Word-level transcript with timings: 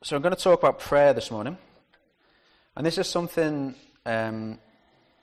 So 0.00 0.14
I'm 0.14 0.22
going 0.22 0.34
to 0.34 0.40
talk 0.40 0.60
about 0.60 0.78
prayer 0.78 1.12
this 1.12 1.28
morning. 1.32 1.58
And 2.76 2.86
this 2.86 2.98
is 2.98 3.08
something 3.08 3.74
um, 4.06 4.60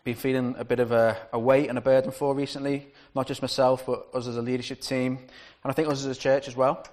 been 0.04 0.16
feeling 0.16 0.54
a 0.58 0.66
bit 0.66 0.82
of 0.82 0.92
a, 0.92 1.18
a, 1.32 1.40
weight 1.40 1.70
and 1.70 1.78
a 1.78 1.82
burden 1.82 2.12
for 2.12 2.36
recently, 2.36 2.88
not 3.16 3.26
just 3.26 3.42
myself, 3.42 3.86
but 3.86 4.10
us 4.14 4.28
as 4.28 4.36
a 4.36 4.42
leadership 4.42 4.82
team, 4.82 5.18
and 5.18 5.72
I 5.72 5.72
think 5.72 5.88
us 5.88 6.06
as 6.06 6.18
a 6.18 6.20
church 6.20 6.50
as 6.50 6.58
well. 6.58 6.86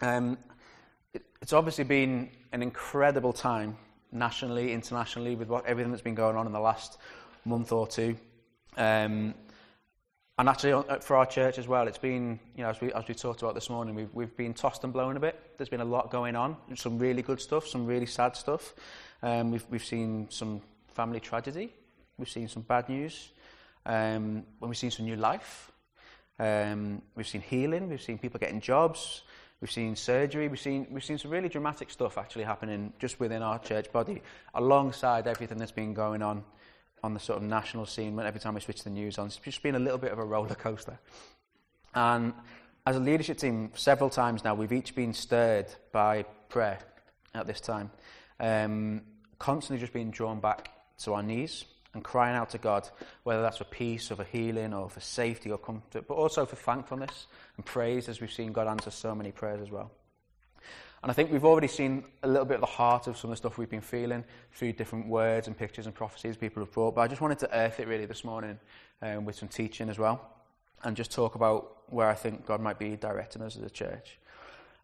Um, 0.00 0.38
it, 1.14 1.22
it's 1.40 1.52
obviously 1.52 1.84
been 1.84 2.30
an 2.50 2.64
incredible 2.64 3.32
time 3.32 3.76
nationally, 4.10 4.72
internationally, 4.72 5.36
with 5.36 5.46
what, 5.46 5.66
everything 5.66 5.92
that's 5.92 6.02
been 6.02 6.16
going 6.16 6.34
on 6.34 6.48
in 6.48 6.52
the 6.52 6.58
last 6.58 6.98
month 7.44 7.70
or 7.70 7.86
two. 7.86 8.16
Um, 8.76 9.34
and 10.40 10.48
actually, 10.48 10.72
uh, 10.72 10.96
for 11.00 11.16
our 11.16 11.26
church 11.26 11.58
as 11.58 11.68
well, 11.68 11.86
it's 11.86 11.98
been, 11.98 12.40
you 12.56 12.62
know, 12.62 12.70
as 12.70 12.80
we, 12.80 12.90
as 12.94 13.06
we 13.06 13.12
talked 13.12 13.42
about 13.42 13.54
this 13.54 13.68
morning, 13.68 13.94
we've, 13.94 14.08
we've 14.14 14.34
been 14.38 14.54
tossed 14.54 14.82
and 14.84 14.90
blown 14.90 15.18
a 15.18 15.20
bit. 15.20 15.38
There's 15.58 15.68
been 15.68 15.82
a 15.82 15.84
lot 15.84 16.10
going 16.10 16.34
on, 16.34 16.56
some 16.76 16.98
really 16.98 17.20
good 17.20 17.42
stuff, 17.42 17.66
some 17.66 17.84
really 17.84 18.06
sad 18.06 18.34
stuff. 18.36 18.72
Um, 19.22 19.50
we've, 19.50 19.66
we've 19.68 19.84
seen 19.84 20.28
some 20.30 20.62
family 20.94 21.20
tragedy, 21.20 21.74
we've 22.16 22.30
seen 22.30 22.48
some 22.48 22.62
bad 22.62 22.88
news, 22.88 23.28
um, 23.84 24.44
we've 24.60 24.78
seen 24.78 24.90
some 24.90 25.04
new 25.04 25.16
life, 25.16 25.70
um, 26.38 27.02
we've 27.16 27.28
seen 27.28 27.42
healing, 27.42 27.90
we've 27.90 28.00
seen 28.00 28.16
people 28.16 28.40
getting 28.40 28.62
jobs, 28.62 29.24
we've 29.60 29.70
seen 29.70 29.94
surgery, 29.94 30.48
we've 30.48 30.58
seen, 30.58 30.86
we've 30.90 31.04
seen 31.04 31.18
some 31.18 31.30
really 31.30 31.50
dramatic 31.50 31.90
stuff 31.90 32.16
actually 32.16 32.44
happening 32.44 32.94
just 32.98 33.20
within 33.20 33.42
our 33.42 33.58
church 33.58 33.92
body, 33.92 34.22
alongside 34.54 35.26
everything 35.26 35.58
that's 35.58 35.70
been 35.70 35.92
going 35.92 36.22
on 36.22 36.42
on 37.02 37.14
the 37.14 37.20
sort 37.20 37.38
of 37.38 37.42
national 37.42 37.86
scene 37.86 38.18
every 38.18 38.40
time 38.40 38.54
we 38.54 38.60
switch 38.60 38.82
the 38.84 38.90
news 38.90 39.18
on. 39.18 39.26
It's 39.26 39.36
just 39.36 39.62
been 39.62 39.74
a 39.74 39.80
little 39.80 39.98
bit 39.98 40.12
of 40.12 40.18
a 40.18 40.24
roller 40.24 40.54
coaster. 40.54 40.98
And 41.94 42.32
as 42.86 42.96
a 42.96 43.00
leadership 43.00 43.38
team, 43.38 43.70
several 43.74 44.10
times 44.10 44.44
now, 44.44 44.54
we've 44.54 44.72
each 44.72 44.94
been 44.94 45.14
stirred 45.14 45.66
by 45.92 46.24
prayer 46.48 46.78
at 47.34 47.46
this 47.46 47.60
time. 47.60 47.90
Um, 48.38 49.02
constantly 49.38 49.80
just 49.80 49.92
being 49.92 50.10
drawn 50.10 50.40
back 50.40 50.70
to 50.98 51.14
our 51.14 51.22
knees 51.22 51.64
and 51.94 52.04
crying 52.04 52.36
out 52.36 52.50
to 52.50 52.58
God, 52.58 52.88
whether 53.24 53.42
that's 53.42 53.58
for 53.58 53.64
peace 53.64 54.10
or 54.10 54.16
for 54.16 54.24
healing 54.24 54.72
or 54.72 54.88
for 54.88 55.00
safety 55.00 55.50
or 55.50 55.58
comfort, 55.58 56.06
but 56.06 56.14
also 56.14 56.46
for 56.46 56.56
thankfulness 56.56 57.26
and 57.56 57.66
praise 57.66 58.08
as 58.08 58.20
we've 58.20 58.32
seen 58.32 58.52
God 58.52 58.68
answer 58.68 58.90
so 58.90 59.14
many 59.14 59.32
prayers 59.32 59.60
as 59.60 59.70
well. 59.70 59.90
And 61.02 61.10
I 61.10 61.14
think 61.14 61.32
we've 61.32 61.44
already 61.44 61.68
seen 61.68 62.04
a 62.22 62.28
little 62.28 62.44
bit 62.44 62.56
of 62.56 62.60
the 62.60 62.66
heart 62.66 63.06
of 63.06 63.16
some 63.16 63.30
of 63.30 63.32
the 63.32 63.36
stuff 63.38 63.56
we've 63.56 63.70
been 63.70 63.80
feeling 63.80 64.22
through 64.52 64.74
different 64.74 65.06
words 65.06 65.46
and 65.46 65.56
pictures 65.56 65.86
and 65.86 65.94
prophecies 65.94 66.36
people 66.36 66.62
have 66.62 66.72
brought. 66.72 66.94
But 66.94 67.02
I 67.02 67.08
just 67.08 67.22
wanted 67.22 67.38
to 67.38 67.56
earth 67.56 67.80
it 67.80 67.88
really 67.88 68.04
this 68.04 68.22
morning 68.22 68.58
um, 69.00 69.24
with 69.24 69.36
some 69.36 69.48
teaching 69.48 69.88
as 69.88 69.98
well 69.98 70.20
and 70.82 70.96
just 70.96 71.10
talk 71.10 71.34
about 71.34 71.78
where 71.88 72.08
I 72.08 72.14
think 72.14 72.46
God 72.46 72.60
might 72.60 72.78
be 72.78 72.96
directing 72.96 73.42
us 73.42 73.56
as 73.56 73.62
a 73.62 73.70
church. 73.70 74.18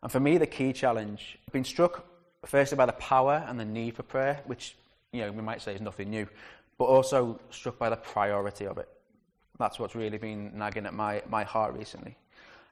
And 0.03 0.11
for 0.11 0.21
me, 0.21 0.39
the 0.39 0.47
key 0.47 0.73
challenge, 0.73 1.39
I've 1.47 1.53
been 1.53 1.65
struck 1.65 2.07
firstly 2.45 2.77
by 2.77 2.87
the 2.87 2.93
power 2.93 3.45
and 3.47 3.59
the 3.59 3.65
need 3.65 3.97
for 3.97 4.03
prayer, 4.03 4.41
which 4.47 4.77
you 5.13 5.21
know 5.21 5.33
we 5.33 5.43
might 5.43 5.63
say 5.63 5.75
is 5.75 5.81
nothing 5.81 6.11
new, 6.11 6.29
but 6.79 6.85
also 6.85 7.41
struck 7.51 7.79
by 7.79 7.91
the 7.91 7.97
priority 7.97 8.67
of 8.67 8.79
it. 8.79 8.89
That's 9.59 9.79
what's 9.79 9.95
really 9.95 10.19
been 10.19 10.57
nagging 10.57 10.87
at 10.87 10.95
my, 10.95 11.23
my 11.29 11.45
heart 11.45 11.75
recently. 11.75 12.17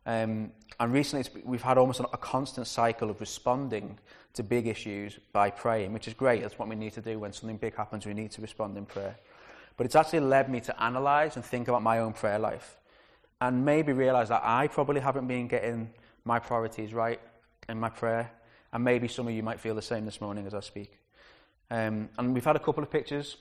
Um, 0.06 0.52
and 0.80 0.92
recently, 0.92 1.42
we've 1.44 1.62
had 1.62 1.78
almost 1.78 2.00
a 2.00 2.18
constant 2.18 2.66
cycle 2.66 3.10
of 3.10 3.20
responding 3.20 3.98
to 4.34 4.42
big 4.42 4.66
issues 4.66 5.18
by 5.32 5.50
praying, 5.50 5.92
which 5.92 6.08
is 6.08 6.14
great. 6.14 6.42
That's 6.42 6.58
what 6.58 6.68
we 6.68 6.74
need 6.74 6.92
to 6.94 7.00
do 7.00 7.18
when 7.18 7.32
something 7.32 7.56
big 7.56 7.76
happens. 7.76 8.04
We 8.04 8.14
need 8.14 8.32
to 8.32 8.42
respond 8.42 8.76
in 8.76 8.84
prayer. 8.84 9.16
But 9.76 9.86
it's 9.86 9.94
actually 9.94 10.20
led 10.20 10.50
me 10.50 10.60
to 10.60 10.82
analyze 10.82 11.36
and 11.36 11.44
think 11.44 11.68
about 11.68 11.82
my 11.82 12.00
own 12.00 12.12
prayer 12.12 12.38
life 12.38 12.76
and 13.40 13.64
maybe 13.64 13.92
realize 13.92 14.28
that 14.28 14.42
I 14.44 14.68
probably 14.68 15.00
haven't 15.00 15.26
been 15.26 15.48
getting 15.48 15.90
my 16.24 16.38
priorities 16.38 16.92
right 16.92 17.20
in 17.68 17.78
my 17.78 17.88
prayer. 17.88 18.30
And 18.72 18.82
maybe 18.82 19.08
some 19.08 19.28
of 19.28 19.34
you 19.34 19.42
might 19.42 19.60
feel 19.60 19.74
the 19.74 19.82
same 19.82 20.04
this 20.04 20.20
morning 20.20 20.46
as 20.46 20.54
I 20.54 20.60
speak. 20.60 20.98
Um, 21.70 22.08
and 22.18 22.34
we've 22.34 22.44
had 22.44 22.56
a 22.56 22.60
couple 22.60 22.82
of 22.82 22.90
pictures. 22.90 23.36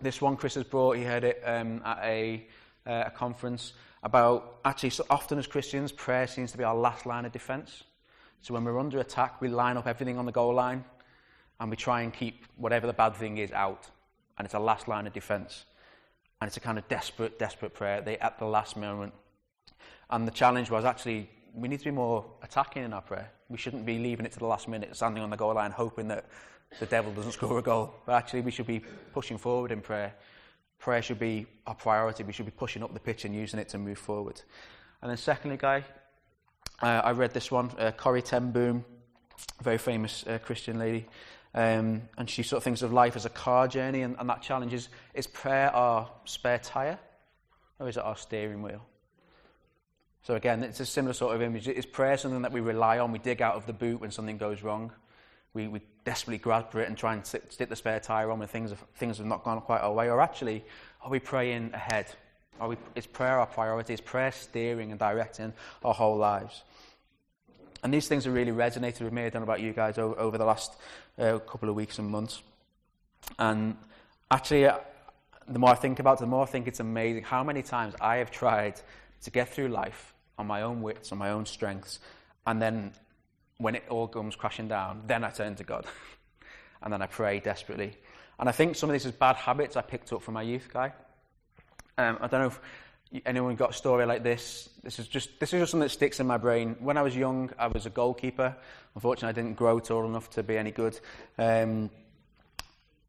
This 0.00 0.20
one 0.20 0.36
Chris 0.36 0.54
has 0.54 0.64
brought, 0.64 0.96
he 0.96 1.04
heard 1.04 1.24
it 1.24 1.42
um, 1.44 1.82
at 1.84 1.98
a, 2.02 2.46
uh, 2.86 3.04
a 3.06 3.10
conference 3.10 3.72
about 4.02 4.60
actually, 4.64 4.90
so 4.90 5.04
often 5.10 5.38
as 5.38 5.46
Christians, 5.46 5.92
prayer 5.92 6.26
seems 6.26 6.52
to 6.52 6.58
be 6.58 6.64
our 6.64 6.74
last 6.74 7.06
line 7.06 7.24
of 7.24 7.32
defense. 7.32 7.84
So 8.42 8.54
when 8.54 8.64
we're 8.64 8.78
under 8.78 8.98
attack, 9.00 9.40
we 9.40 9.48
line 9.48 9.76
up 9.76 9.86
everything 9.86 10.18
on 10.18 10.26
the 10.26 10.32
goal 10.32 10.54
line 10.54 10.84
and 11.58 11.70
we 11.70 11.76
try 11.76 12.02
and 12.02 12.12
keep 12.12 12.46
whatever 12.56 12.86
the 12.86 12.92
bad 12.92 13.14
thing 13.14 13.38
is 13.38 13.52
out. 13.52 13.86
And 14.38 14.46
it's 14.46 14.54
a 14.54 14.58
last 14.58 14.88
line 14.88 15.06
of 15.06 15.12
defense. 15.12 15.66
And 16.40 16.48
it's 16.48 16.56
a 16.56 16.60
kind 16.60 16.78
of 16.78 16.88
desperate, 16.88 17.38
desperate 17.38 17.74
prayer 17.74 18.00
they, 18.00 18.16
at 18.18 18.38
the 18.38 18.46
last 18.46 18.76
moment. 18.78 19.12
And 20.08 20.26
the 20.26 20.32
challenge 20.32 20.70
was 20.70 20.86
actually, 20.86 21.28
we 21.54 21.68
need 21.68 21.80
to 21.80 21.84
be 21.84 21.90
more 21.90 22.24
attacking 22.42 22.84
in 22.84 22.94
our 22.94 23.02
prayer. 23.02 23.30
We 23.50 23.58
shouldn't 23.58 23.84
be 23.84 23.98
leaving 23.98 24.24
it 24.24 24.32
to 24.32 24.38
the 24.38 24.46
last 24.46 24.66
minute, 24.66 24.96
standing 24.96 25.22
on 25.22 25.28
the 25.28 25.36
goal 25.36 25.54
line, 25.54 25.72
hoping 25.72 26.08
that 26.08 26.24
the 26.78 26.86
devil 26.86 27.12
doesn't 27.12 27.32
score 27.40 27.58
a 27.58 27.62
goal. 27.62 27.94
But 28.06 28.14
actually, 28.14 28.40
we 28.40 28.50
should 28.50 28.66
be 28.66 28.82
pushing 29.12 29.36
forward 29.36 29.70
in 29.70 29.82
prayer 29.82 30.14
prayer 30.80 31.02
should 31.02 31.18
be 31.20 31.46
our 31.66 31.74
priority. 31.74 32.24
We 32.24 32.32
should 32.32 32.46
be 32.46 32.52
pushing 32.52 32.82
up 32.82 32.92
the 32.92 33.00
pitch 33.00 33.24
and 33.24 33.34
using 33.34 33.60
it 33.60 33.68
to 33.68 33.78
move 33.78 33.98
forward. 33.98 34.40
And 35.02 35.10
then, 35.10 35.16
secondly, 35.16 35.56
Guy, 35.56 35.84
uh, 36.82 37.02
I 37.04 37.12
read 37.12 37.32
this 37.32 37.50
one, 37.50 37.70
uh, 37.78 37.92
Corrie 37.92 38.22
Ten 38.22 38.50
Boom, 38.50 38.84
very 39.62 39.78
famous 39.78 40.24
uh, 40.26 40.38
Christian 40.38 40.78
lady, 40.78 41.06
um, 41.54 42.02
and 42.16 42.28
she 42.28 42.42
sort 42.42 42.58
of 42.58 42.64
thinks 42.64 42.82
of 42.82 42.92
life 42.92 43.16
as 43.16 43.26
a 43.26 43.30
car 43.30 43.68
journey, 43.68 44.02
and, 44.02 44.16
and 44.18 44.28
that 44.28 44.42
challenge 44.42 44.72
is, 44.72 44.88
is 45.14 45.26
prayer 45.26 45.70
our 45.74 46.10
spare 46.24 46.58
tyre, 46.58 46.98
or 47.78 47.88
is 47.88 47.96
it 47.96 48.02
our 48.02 48.16
steering 48.16 48.62
wheel? 48.62 48.84
So 50.22 50.34
again, 50.34 50.62
it's 50.62 50.80
a 50.80 50.86
similar 50.86 51.14
sort 51.14 51.34
of 51.34 51.42
image. 51.42 51.66
Is 51.66 51.86
prayer 51.86 52.16
something 52.16 52.42
that 52.42 52.52
we 52.52 52.60
rely 52.60 52.98
on? 52.98 53.10
We 53.10 53.18
dig 53.18 53.40
out 53.40 53.54
of 53.54 53.66
the 53.66 53.72
boot 53.72 54.00
when 54.00 54.10
something 54.10 54.36
goes 54.36 54.62
wrong. 54.62 54.92
We, 55.54 55.68
we 55.68 55.80
desperately 56.04 56.38
grab 56.38 56.70
for 56.70 56.80
it 56.80 56.88
and 56.88 56.96
try 56.96 57.14
and 57.14 57.26
stick, 57.26 57.50
stick 57.50 57.68
the 57.68 57.76
spare 57.76 58.00
tyre 58.00 58.30
on 58.30 58.38
when 58.38 58.48
things 58.48 58.70
have, 58.70 58.84
things 58.96 59.18
have 59.18 59.26
not 59.26 59.44
gone 59.44 59.60
quite 59.60 59.80
our 59.80 59.92
way? 59.92 60.08
Or 60.08 60.20
actually, 60.20 60.64
are 61.02 61.10
we 61.10 61.18
praying 61.18 61.70
ahead? 61.74 62.06
Are 62.60 62.68
we, 62.68 62.76
is 62.94 63.06
prayer 63.06 63.38
our 63.38 63.46
priority? 63.46 63.94
Is 63.94 64.00
prayer 64.00 64.32
steering 64.32 64.90
and 64.90 64.98
directing 64.98 65.52
our 65.84 65.94
whole 65.94 66.16
lives? 66.16 66.62
And 67.82 67.92
these 67.92 68.06
things 68.08 68.24
have 68.26 68.34
really 68.34 68.52
resonated 68.52 69.00
with 69.00 69.12
me. 69.12 69.24
I 69.24 69.30
don't 69.30 69.40
know 69.40 69.44
about 69.44 69.60
you 69.60 69.72
guys 69.72 69.98
over, 69.98 70.18
over 70.18 70.38
the 70.38 70.44
last 70.44 70.74
uh, 71.18 71.38
couple 71.38 71.68
of 71.68 71.74
weeks 71.74 71.98
and 71.98 72.08
months. 72.08 72.42
And 73.38 73.76
actually, 74.30 74.66
uh, 74.66 74.78
the 75.48 75.58
more 75.58 75.70
I 75.70 75.74
think 75.74 75.98
about 75.98 76.18
it, 76.18 76.20
the 76.20 76.26
more 76.26 76.42
I 76.42 76.46
think 76.46 76.68
it's 76.68 76.80
amazing 76.80 77.24
how 77.24 77.42
many 77.42 77.62
times 77.62 77.94
I 78.00 78.16
have 78.16 78.30
tried 78.30 78.80
to 79.22 79.30
get 79.30 79.48
through 79.48 79.68
life 79.68 80.14
on 80.38 80.46
my 80.46 80.62
own 80.62 80.82
wits, 80.82 81.12
on 81.12 81.18
my 81.18 81.30
own 81.30 81.46
strengths, 81.46 82.00
and 82.46 82.60
then 82.60 82.92
when 83.60 83.74
it 83.74 83.84
all 83.88 84.08
comes 84.08 84.34
crashing 84.34 84.68
down, 84.68 85.02
then 85.06 85.22
I 85.22 85.30
turn 85.30 85.54
to 85.56 85.64
God. 85.64 85.86
and 86.82 86.92
then 86.92 87.02
I 87.02 87.06
pray 87.06 87.40
desperately. 87.40 87.92
And 88.38 88.48
I 88.48 88.52
think 88.52 88.74
some 88.74 88.88
of 88.88 88.94
this 88.94 89.04
is 89.04 89.12
bad 89.12 89.36
habits 89.36 89.76
I 89.76 89.82
picked 89.82 90.12
up 90.12 90.22
from 90.22 90.34
my 90.34 90.42
youth 90.42 90.68
guy. 90.72 90.92
Um, 91.98 92.18
I 92.22 92.26
don't 92.26 92.40
know 92.40 92.46
if 92.46 92.60
anyone 93.26 93.54
got 93.56 93.70
a 93.70 93.74
story 93.74 94.06
like 94.06 94.22
this. 94.22 94.70
This 94.82 94.98
is 94.98 95.06
just 95.06 95.38
this 95.38 95.52
is 95.52 95.60
just 95.60 95.72
something 95.72 95.84
that 95.84 95.90
sticks 95.90 96.20
in 96.20 96.26
my 96.26 96.38
brain. 96.38 96.76
When 96.80 96.96
I 96.96 97.02
was 97.02 97.14
young, 97.14 97.50
I 97.58 97.66
was 97.66 97.84
a 97.84 97.90
goalkeeper. 97.90 98.56
Unfortunately, 98.94 99.28
I 99.28 99.32
didn't 99.32 99.56
grow 99.58 99.78
tall 99.78 100.06
enough 100.06 100.30
to 100.30 100.42
be 100.42 100.56
any 100.56 100.70
good. 100.70 100.98
Um, 101.36 101.90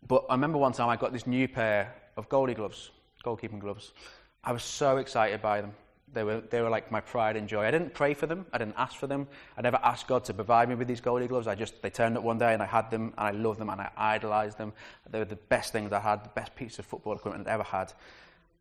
but 0.06 0.26
I 0.30 0.34
remember 0.34 0.58
one 0.58 0.74
time 0.74 0.90
I 0.90 0.98
got 0.98 1.14
this 1.14 1.26
new 1.26 1.48
pair 1.48 1.96
of 2.18 2.28
goalie 2.28 2.56
gloves, 2.56 2.92
goalkeeping 3.24 3.60
gloves. 3.60 3.94
I 4.44 4.52
was 4.52 4.64
so 4.64 4.98
excited 4.98 5.42
by 5.42 5.62
them. 5.62 5.74
They 6.14 6.24
were, 6.24 6.42
they 6.42 6.62
were 6.62 6.70
like 6.70 6.92
my 6.92 7.00
pride 7.00 7.38
and 7.38 7.48
joy. 7.48 7.64
I 7.64 7.72
didn't 7.72 7.94
pray 7.94 8.14
for 8.14 8.28
them. 8.28 8.46
I 8.52 8.58
didn't 8.58 8.76
ask 8.78 8.96
for 8.98 9.08
them. 9.08 9.28
I 9.58 9.62
never 9.62 9.80
asked 9.82 10.08
God 10.08 10.26
to 10.26 10.34
provide 10.34 10.68
me 10.68 10.76
with 10.76 10.88
these 10.88 11.00
goalie 11.00 11.28
gloves. 11.28 11.48
I 11.48 11.56
just, 11.56 11.82
they 11.82 11.90
turned 11.90 12.18
up 12.18 12.24
one 12.24 12.38
day 12.38 12.54
and 12.54 12.62
I 12.62 12.66
had 12.66 12.92
them 12.92 13.14
and 13.18 13.28
I 13.28 13.32
loved 13.32 13.60
them 13.60 13.70
and 13.70 13.80
I 13.80 13.90
idolized 13.96 14.58
them. 14.58 14.74
They 15.10 15.20
were 15.20 15.26
the 15.26 15.38
best 15.38 15.72
things 15.72 15.94
I 15.94 16.00
had, 16.00 16.26
the 16.26 16.30
best 16.30 16.56
piece 16.56 16.80
of 16.80 16.86
football 16.86 17.14
equipment 17.14 17.48
I'd 17.48 17.54
ever 17.54 17.64
had. 17.64 17.94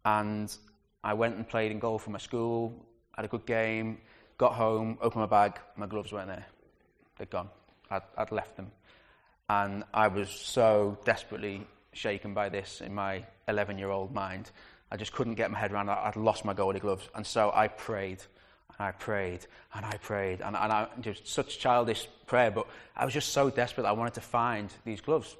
And 0.04 0.54
I 1.02 1.14
went 1.14 1.36
and 1.36 1.48
played 1.48 1.72
in 1.72 1.80
goal 1.80 1.98
for 1.98 2.10
my 2.10 2.18
school, 2.18 2.74
had 3.16 3.24
a 3.24 3.28
good 3.28 3.46
game, 3.46 3.98
got 4.38 4.54
home, 4.54 4.98
opened 5.00 5.22
my 5.22 5.26
bag, 5.26 5.58
my 5.76 5.86
gloves 5.86 6.12
weren't 6.12 6.28
there. 6.28 6.46
They'd 7.18 7.30
gone. 7.30 7.48
I'd, 7.90 8.02
I'd 8.16 8.32
left 8.32 8.56
them. 8.56 8.70
And 9.48 9.82
I 9.92 10.06
was 10.06 10.30
so 10.30 10.98
desperately 11.04 11.66
shaken 11.92 12.34
by 12.34 12.48
this 12.48 12.80
in 12.80 12.94
my 12.94 13.24
11 13.48 13.78
year 13.78 13.90
old 13.90 14.14
mind 14.14 14.52
I 14.90 14.96
just 14.96 15.12
couldn't 15.12 15.34
get 15.34 15.50
my 15.50 15.58
head 15.58 15.72
around. 15.72 15.88
I'd 15.88 16.16
lost 16.16 16.44
my 16.44 16.54
goalie 16.54 16.80
gloves. 16.80 17.08
And 17.14 17.26
so 17.26 17.52
I 17.54 17.68
prayed, 17.68 18.18
and 18.76 18.86
I 18.86 18.90
prayed, 18.92 19.46
and 19.74 19.86
I 19.86 19.96
prayed. 19.98 20.40
And, 20.40 20.56
and 20.56 20.72
I, 20.72 20.88
just 21.00 21.28
such 21.28 21.58
childish 21.58 22.08
prayer, 22.26 22.50
but 22.50 22.66
I 22.96 23.04
was 23.04 23.14
just 23.14 23.32
so 23.32 23.50
desperate 23.50 23.86
I 23.86 23.92
wanted 23.92 24.14
to 24.14 24.20
find 24.20 24.68
these 24.84 25.00
gloves. 25.00 25.36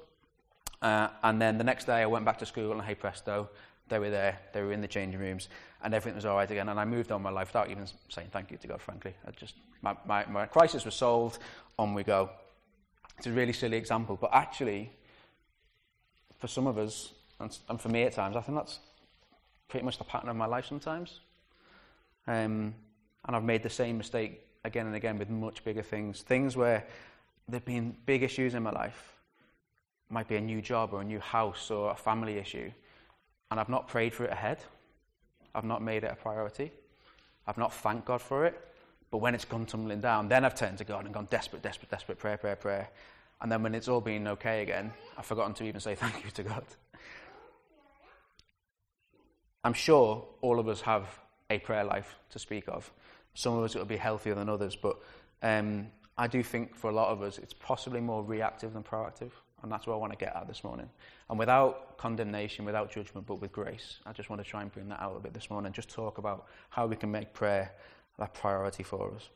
Uh, 0.81 1.09
and 1.23 1.41
then 1.41 1.57
the 1.57 1.63
next 1.63 1.85
day 1.85 2.01
I 2.01 2.05
went 2.05 2.25
back 2.25 2.39
to 2.39 2.45
school, 2.45 2.71
and 2.71 2.81
hey 2.81 2.95
presto, 2.95 3.49
they 3.89 3.99
were 3.99 4.09
there. 4.09 4.39
They 4.53 4.61
were 4.61 4.71
in 4.71 4.81
the 4.81 4.87
changing 4.87 5.19
rooms, 5.19 5.49
and 5.83 5.93
everything 5.93 6.15
was 6.15 6.25
all 6.25 6.37
right 6.37 6.49
again. 6.49 6.69
And 6.69 6.79
I 6.79 6.85
moved 6.85 7.11
on 7.11 7.21
my 7.21 7.29
life 7.29 7.49
without 7.49 7.69
even 7.69 7.85
saying 8.07 8.29
thank 8.31 8.51
you 8.51 8.57
to 8.57 8.67
God, 8.67 8.81
frankly. 8.81 9.13
I 9.27 9.31
just, 9.31 9.55
my, 9.81 9.95
my, 10.05 10.25
my 10.27 10.45
crisis 10.45 10.85
was 10.85 10.95
solved, 10.95 11.39
on 11.77 11.93
we 11.93 12.03
go. 12.03 12.29
It's 13.17 13.27
a 13.27 13.31
really 13.31 13.53
silly 13.53 13.77
example, 13.77 14.17
but 14.19 14.31
actually, 14.33 14.91
for 16.39 16.47
some 16.47 16.67
of 16.67 16.77
us, 16.77 17.11
and 17.39 17.81
for 17.81 17.89
me 17.89 18.03
at 18.03 18.13
times, 18.13 18.35
I 18.35 18.41
think 18.41 18.57
that's 18.57 18.79
pretty 19.71 19.85
much 19.85 19.97
the 19.97 20.03
pattern 20.03 20.29
of 20.29 20.35
my 20.35 20.45
life 20.45 20.65
sometimes. 20.67 21.21
Um, 22.27 22.75
and 23.25 23.35
I've 23.35 23.43
made 23.43 23.63
the 23.63 23.69
same 23.69 23.97
mistake 23.97 24.45
again 24.65 24.85
and 24.85 24.95
again 24.95 25.17
with 25.17 25.29
much 25.29 25.63
bigger 25.63 25.81
things. 25.81 26.21
Things 26.21 26.57
where 26.57 26.85
there 27.47 27.59
have 27.59 27.65
been 27.65 27.95
big 28.05 28.21
issues 28.21 28.53
in 28.53 28.63
my 28.63 28.71
life. 28.71 29.13
It 30.09 30.13
might 30.13 30.27
be 30.27 30.35
a 30.35 30.41
new 30.41 30.61
job 30.61 30.93
or 30.93 31.01
a 31.01 31.05
new 31.05 31.19
house 31.19 31.71
or 31.71 31.91
a 31.91 31.95
family 31.95 32.37
issue. 32.37 32.69
And 33.49 33.59
I've 33.59 33.69
not 33.69 33.87
prayed 33.87 34.13
for 34.13 34.25
it 34.25 34.31
ahead. 34.31 34.59
I've 35.55 35.63
not 35.63 35.81
made 35.81 36.03
it 36.03 36.11
a 36.11 36.15
priority. 36.15 36.71
I've 37.47 37.57
not 37.57 37.73
thanked 37.73 38.05
God 38.05 38.21
for 38.21 38.45
it. 38.45 38.59
But 39.09 39.19
when 39.19 39.33
it's 39.33 39.45
gone 39.45 39.65
tumbling 39.65 40.01
down, 40.01 40.27
then 40.27 40.43
I've 40.43 40.55
turned 40.55 40.79
to 40.79 40.83
God 40.83 41.05
and 41.05 41.13
gone 41.13 41.27
desperate, 41.29 41.61
desperate, 41.61 41.89
desperate, 41.89 42.19
prayer, 42.19 42.37
prayer, 42.37 42.57
prayer. 42.57 42.89
And 43.41 43.49
then 43.49 43.63
when 43.63 43.73
it's 43.73 43.87
all 43.87 44.01
been 44.01 44.27
okay 44.27 44.63
again, 44.63 44.91
I've 45.17 45.25
forgotten 45.25 45.53
to 45.55 45.63
even 45.63 45.79
say 45.79 45.95
thank 45.95 46.25
you 46.25 46.31
to 46.31 46.43
God. 46.43 46.63
I'm 49.63 49.73
sure 49.73 50.25
all 50.41 50.59
of 50.59 50.67
us 50.67 50.81
have 50.81 51.07
a 51.49 51.59
prayer 51.59 51.83
life 51.83 52.15
to 52.31 52.39
speak 52.39 52.65
of. 52.67 52.91
Some 53.33 53.57
of 53.57 53.63
us 53.63 53.75
it 53.75 53.79
will 53.79 53.85
be 53.85 53.97
healthier 53.97 54.35
than 54.35 54.49
others, 54.49 54.75
but 54.75 54.97
um, 55.43 55.87
I 56.17 56.27
do 56.27 56.43
think 56.43 56.75
for 56.75 56.89
a 56.89 56.93
lot 56.93 57.09
of 57.09 57.21
us 57.21 57.37
it's 57.37 57.53
possibly 57.53 58.01
more 58.01 58.23
reactive 58.23 58.73
than 58.73 58.83
proactive. 58.83 59.31
And 59.63 59.71
that's 59.71 59.85
what 59.85 59.93
I 59.93 59.97
want 59.97 60.11
to 60.11 60.17
get 60.17 60.35
at 60.35 60.47
this 60.47 60.63
morning. 60.63 60.89
And 61.29 61.37
without 61.37 61.97
condemnation, 61.97 62.65
without 62.65 62.91
judgment, 62.91 63.27
but 63.27 63.35
with 63.35 63.51
grace, 63.51 63.99
I 64.05 64.11
just 64.11 64.29
want 64.29 64.43
to 64.43 64.49
try 64.49 64.63
and 64.63 64.71
bring 64.71 64.89
that 64.89 64.99
out 64.99 65.15
a 65.15 65.19
bit 65.19 65.33
this 65.33 65.49
morning. 65.49 65.71
Just 65.71 65.89
talk 65.89 66.17
about 66.17 66.47
how 66.69 66.87
we 66.87 66.95
can 66.95 67.11
make 67.11 67.33
prayer 67.33 67.71
that 68.17 68.33
priority 68.33 68.83
for 68.83 69.13
us. 69.13 69.29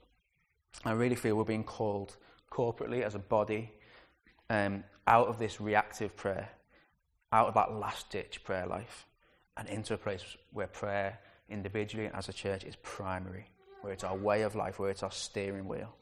I 0.83 0.93
really 0.93 1.15
feel 1.15 1.35
we're 1.35 1.43
being 1.43 1.63
called 1.63 2.17
corporately 2.51 3.03
as 3.03 3.15
a 3.15 3.19
body 3.19 3.71
um, 4.49 4.83
out 5.07 5.27
of 5.27 5.37
this 5.37 5.61
reactive 5.61 6.15
prayer, 6.15 6.49
out 7.31 7.47
of 7.47 7.53
that 7.53 7.73
last 7.73 8.09
ditch 8.09 8.43
prayer 8.43 8.65
life, 8.65 9.05
and 9.57 9.67
into 9.69 9.93
a 9.93 9.97
place 9.97 10.23
where 10.51 10.67
prayer 10.67 11.19
individually 11.49 12.05
and 12.05 12.15
as 12.15 12.29
a 12.29 12.33
church 12.33 12.63
is 12.63 12.75
primary, 12.77 13.47
where 13.81 13.93
it's 13.93 14.03
our 14.03 14.15
way 14.15 14.41
of 14.41 14.55
life, 14.55 14.79
where 14.79 14.89
it's 14.89 15.03
our 15.03 15.11
steering 15.11 15.67
wheel. 15.67 15.93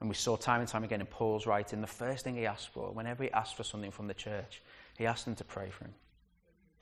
And 0.00 0.08
we 0.08 0.14
saw 0.14 0.36
time 0.36 0.60
and 0.60 0.68
time 0.68 0.84
again 0.84 1.00
in 1.00 1.06
Paul's 1.06 1.46
writing, 1.46 1.80
the 1.80 1.86
first 1.86 2.24
thing 2.24 2.34
he 2.34 2.46
asked 2.46 2.68
for, 2.68 2.90
whenever 2.92 3.22
he 3.22 3.30
asked 3.32 3.56
for 3.56 3.64
something 3.64 3.90
from 3.90 4.06
the 4.06 4.14
church, 4.14 4.62
he 4.96 5.06
asked 5.06 5.24
them 5.26 5.34
to 5.36 5.44
pray 5.44 5.68
for 5.70 5.84
him. 5.84 5.94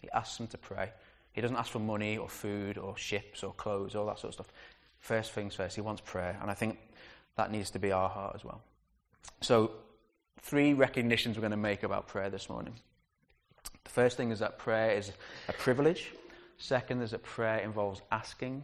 He 0.01 0.09
asked 0.11 0.39
them 0.39 0.47
to 0.49 0.59
pray. 0.59 0.93
He 1.33 1.41
doesn't 1.41 1.57
ask 1.57 1.71
for 1.71 1.81
money 1.81 2.17
or 2.17 2.29
food 2.29 2.79
or 2.79 2.97
ships 2.97 3.43
or 3.43 3.53
clothes, 3.53 3.95
all 3.95 4.07
that 4.07 4.19
sort 4.19 4.31
of 4.31 4.35
stuff. 4.35 4.53
First 5.01 5.33
things 5.33 5.55
first, 5.55 5.75
he 5.75 5.81
wants 5.81 6.01
prayer. 6.05 6.39
And 6.41 6.51
I 6.51 6.55
think 6.55 6.79
that 7.37 7.51
needs 7.51 7.71
to 7.71 7.79
be 7.79 7.93
our 7.93 8.09
heart 8.09 8.35
as 8.35 8.45
well. 8.45 8.61
So, 9.41 9.73
three 10.41 10.75
recognitions 10.75 11.37
we're 11.37 11.43
going 11.43 11.51
to 11.51 11.57
make 11.57 11.83
about 11.83 12.09
prayer 12.09 12.31
this 12.31 12.49
morning. 12.49 12.75
The 13.89 13.95
first 13.95 14.19
thing 14.19 14.31
is 14.31 14.39
that 14.41 14.59
prayer 14.59 14.91
is 14.91 15.13
a 15.49 15.53
privilege. 15.55 16.13
Second 16.59 17.01
is 17.01 17.13
that 17.13 17.23
prayer 17.23 17.61
involves 17.61 18.03
asking. 18.13 18.63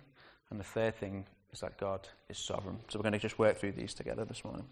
And 0.50 0.61
the 0.61 0.65
third 0.65 0.97
thing 0.97 1.25
is 1.50 1.61
that 1.61 1.79
God 1.79 2.06
is 2.29 2.37
sovereign. 2.37 2.79
So 2.88 2.99
we're 2.99 3.05
going 3.05 3.15
to 3.15 3.19
just 3.19 3.38
work 3.38 3.56
through 3.56 3.73
these 3.73 3.94
together 3.94 4.26
this 4.26 4.44
morning. 4.44 4.67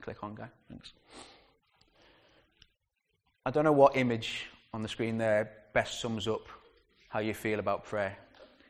Click 0.00 0.24
on 0.24 0.34
go. 0.34 0.44
Thanks. 0.70 0.92
I 3.44 3.50
don't 3.50 3.64
know 3.64 3.72
what 3.72 3.98
image 3.98 4.46
on 4.72 4.82
the 4.82 4.88
screen 4.88 5.18
there 5.18 5.50
best 5.74 6.00
sums 6.00 6.26
up 6.26 6.48
how 7.08 7.20
you 7.20 7.34
feel 7.34 7.58
about 7.58 7.84
prayer. 7.84 8.16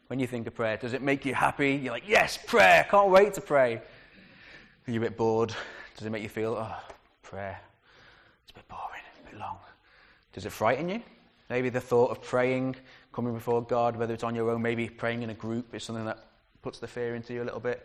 When 0.09 0.19
you 0.19 0.27
think 0.27 0.49
of 0.49 0.55
prayer, 0.55 0.77
does 0.77 0.93
it 0.93 1.03
make 1.03 1.25
you 1.25 1.35
happy? 1.35 1.75
You're 1.75 1.93
like, 1.93 2.09
yes, 2.09 2.37
prayer, 2.37 2.85
can't 2.91 3.11
wait 3.11 3.35
to 3.35 3.41
pray. 3.41 3.77
Are 3.77 4.91
you 4.91 4.99
a 4.99 5.03
bit 5.03 5.17
bored? 5.17 5.55
Does 5.97 6.07
it 6.07 6.11
make 6.11 6.23
you 6.25 6.29
feel, 6.29 6.55
oh, 6.55 6.77
prayer, 7.23 7.61
it's 8.43 8.51
a 8.51 8.55
bit 8.55 8.69
boring? 8.69 8.88
Does 10.39 10.47
it 10.47 10.53
frighten 10.53 10.89
you? 10.89 11.03
Maybe 11.51 11.69
the 11.69 11.81
thought 11.81 12.13
of 12.13 12.23
praying, 12.23 12.77
coming 13.13 13.35
before 13.35 13.61
God, 13.61 13.97
whether 13.97 14.15
it's 14.15 14.23
on 14.23 14.37
your 14.37 14.51
own, 14.51 14.63
maybe 14.63 14.89
praying 14.89 15.23
in 15.23 15.31
a 15.31 15.35
group 15.35 15.75
is 15.75 15.83
something 15.83 16.05
that 16.05 16.27
puts 16.63 16.79
the 16.79 16.87
fear 16.87 17.17
into 17.17 17.35
you 17.35 17.43
a 17.43 17.47
little 17.47 17.59
bit. 17.59 17.85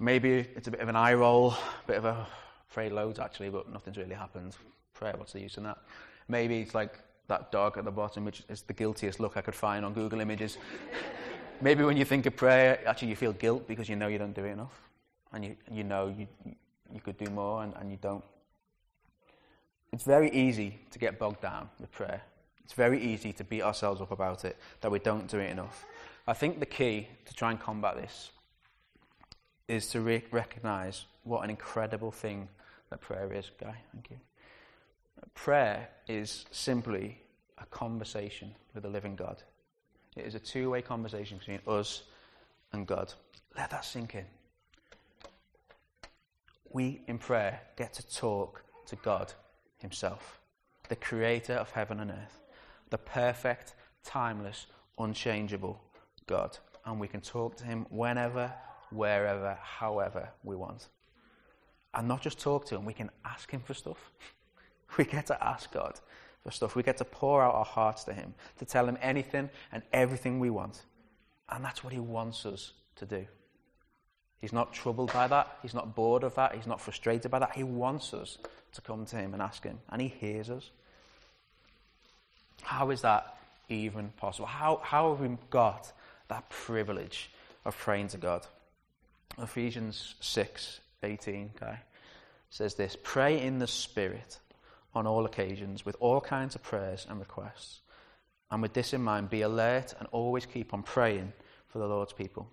Maybe 0.00 0.38
it's 0.56 0.66
a 0.66 0.72
bit 0.72 0.80
of 0.80 0.88
an 0.88 0.96
eye 0.96 1.14
roll, 1.14 1.52
a 1.52 1.86
bit 1.86 1.98
of 1.98 2.04
a 2.04 2.26
prayed 2.72 2.90
loads 2.90 3.20
actually, 3.20 3.50
but 3.50 3.72
nothing's 3.72 3.98
really 3.98 4.16
happened. 4.16 4.56
Prayer, 4.94 5.14
what's 5.16 5.32
the 5.32 5.40
use 5.40 5.58
in 5.58 5.62
that? 5.62 5.78
Maybe 6.26 6.58
it's 6.58 6.74
like 6.74 6.98
that 7.28 7.52
dog 7.52 7.78
at 7.78 7.84
the 7.84 7.92
bottom, 7.92 8.24
which 8.24 8.42
is 8.48 8.62
the 8.62 8.72
guiltiest 8.72 9.20
look 9.20 9.36
I 9.36 9.40
could 9.40 9.54
find 9.54 9.84
on 9.84 9.92
Google 9.92 10.20
Images. 10.20 10.58
Maybe 11.60 11.84
when 11.84 11.96
you 11.96 12.04
think 12.04 12.26
of 12.26 12.34
prayer, 12.34 12.80
actually 12.84 13.10
you 13.10 13.16
feel 13.16 13.32
guilt 13.32 13.68
because 13.68 13.88
you 13.88 13.94
know 13.94 14.08
you 14.08 14.18
don't 14.18 14.34
do 14.34 14.44
it 14.44 14.50
enough. 14.50 14.76
And 15.32 15.44
you, 15.44 15.56
you 15.70 15.84
know 15.84 16.08
you, 16.08 16.26
you 16.92 17.00
could 17.00 17.16
do 17.16 17.30
more 17.30 17.62
and, 17.62 17.72
and 17.76 17.92
you 17.92 17.98
don't. 18.02 18.24
It's 19.96 20.04
very 20.04 20.30
easy 20.32 20.78
to 20.90 20.98
get 20.98 21.18
bogged 21.18 21.40
down 21.40 21.70
with 21.80 21.90
prayer. 21.90 22.20
It's 22.62 22.74
very 22.74 23.02
easy 23.02 23.32
to 23.32 23.44
beat 23.44 23.62
ourselves 23.62 24.02
up 24.02 24.10
about 24.10 24.44
it, 24.44 24.58
that 24.82 24.90
we 24.90 24.98
don't 24.98 25.26
do 25.26 25.38
it 25.38 25.50
enough. 25.50 25.86
I 26.28 26.34
think 26.34 26.60
the 26.60 26.66
key 26.66 27.08
to 27.24 27.32
try 27.32 27.50
and 27.50 27.58
combat 27.58 27.96
this 27.96 28.30
is 29.68 29.88
to 29.92 30.02
re- 30.02 30.22
recognize 30.30 31.06
what 31.24 31.44
an 31.44 31.48
incredible 31.48 32.10
thing 32.10 32.46
that 32.90 33.00
prayer 33.00 33.32
is, 33.32 33.50
Guy. 33.58 33.74
Thank 33.94 34.10
you. 34.10 34.18
Prayer 35.32 35.88
is 36.08 36.44
simply 36.50 37.18
a 37.56 37.64
conversation 37.64 38.54
with 38.74 38.82
the 38.82 38.90
living 38.90 39.16
God. 39.16 39.42
It 40.14 40.26
is 40.26 40.34
a 40.34 40.40
two 40.40 40.68
way 40.68 40.82
conversation 40.82 41.38
between 41.38 41.60
us 41.66 42.02
and 42.74 42.86
God. 42.86 43.14
Let 43.56 43.70
that 43.70 43.86
sink 43.86 44.14
in. 44.14 44.26
We, 46.70 47.00
in 47.06 47.16
prayer, 47.16 47.62
get 47.76 47.94
to 47.94 48.06
talk 48.14 48.62
to 48.88 48.96
God 48.96 49.32
Himself, 49.86 50.40
the 50.88 50.96
creator 50.96 51.52
of 51.52 51.70
heaven 51.70 52.00
and 52.00 52.10
earth, 52.10 52.40
the 52.90 52.98
perfect, 52.98 53.74
timeless, 54.02 54.66
unchangeable 54.98 55.80
God. 56.26 56.58
And 56.84 56.98
we 56.98 57.06
can 57.06 57.20
talk 57.20 57.56
to 57.58 57.64
Him 57.64 57.86
whenever, 57.88 58.52
wherever, 58.90 59.56
however 59.62 60.28
we 60.42 60.56
want. 60.56 60.88
And 61.94 62.08
not 62.08 62.20
just 62.20 62.40
talk 62.40 62.66
to 62.66 62.74
Him, 62.74 62.84
we 62.84 62.94
can 62.94 63.10
ask 63.24 63.48
Him 63.48 63.60
for 63.60 63.74
stuff. 63.74 64.10
We 64.98 65.04
get 65.04 65.26
to 65.26 65.44
ask 65.44 65.72
God 65.72 66.00
for 66.42 66.50
stuff. 66.52 66.74
We 66.74 66.82
get 66.82 66.96
to 66.98 67.04
pour 67.04 67.42
out 67.42 67.54
our 67.54 67.64
hearts 67.64 68.04
to 68.04 68.12
Him, 68.12 68.34
to 68.58 68.64
tell 68.64 68.88
Him 68.88 68.96
anything 69.02 69.50
and 69.72 69.82
everything 69.92 70.40
we 70.40 70.48
want. 70.48 70.84
And 71.48 71.64
that's 71.64 71.84
what 71.84 71.92
He 71.92 71.98
wants 71.98 72.46
us 72.46 72.72
to 72.96 73.04
do. 73.04 73.26
He's 74.40 74.52
not 74.52 74.72
troubled 74.72 75.12
by 75.12 75.28
that. 75.28 75.58
He's 75.62 75.74
not 75.74 75.94
bored 75.94 76.22
of 76.22 76.34
that. 76.34 76.54
He's 76.54 76.66
not 76.66 76.80
frustrated 76.80 77.30
by 77.30 77.38
that. 77.38 77.52
He 77.56 77.62
wants 77.62 78.12
us 78.12 78.38
to 78.72 78.80
come 78.80 79.06
to 79.06 79.16
Him 79.16 79.32
and 79.32 79.42
ask 79.42 79.64
Him. 79.64 79.78
And 79.88 80.00
He 80.00 80.08
hears 80.08 80.50
us. 80.50 80.70
How 82.62 82.90
is 82.90 83.02
that 83.02 83.36
even 83.68 84.10
possible? 84.16 84.46
How, 84.46 84.80
how 84.82 85.10
have 85.10 85.20
we 85.20 85.36
got 85.50 85.92
that 86.28 86.48
privilege 86.48 87.30
of 87.64 87.76
praying 87.76 88.08
to 88.08 88.18
God? 88.18 88.46
Ephesians 89.38 90.14
6 90.20 90.80
18, 91.02 91.50
okay, 91.56 91.76
says 92.50 92.74
this 92.74 92.96
Pray 93.02 93.40
in 93.40 93.58
the 93.58 93.66
Spirit 93.66 94.38
on 94.94 95.06
all 95.06 95.26
occasions 95.26 95.84
with 95.84 95.96
all 96.00 96.20
kinds 96.20 96.54
of 96.54 96.62
prayers 96.62 97.06
and 97.08 97.20
requests. 97.20 97.80
And 98.50 98.62
with 98.62 98.72
this 98.72 98.92
in 98.92 99.02
mind, 99.02 99.28
be 99.28 99.42
alert 99.42 99.94
and 99.98 100.08
always 100.12 100.46
keep 100.46 100.72
on 100.72 100.82
praying 100.82 101.32
for 101.68 101.78
the 101.78 101.86
Lord's 101.86 102.12
people. 102.12 102.48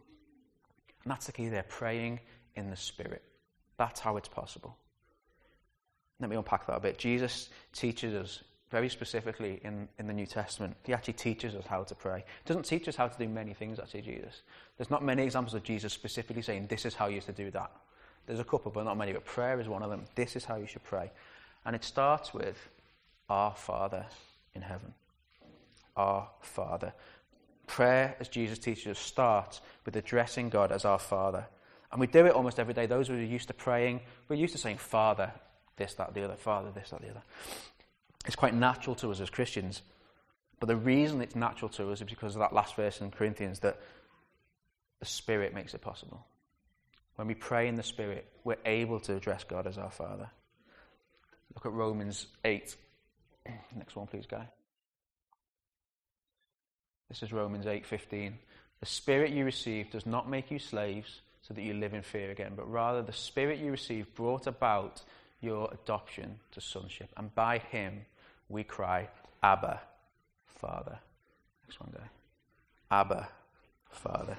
And 1.04 1.12
that's 1.12 1.26
the 1.26 1.32
key 1.32 1.52
praying 1.70 2.20
in 2.56 2.70
the 2.70 2.76
Spirit. 2.76 3.22
That's 3.78 4.00
how 4.00 4.18
it's 4.18 4.30
possible. 4.30 4.78
Let 6.20 6.30
me 6.30 6.36
unpack 6.36 6.68
that 6.68 6.78
a 6.78 6.80
bit. 6.80 6.98
Jesus 6.98 7.50
teaches 7.74 8.14
us 8.14 8.44
very 8.72 8.90
specifically 8.90 9.60
in, 9.64 9.88
in 10.00 10.08
the 10.08 10.14
New 10.14 10.26
Testament. 10.26 10.76
He 10.84 10.94
actually 10.94 11.14
teaches 11.14 11.54
us 11.54 11.66
how 11.66 11.84
to 11.84 11.96
pray. 11.96 12.24
He 12.44 12.48
doesn't 12.48 12.64
teach 12.64 12.88
us 12.88 12.96
how 12.96 13.08
to 13.08 13.18
do 13.18 13.28
many 13.28 13.54
things, 13.54 13.80
actually, 13.80 14.02
Jesus. 14.02 14.42
There's 14.78 14.90
not 14.90 15.04
many 15.04 15.24
examples 15.24 15.54
of 15.54 15.64
Jesus 15.64 15.94
specifically 15.94 16.42
saying, 16.42 16.68
This 16.68 16.86
is 16.86 16.96
how 16.96 17.08
you 17.08 17.22
should 17.22 17.36
do 17.36 17.52
that. 17.52 17.72
There's 18.26 18.40
a 18.40 18.44
couple, 18.44 18.72
but 18.72 18.86
not 18.86 18.98
many. 18.98 19.14
But 19.14 19.26
prayer 19.26 19.60
is 19.60 19.68
one 19.68 19.84
of 19.84 19.90
them. 19.90 20.06
This 20.16 20.36
is 20.36 20.46
how 20.46 20.56
you 20.56 20.66
should 20.66 20.84
pray. 20.84 21.12
And 21.66 21.76
it 21.76 21.84
starts 21.84 22.34
with 22.34 22.58
Our 23.30 23.54
Father 23.54 24.06
in 24.56 24.62
heaven. 24.62 24.94
Our 25.96 26.30
Father. 26.42 26.94
Prayer, 27.68 28.16
as 28.20 28.28
Jesus 28.28 28.60
teaches 28.60 28.88
us, 28.88 29.00
starts 29.00 29.62
with 29.86 29.96
addressing 29.96 30.50
God 30.50 30.72
as 30.72 30.86
our 30.86 31.00
Father. 31.00 31.46
And 31.92 32.00
we 32.00 32.08
do 32.08 32.26
it 32.26 32.34
almost 32.34 32.60
every 32.60 32.74
day. 32.74 32.86
Those 32.86 33.08
who 33.08 33.16
are 33.16 33.22
used 33.22 33.48
to 33.48 33.54
praying, 33.54 34.02
we're 34.28 34.36
used 34.36 34.54
to 34.54 34.60
saying 34.60 34.78
Father, 34.78 35.32
this, 35.78 35.94
that, 35.96 36.14
the 36.14 36.24
other, 36.24 36.36
Father, 36.36 36.72
this, 36.72 36.90
that, 36.90 37.02
the 37.02 37.10
other. 37.10 37.24
It's 38.26 38.36
quite 38.36 38.54
natural 38.54 38.96
to 38.98 39.12
us 39.12 39.20
as 39.20 39.30
Christians. 39.30 39.82
But 40.60 40.68
the 40.68 40.76
reason 40.76 41.22
it's 41.22 41.36
natural 41.36 41.70
to 41.70 41.92
us 41.92 42.02
is 42.02 42.10
because 42.10 42.36
of 42.36 42.40
that 42.40 42.54
last 42.54 42.76
verse 42.76 43.02
in 43.02 43.12
Corinthians 43.12 43.60
that 43.60 43.80
the 45.00 45.06
Spirit 45.06 45.54
makes 45.54 45.74
it 45.74 45.82
possible. 45.82 46.26
When 47.16 47.28
we 47.28 47.36
pray 47.36 47.68
in 47.68 47.76
the 47.76 47.84
Spirit, 47.84 48.26
we're 48.44 48.58
able 48.66 49.00
to 49.02 49.16
address 49.16 49.44
God 49.44 49.68
as 49.68 49.78
our 49.78 49.92
Father. 49.92 50.30
Look 51.54 51.66
at 51.66 51.74
Romans 51.74 52.28
8. 52.44 52.76
Next 53.76 53.96
one, 53.96 54.08
please, 54.08 54.26
Guy. 54.26 54.48
This 57.10 57.24
is 57.24 57.32
Romans 57.32 57.66
8:15. 57.66 58.38
The 58.80 58.86
spirit 58.86 59.32
you 59.32 59.46
received 59.46 59.92
does 59.92 60.06
not 60.06 60.30
make 60.30 60.52
you 60.52 60.60
slaves 60.60 61.22
so 61.42 61.54
that 61.54 61.62
you 61.62 61.74
live 61.74 61.94
in 61.94 62.02
fear 62.02 62.32
again, 62.32 62.54
but 62.56 62.70
rather 62.72 63.02
the 63.02 63.14
spirit 63.14 63.60
you 63.60 63.72
received 63.72 64.16
brought 64.16 64.48
about 64.48 65.02
your 65.42 65.70
adoption 65.74 66.40
to 66.52 66.62
sonship, 66.62 67.10
and 67.18 67.34
by 67.36 67.58
him 67.58 68.06
we 68.50 68.64
cry, 68.64 69.10
Abba, 69.42 69.82
Father. 70.46 70.98
Next 71.68 71.80
one, 71.80 71.92
guy. 71.94 72.10
Abba, 72.90 73.28
Father. 73.90 74.38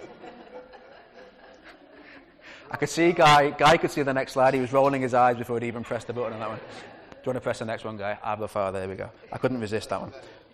I 2.70 2.76
could 2.76 2.88
see 2.88 3.12
Guy, 3.12 3.50
Guy 3.50 3.76
could 3.76 3.90
see 3.90 4.02
the 4.02 4.14
next 4.14 4.32
slide. 4.32 4.54
He 4.54 4.60
was 4.60 4.72
rolling 4.72 5.02
his 5.02 5.14
eyes 5.14 5.36
before 5.36 5.60
he'd 5.60 5.66
even 5.66 5.84
pressed 5.84 6.06
the 6.06 6.12
button 6.12 6.32
on 6.32 6.40
that 6.40 6.48
one. 6.48 6.58
Do 6.58 6.64
you 7.24 7.26
want 7.26 7.36
to 7.36 7.40
press 7.40 7.58
the 7.58 7.66
next 7.66 7.84
one, 7.84 7.96
Guy? 7.96 8.18
Abba 8.22 8.48
Father, 8.48 8.80
there 8.80 8.88
we 8.88 8.96
go. 8.96 9.10
I 9.30 9.38
couldn't 9.38 9.60
resist 9.60 9.90
that 9.90 10.00
one. 10.00 10.12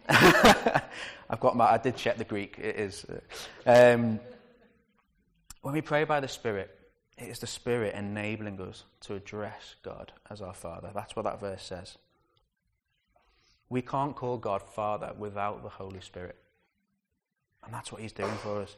I've 1.30 1.40
got 1.40 1.56
my, 1.56 1.72
I 1.72 1.78
did 1.78 1.96
check 1.96 2.16
the 2.16 2.24
Greek. 2.24 2.58
It 2.58 2.76
is. 2.76 3.06
Uh, 3.66 3.94
um, 3.94 4.20
when 5.62 5.74
we 5.74 5.80
pray 5.80 6.04
by 6.04 6.20
the 6.20 6.28
Spirit, 6.28 6.76
it 7.18 7.28
is 7.28 7.38
the 7.38 7.46
Spirit 7.46 7.94
enabling 7.94 8.60
us 8.60 8.84
to 9.02 9.14
address 9.14 9.74
God 9.82 10.12
as 10.30 10.40
our 10.40 10.54
Father. 10.54 10.90
That's 10.94 11.14
what 11.14 11.24
that 11.24 11.38
verse 11.40 11.62
says. 11.62 11.98
We 13.68 13.82
can't 13.82 14.16
call 14.16 14.38
God 14.38 14.62
Father 14.62 15.12
without 15.16 15.62
the 15.62 15.68
Holy 15.68 16.00
Spirit. 16.00 16.36
And 17.64 17.74
that's 17.74 17.92
what 17.92 18.00
He's 18.00 18.12
doing 18.12 18.34
for 18.42 18.62
us. 18.62 18.76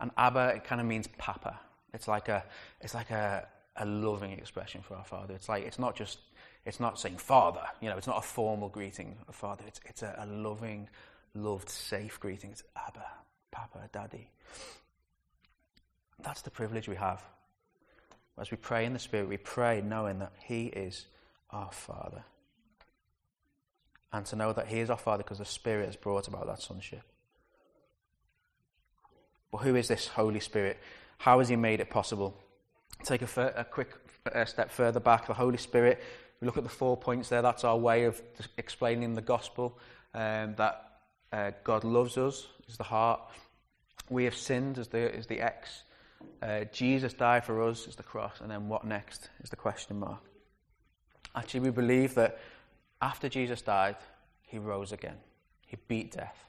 And 0.00 0.10
Abba, 0.16 0.54
it 0.56 0.64
kind 0.64 0.80
of 0.80 0.86
means 0.86 1.06
Papa. 1.18 1.60
It's 1.92 2.08
like 2.08 2.28
a, 2.28 2.42
it's 2.80 2.94
like 2.94 3.10
a, 3.10 3.46
a 3.76 3.84
loving 3.84 4.32
expression 4.32 4.80
for 4.82 4.96
our 4.96 5.04
Father. 5.04 5.34
It's 5.34 5.48
like, 5.48 5.64
it's 5.64 5.78
not 5.78 5.94
just, 5.94 6.18
it's 6.64 6.80
not 6.80 6.98
saying 6.98 7.16
Father, 7.16 7.62
you 7.80 7.88
know, 7.88 7.96
it's 7.96 8.06
not 8.06 8.18
a 8.18 8.26
formal 8.26 8.68
greeting 8.68 9.16
of 9.28 9.34
Father. 9.34 9.64
It's, 9.66 9.80
it's 9.86 10.02
a, 10.02 10.14
a 10.18 10.26
loving, 10.26 10.88
loved, 11.34 11.68
safe 11.68 12.20
greeting. 12.20 12.50
It's 12.50 12.62
Abba, 12.76 13.04
Papa, 13.50 13.88
Daddy. 13.92 14.28
That's 16.22 16.42
the 16.42 16.50
privilege 16.50 16.88
we 16.88 16.96
have. 16.96 17.22
As 18.38 18.50
we 18.50 18.56
pray 18.56 18.86
in 18.86 18.92
the 18.92 18.98
Spirit, 18.98 19.28
we 19.28 19.36
pray 19.36 19.82
knowing 19.82 20.20
that 20.20 20.32
He 20.44 20.66
is 20.66 21.06
our 21.50 21.70
Father. 21.72 22.24
And 24.12 24.24
to 24.26 24.36
know 24.36 24.52
that 24.52 24.68
He 24.68 24.78
is 24.78 24.88
our 24.88 24.98
Father 24.98 25.22
because 25.22 25.38
the 25.38 25.44
Spirit 25.44 25.86
has 25.86 25.96
brought 25.96 26.28
about 26.28 26.46
that 26.46 26.60
sonship. 26.60 27.02
But 29.50 29.58
who 29.58 29.74
is 29.74 29.88
this 29.88 30.06
Holy 30.06 30.40
Spirit? 30.40 30.78
How 31.18 31.40
has 31.40 31.48
He 31.48 31.56
made 31.56 31.80
it 31.80 31.90
possible? 31.90 32.36
Take 33.04 33.22
a, 33.22 33.66
quick 33.70 33.90
step 34.46 34.70
further 34.70 35.00
back. 35.00 35.26
The 35.26 35.34
Holy 35.34 35.58
Spirit, 35.58 36.00
we 36.42 36.46
look 36.46 36.56
at 36.56 36.64
the 36.64 36.68
four 36.68 36.96
points 36.96 37.28
there. 37.28 37.40
That's 37.40 37.62
our 37.62 37.78
way 37.78 38.02
of 38.02 38.20
explaining 38.58 39.14
the 39.14 39.22
gospel 39.22 39.78
um, 40.12 40.56
that 40.56 40.90
uh, 41.32 41.52
God 41.62 41.84
loves 41.84 42.18
us, 42.18 42.48
is 42.68 42.76
the 42.76 42.82
heart. 42.82 43.20
We 44.10 44.24
have 44.24 44.34
sinned, 44.34 44.76
is 44.76 44.88
the, 44.88 45.14
is 45.14 45.28
the 45.28 45.40
X. 45.40 45.84
Uh, 46.42 46.64
Jesus 46.72 47.12
died 47.12 47.44
for 47.44 47.62
us, 47.62 47.86
is 47.86 47.94
the 47.94 48.02
cross. 48.02 48.40
And 48.40 48.50
then 48.50 48.68
what 48.68 48.84
next 48.84 49.30
is 49.44 49.50
the 49.50 49.56
question 49.56 50.00
mark. 50.00 50.18
Actually, 51.36 51.60
we 51.60 51.70
believe 51.70 52.16
that 52.16 52.40
after 53.00 53.28
Jesus 53.28 53.62
died, 53.62 53.96
he 54.42 54.58
rose 54.58 54.90
again. 54.90 55.18
He 55.64 55.76
beat 55.86 56.10
death. 56.10 56.44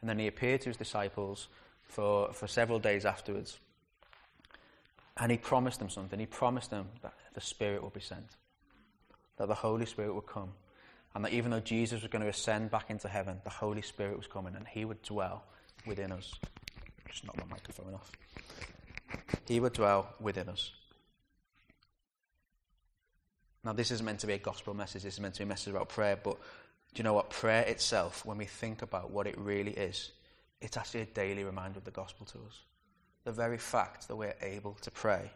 And 0.00 0.08
then 0.08 0.20
he 0.20 0.28
appeared 0.28 0.60
to 0.60 0.68
his 0.68 0.76
disciples 0.76 1.48
for, 1.82 2.32
for 2.32 2.46
several 2.46 2.78
days 2.78 3.04
afterwards. 3.04 3.58
And 5.16 5.32
he 5.32 5.36
promised 5.36 5.80
them 5.80 5.90
something. 5.90 6.20
He 6.20 6.26
promised 6.26 6.70
them 6.70 6.86
that 7.02 7.14
the 7.34 7.40
Spirit 7.40 7.82
would 7.82 7.92
be 7.92 8.00
sent, 8.00 8.36
that 9.36 9.48
the 9.48 9.54
Holy 9.54 9.86
Spirit 9.86 10.14
would 10.14 10.26
come. 10.26 10.50
And 11.14 11.24
that 11.24 11.32
even 11.32 11.50
though 11.50 11.60
Jesus 11.60 12.02
was 12.02 12.10
going 12.10 12.22
to 12.22 12.28
ascend 12.28 12.70
back 12.70 12.90
into 12.90 13.08
heaven, 13.08 13.40
the 13.44 13.50
Holy 13.50 13.82
Spirit 13.82 14.16
was 14.16 14.26
coming 14.26 14.54
and 14.54 14.66
he 14.66 14.84
would 14.84 15.02
dwell 15.02 15.44
within 15.86 16.12
us. 16.12 16.34
Just 17.08 17.24
knock 17.24 17.38
my 17.38 17.44
microphone 17.50 17.94
off. 17.94 18.10
He 19.46 19.60
would 19.60 19.72
dwell 19.72 20.14
within 20.20 20.48
us. 20.48 20.72
Now, 23.64 23.72
this 23.72 23.90
isn't 23.90 24.04
meant 24.04 24.20
to 24.20 24.26
be 24.26 24.34
a 24.34 24.38
gospel 24.38 24.74
message, 24.74 25.02
this 25.02 25.14
is 25.14 25.20
meant 25.20 25.34
to 25.34 25.40
be 25.40 25.44
a 25.44 25.48
message 25.48 25.72
about 25.72 25.88
prayer, 25.88 26.16
but 26.22 26.36
do 26.94 27.00
you 27.00 27.04
know 27.04 27.14
what? 27.14 27.30
Prayer 27.30 27.62
itself, 27.62 28.24
when 28.24 28.38
we 28.38 28.44
think 28.44 28.82
about 28.82 29.10
what 29.10 29.26
it 29.26 29.36
really 29.38 29.72
is, 29.72 30.12
it's 30.60 30.76
actually 30.76 31.00
a 31.00 31.06
daily 31.06 31.44
reminder 31.44 31.78
of 31.78 31.84
the 31.84 31.90
gospel 31.90 32.26
to 32.26 32.38
us. 32.46 32.60
The 33.24 33.32
very 33.32 33.58
fact 33.58 34.06
that 34.06 34.16
we're 34.16 34.36
able 34.40 34.74
to 34.82 34.90
pray 34.90 35.30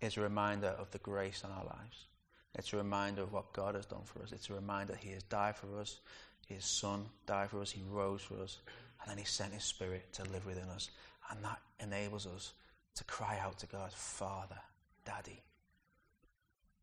is 0.00 0.16
a 0.16 0.20
reminder 0.20 0.68
of 0.78 0.90
the 0.90 0.98
grace 0.98 1.42
in 1.44 1.50
our 1.50 1.64
lives. 1.64 2.06
It's 2.54 2.72
a 2.72 2.76
reminder 2.76 3.22
of 3.22 3.32
what 3.32 3.52
God 3.52 3.74
has 3.74 3.86
done 3.86 4.02
for 4.04 4.22
us. 4.22 4.32
It's 4.32 4.50
a 4.50 4.54
reminder 4.54 4.94
He 4.94 5.10
has 5.12 5.22
died 5.24 5.56
for 5.56 5.78
us. 5.80 6.00
His 6.46 6.64
Son 6.64 7.06
died 7.26 7.50
for 7.50 7.60
us. 7.60 7.70
He 7.70 7.82
rose 7.90 8.20
for 8.20 8.42
us. 8.42 8.58
And 9.00 9.10
then 9.10 9.18
He 9.18 9.24
sent 9.24 9.54
His 9.54 9.64
Spirit 9.64 10.12
to 10.14 10.24
live 10.24 10.44
within 10.46 10.68
us. 10.68 10.90
And 11.30 11.42
that 11.44 11.60
enables 11.80 12.26
us 12.26 12.52
to 12.96 13.04
cry 13.04 13.38
out 13.42 13.58
to 13.60 13.66
God, 13.66 13.92
Father, 13.92 14.58
Daddy. 15.04 15.42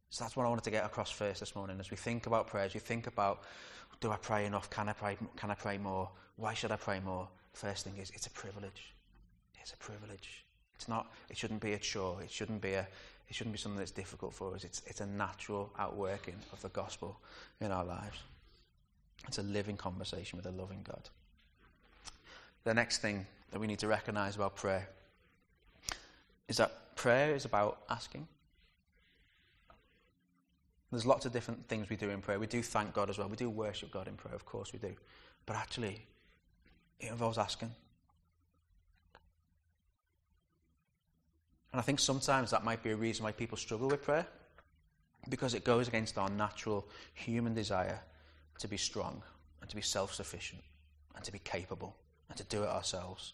So 0.10 0.24
that's 0.24 0.36
what 0.36 0.46
I 0.46 0.50
wanted 0.50 0.64
to 0.64 0.72
get 0.72 0.86
across 0.86 1.12
first 1.12 1.40
this 1.40 1.56
morning. 1.56 1.80
As 1.80 1.92
we 1.92 1.98
think 1.98 2.26
about 2.26 2.48
prayer, 2.48 2.66
as 2.66 2.74
we 2.74 2.80
think 2.80 3.06
about, 3.06 3.44
do 4.02 4.12
I 4.12 4.18
pray 4.18 4.46
enough? 4.46 4.70
Can 4.72 4.90
I 4.90 4.94
pray, 4.94 5.18
can 5.36 5.52
I 5.52 5.54
pray 5.54 5.78
more? 5.78 6.10
Why 6.38 6.56
should 6.56 6.72
I 6.72 6.78
pray 6.78 7.00
more? 7.00 7.28
First 7.54 7.84
thing 7.84 7.98
is, 7.98 8.10
it's 8.16 8.26
a 8.26 8.32
privilege. 8.32 8.96
It's 9.62 9.74
a 9.74 9.78
privilege. 9.78 10.46
It's 10.76 10.88
not, 10.88 11.12
it 11.30 11.38
shouldn't 11.38 11.62
be 11.62 11.74
a 11.74 11.78
chore. 11.78 12.22
It 12.24 12.32
shouldn't 12.32 12.62
be 12.62 12.74
a, 12.74 12.88
it 13.30 13.36
shouldn't 13.36 13.54
be 13.54 13.60
something 13.60 13.78
that's 13.78 13.92
difficult 13.92 14.34
for 14.34 14.56
us. 14.56 14.64
It's, 14.64 14.82
it's 14.88 15.02
a 15.02 15.06
natural 15.06 15.72
outworking 15.78 16.36
of 16.52 16.62
the 16.62 16.70
gospel 16.70 17.20
in 17.62 17.72
our 17.72 17.86
lives. 17.86 18.18
It's 19.28 19.38
a 19.38 19.44
living 19.44 19.78
conversation 19.78 20.38
with 20.38 20.48
a 20.48 20.52
loving 20.52 20.84
God. 20.84 21.10
The 22.64 22.74
next 22.74 23.00
thing 23.00 23.28
that 23.52 23.60
we 23.60 23.68
need 23.68 23.80
to 23.80 23.88
recognize 23.88 24.36
about 24.36 24.56
prayer 24.56 24.90
is 26.48 26.58
that 26.58 26.96
prayer 26.96 27.36
is 27.36 27.46
about 27.46 27.80
asking. 27.90 28.28
There's 30.92 31.06
lots 31.06 31.28
of 31.28 31.32
different 31.32 31.68
things 31.68 31.88
we 31.88 31.96
do 31.96 32.10
in 32.10 32.22
prayer. 32.22 32.40
We 32.40 32.48
do 32.48 32.64
thank 32.64 32.96
God 32.96 33.12
as 33.12 33.20
well. 33.20 33.28
We 33.28 33.36
do 33.36 33.50
worship 33.50 33.92
God 33.92 34.08
in 34.08 34.16
prayer, 34.16 34.34
of 34.34 34.46
course 34.46 34.74
we 34.74 34.80
do. 34.80 34.96
But 35.46 35.56
actually, 35.56 36.04
it 37.00 37.12
involves 37.12 37.38
asking. 37.38 37.72
And 41.72 41.80
I 41.80 41.84
think 41.84 42.00
sometimes 42.00 42.52
that 42.52 42.64
might 42.64 42.82
be 42.84 42.92
a 42.92 42.96
reason 42.96 43.24
why 43.24 43.32
people 43.32 43.58
struggle 43.58 43.90
with 43.90 44.04
prayer, 44.04 44.26
because 45.30 45.54
it 45.54 45.64
goes 45.64 45.88
against 45.88 46.18
our 46.18 46.30
natural 46.30 46.88
human 47.14 47.54
desire 47.54 48.00
to 48.60 48.68
be 48.68 48.78
strong 48.78 49.22
and 49.62 49.70
to 49.70 49.76
be 49.76 49.82
self 49.82 50.14
sufficient 50.14 50.62
and 51.16 51.24
to 51.24 51.32
be 51.32 51.40
capable 51.40 51.96
and 52.30 52.38
to 52.38 52.44
do 52.46 52.64
it 52.64 52.70
ourselves. 52.70 53.34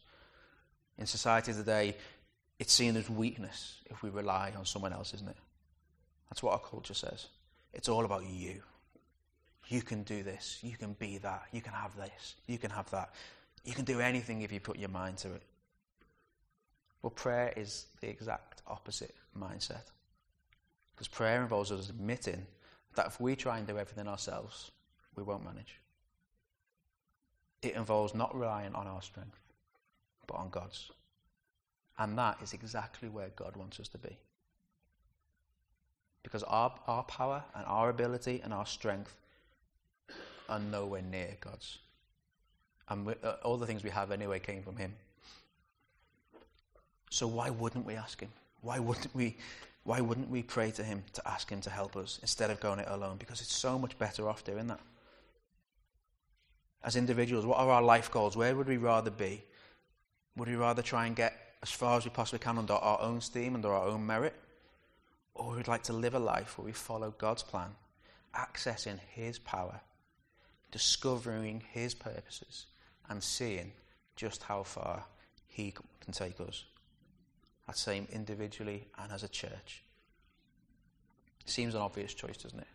In 0.98 1.06
society 1.06 1.54
today, 1.54 1.96
it's 2.60 2.74
seen 2.74 2.96
as 2.96 3.10
weakness 3.10 3.82
if 3.90 4.02
we 4.02 4.10
rely 4.10 4.54
on 4.58 4.66
someone 4.66 4.94
else, 4.94 5.14
isn't 5.14 5.30
it? 5.30 5.38
That's 6.30 6.42
what 6.42 6.54
our 6.54 6.60
culture 6.60 6.94
says. 6.94 7.28
It's 7.74 7.90
all 7.90 8.06
about 8.06 8.26
you. 8.26 8.62
You 9.68 9.82
can 9.82 10.04
do 10.04 10.24
this. 10.24 10.60
You 10.62 10.78
can 10.78 10.94
be 10.94 11.18
that. 11.20 11.44
You 11.52 11.62
can 11.62 11.74
have 11.74 11.96
this. 11.96 12.36
You 12.48 12.58
can 12.58 12.72
have 12.72 12.90
that. 12.92 13.14
You 13.64 13.74
can 13.74 13.84
do 13.84 14.00
anything 14.00 14.42
if 14.42 14.52
you 14.52 14.60
put 14.60 14.78
your 14.78 14.90
mind 14.90 15.18
to 15.20 15.34
it. 15.34 15.44
Well, 17.06 17.12
prayer 17.12 17.54
is 17.56 17.86
the 18.02 18.10
exact 18.10 18.64
opposite 18.66 19.14
mindset. 19.40 19.92
Because 20.96 21.08
prayer 21.08 21.40
involves 21.40 21.72
us 21.72 21.88
admitting 21.88 22.48
that 22.96 23.06
if 23.06 23.22
we 23.22 23.36
try 23.36 23.60
and 23.60 23.68
do 23.68 23.78
everything 23.78 24.08
ourselves, 24.08 24.72
we 25.16 25.22
won't 25.22 25.46
manage. 25.46 25.80
It 27.62 27.76
involves 27.76 28.16
not 28.16 28.36
relying 28.36 28.74
on 28.74 28.88
our 28.88 29.04
strength, 29.04 29.38
but 30.26 30.34
on 30.38 30.50
God's. 30.50 30.90
And 32.00 32.18
that 32.18 32.40
is 32.42 32.54
exactly 32.54 33.08
where 33.08 33.30
God 33.36 33.56
wants 33.56 33.80
us 33.80 33.88
to 33.90 34.00
be. 34.00 34.18
Because 36.24 36.42
our, 36.42 36.74
our 36.88 37.04
power 37.04 37.44
and 37.54 37.66
our 37.68 37.92
ability 37.92 38.42
and 38.44 38.52
our 38.52 38.66
strength 38.66 39.16
are 40.50 40.58
nowhere 40.58 41.04
near 41.04 41.38
God's. 41.40 41.78
And 42.90 43.06
we, 43.06 43.14
uh, 43.24 43.34
all 43.44 43.58
the 43.58 43.68
things 43.68 43.84
we 43.84 43.92
have 43.92 44.10
anyway 44.10 44.40
came 44.40 44.64
from 44.64 44.78
Him. 44.78 44.96
So 47.10 47.28
why 47.28 47.50
wouldn't 47.50 47.86
we 47.86 47.96
ask 47.96 48.20
Him? 48.20 48.32
Why 48.62 48.80
wouldn't 48.80 49.14
we? 49.16 49.38
Why 49.84 50.02
wouldn't 50.02 50.30
we 50.30 50.42
pray 50.42 50.72
to 50.72 50.84
Him 50.84 51.04
to 51.14 51.28
ask 51.28 51.50
Him 51.50 51.62
to 51.62 51.70
help 51.70 51.96
us 51.96 52.18
instead 52.22 52.50
of 52.50 52.60
going 52.60 52.80
it 52.80 52.88
alone? 52.90 53.18
Because 53.18 53.42
it's 53.42 53.56
so 53.56 53.78
much 53.78 53.98
better 54.00 54.28
off 54.28 54.44
doing 54.44 54.68
that. 54.68 54.80
As 56.84 56.96
individuals, 56.96 57.46
what 57.46 57.60
are 57.60 57.70
our 57.70 57.82
life 57.82 58.12
goals? 58.12 58.36
Where 58.36 58.56
would 58.56 58.68
we 58.68 58.78
rather 58.78 59.12
be? 59.12 59.44
Would 60.36 60.50
we 60.50 60.56
rather 60.56 60.82
try 60.82 61.06
and 61.06 61.16
get 61.16 61.34
as 61.64 61.72
far 61.72 61.98
as 61.98 62.04
we 62.04 62.12
possibly 62.12 62.40
can 62.40 62.58
under 62.58 62.74
our 62.74 63.02
own 63.02 63.22
steam, 63.22 63.56
under 63.56 63.72
our 63.72 63.88
own 63.88 64.06
merit? 64.06 64.36
Or 65.34 65.50
would 65.50 65.58
we'd 65.58 65.68
like 65.68 65.84
to 65.84 65.94
live 65.94 66.16
a 66.16 66.20
life 66.20 66.58
where 66.58 66.66
we 66.66 66.72
follow 66.72 67.14
God's 67.18 67.44
plan, 67.44 67.70
accessing 68.36 69.00
His 69.10 69.38
power, 69.40 69.80
discovering 70.72 71.62
His 71.72 71.94
purposes, 71.94 72.66
and 73.10 73.24
seeing 73.24 73.72
just 74.16 74.44
how 74.44 74.64
far 74.64 75.06
He 75.48 75.74
can 76.02 76.14
take 76.14 76.40
us. 76.40 76.66
That 77.68 77.78
same 77.78 78.08
individually 78.12 78.88
and 78.98 79.12
as 79.12 79.24
a 79.24 79.28
church. 79.28 79.84
Seems 81.46 81.76
an 81.76 81.82
obvious 81.82 82.14
choice, 82.14 82.38
doesn't 82.38 82.60
it? 82.60 82.68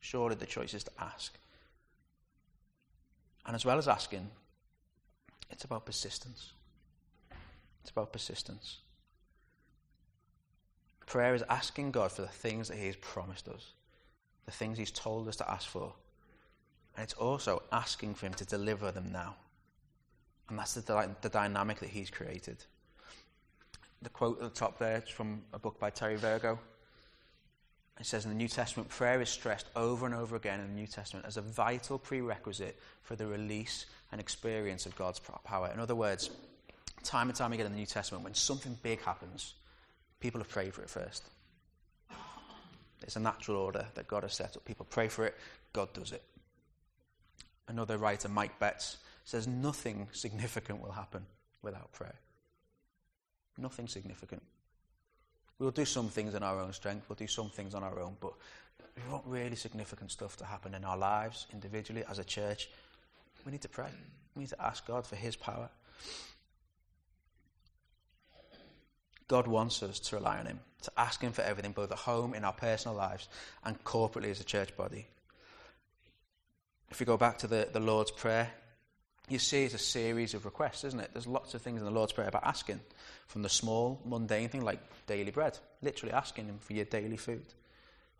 Surely 0.00 0.34
the 0.34 0.46
choice 0.46 0.74
is 0.74 0.84
to 0.84 0.90
ask. 1.00 1.36
And 3.46 3.54
as 3.54 3.64
well 3.64 3.78
as 3.78 3.88
asking, 3.88 4.28
it's 5.50 5.64
about 5.64 5.86
persistence. 5.86 6.52
It's 7.82 7.90
about 7.90 8.12
persistence. 8.12 8.78
Prayer 11.06 11.34
is 11.34 11.44
asking 11.48 11.90
God 11.90 12.12
for 12.12 12.22
the 12.22 12.28
things 12.28 12.68
that 12.68 12.78
He 12.78 12.86
has 12.86 12.96
promised 12.96 13.48
us, 13.48 13.72
the 14.46 14.52
things 14.52 14.78
He's 14.78 14.90
told 14.90 15.28
us 15.28 15.36
to 15.36 15.50
ask 15.50 15.68
for. 15.68 15.92
And 16.96 17.04
it's 17.04 17.14
also 17.14 17.62
asking 17.72 18.14
for 18.14 18.26
Him 18.26 18.34
to 18.34 18.44
deliver 18.44 18.90
them 18.92 19.10
now. 19.12 19.34
And 20.48 20.58
that's 20.58 20.74
the, 20.74 21.10
the 21.20 21.28
dynamic 21.28 21.80
that 21.80 21.90
He's 21.90 22.10
created. 22.10 22.64
The 24.02 24.10
quote 24.10 24.42
at 24.42 24.52
the 24.52 24.58
top 24.58 24.78
there. 24.78 25.02
From 25.02 25.42
a 25.52 25.58
book 25.58 25.78
by 25.78 25.90
Terry 25.90 26.16
Virgo. 26.16 26.58
It 28.00 28.06
says 28.06 28.24
in 28.24 28.30
the 28.30 28.36
New 28.36 28.48
Testament, 28.48 28.88
prayer 28.88 29.20
is 29.20 29.28
stressed 29.28 29.66
over 29.76 30.06
and 30.06 30.14
over 30.14 30.34
again 30.34 30.60
in 30.60 30.68
the 30.68 30.74
New 30.74 30.86
Testament 30.86 31.26
as 31.26 31.36
a 31.36 31.42
vital 31.42 31.98
prerequisite 31.98 32.78
for 33.02 33.16
the 33.16 33.26
release 33.26 33.86
and 34.10 34.20
experience 34.20 34.86
of 34.86 34.96
God's 34.96 35.20
power. 35.44 35.70
In 35.72 35.78
other 35.78 35.94
words, 35.94 36.30
time 37.04 37.28
and 37.28 37.36
time 37.36 37.52
again 37.52 37.66
in 37.66 37.72
the 37.72 37.78
New 37.78 37.86
Testament, 37.86 38.24
when 38.24 38.34
something 38.34 38.76
big 38.82 39.00
happens, 39.02 39.54
people 40.20 40.40
have 40.40 40.48
prayed 40.48 40.74
for 40.74 40.82
it 40.82 40.90
first. 40.90 41.22
It's 43.02 43.16
a 43.16 43.20
natural 43.20 43.58
order 43.58 43.86
that 43.94 44.08
God 44.08 44.22
has 44.22 44.34
set 44.34 44.56
up. 44.56 44.64
People 44.64 44.86
pray 44.88 45.08
for 45.08 45.26
it, 45.26 45.36
God 45.72 45.92
does 45.92 46.12
it. 46.12 46.22
Another 47.68 47.98
writer, 47.98 48.28
Mike 48.28 48.58
Betts, 48.58 48.96
says 49.24 49.46
nothing 49.46 50.08
significant 50.12 50.80
will 50.80 50.92
happen 50.92 51.24
without 51.62 51.92
prayer. 51.92 52.14
Nothing 53.58 53.88
significant. 53.88 54.42
We'll 55.58 55.70
do 55.70 55.84
some 55.84 56.08
things 56.08 56.34
in 56.34 56.42
our 56.42 56.60
own 56.60 56.72
strength, 56.72 57.08
we'll 57.08 57.16
do 57.16 57.26
some 57.26 57.48
things 57.48 57.74
on 57.74 57.84
our 57.84 58.00
own, 58.00 58.16
but 58.20 58.32
we 58.96 59.12
want 59.12 59.24
really 59.26 59.56
significant 59.56 60.10
stuff 60.10 60.36
to 60.38 60.44
happen 60.44 60.74
in 60.74 60.84
our 60.84 60.96
lives, 60.96 61.46
individually, 61.52 62.04
as 62.10 62.18
a 62.18 62.24
church. 62.24 62.68
We 63.44 63.52
need 63.52 63.62
to 63.62 63.68
pray. 63.68 63.88
We 64.34 64.40
need 64.40 64.50
to 64.50 64.62
ask 64.62 64.86
God 64.86 65.06
for 65.06 65.16
His 65.16 65.36
power. 65.36 65.68
God 69.28 69.46
wants 69.46 69.82
us 69.82 69.98
to 70.00 70.16
rely 70.16 70.38
on 70.38 70.46
Him, 70.46 70.60
to 70.82 70.92
ask 70.96 71.20
Him 71.20 71.32
for 71.32 71.42
everything, 71.42 71.72
both 71.72 71.90
at 71.90 71.98
home, 71.98 72.34
in 72.34 72.44
our 72.44 72.52
personal 72.52 72.96
lives, 72.96 73.28
and 73.64 73.82
corporately 73.84 74.30
as 74.30 74.40
a 74.40 74.44
church 74.44 74.76
body. 74.76 75.06
If 76.90 77.00
we 77.00 77.06
go 77.06 77.16
back 77.16 77.38
to 77.38 77.46
the, 77.46 77.68
the 77.72 77.80
Lord's 77.80 78.10
Prayer, 78.10 78.50
you 79.28 79.38
see 79.38 79.64
it's 79.64 79.74
a 79.74 79.78
series 79.78 80.34
of 80.34 80.44
requests, 80.44 80.84
isn't 80.84 81.00
it? 81.00 81.10
There's 81.12 81.26
lots 81.26 81.54
of 81.54 81.62
things 81.62 81.80
in 81.80 81.84
the 81.84 81.90
Lord's 81.90 82.12
Prayer 82.12 82.28
about 82.28 82.44
asking. 82.44 82.80
From 83.28 83.42
the 83.42 83.48
small, 83.48 84.00
mundane 84.04 84.48
thing 84.48 84.62
like 84.62 84.80
daily 85.06 85.30
bread, 85.30 85.58
literally 85.80 86.12
asking 86.12 86.46
Him 86.46 86.58
for 86.58 86.72
your 86.72 86.84
daily 86.84 87.16
food, 87.16 87.46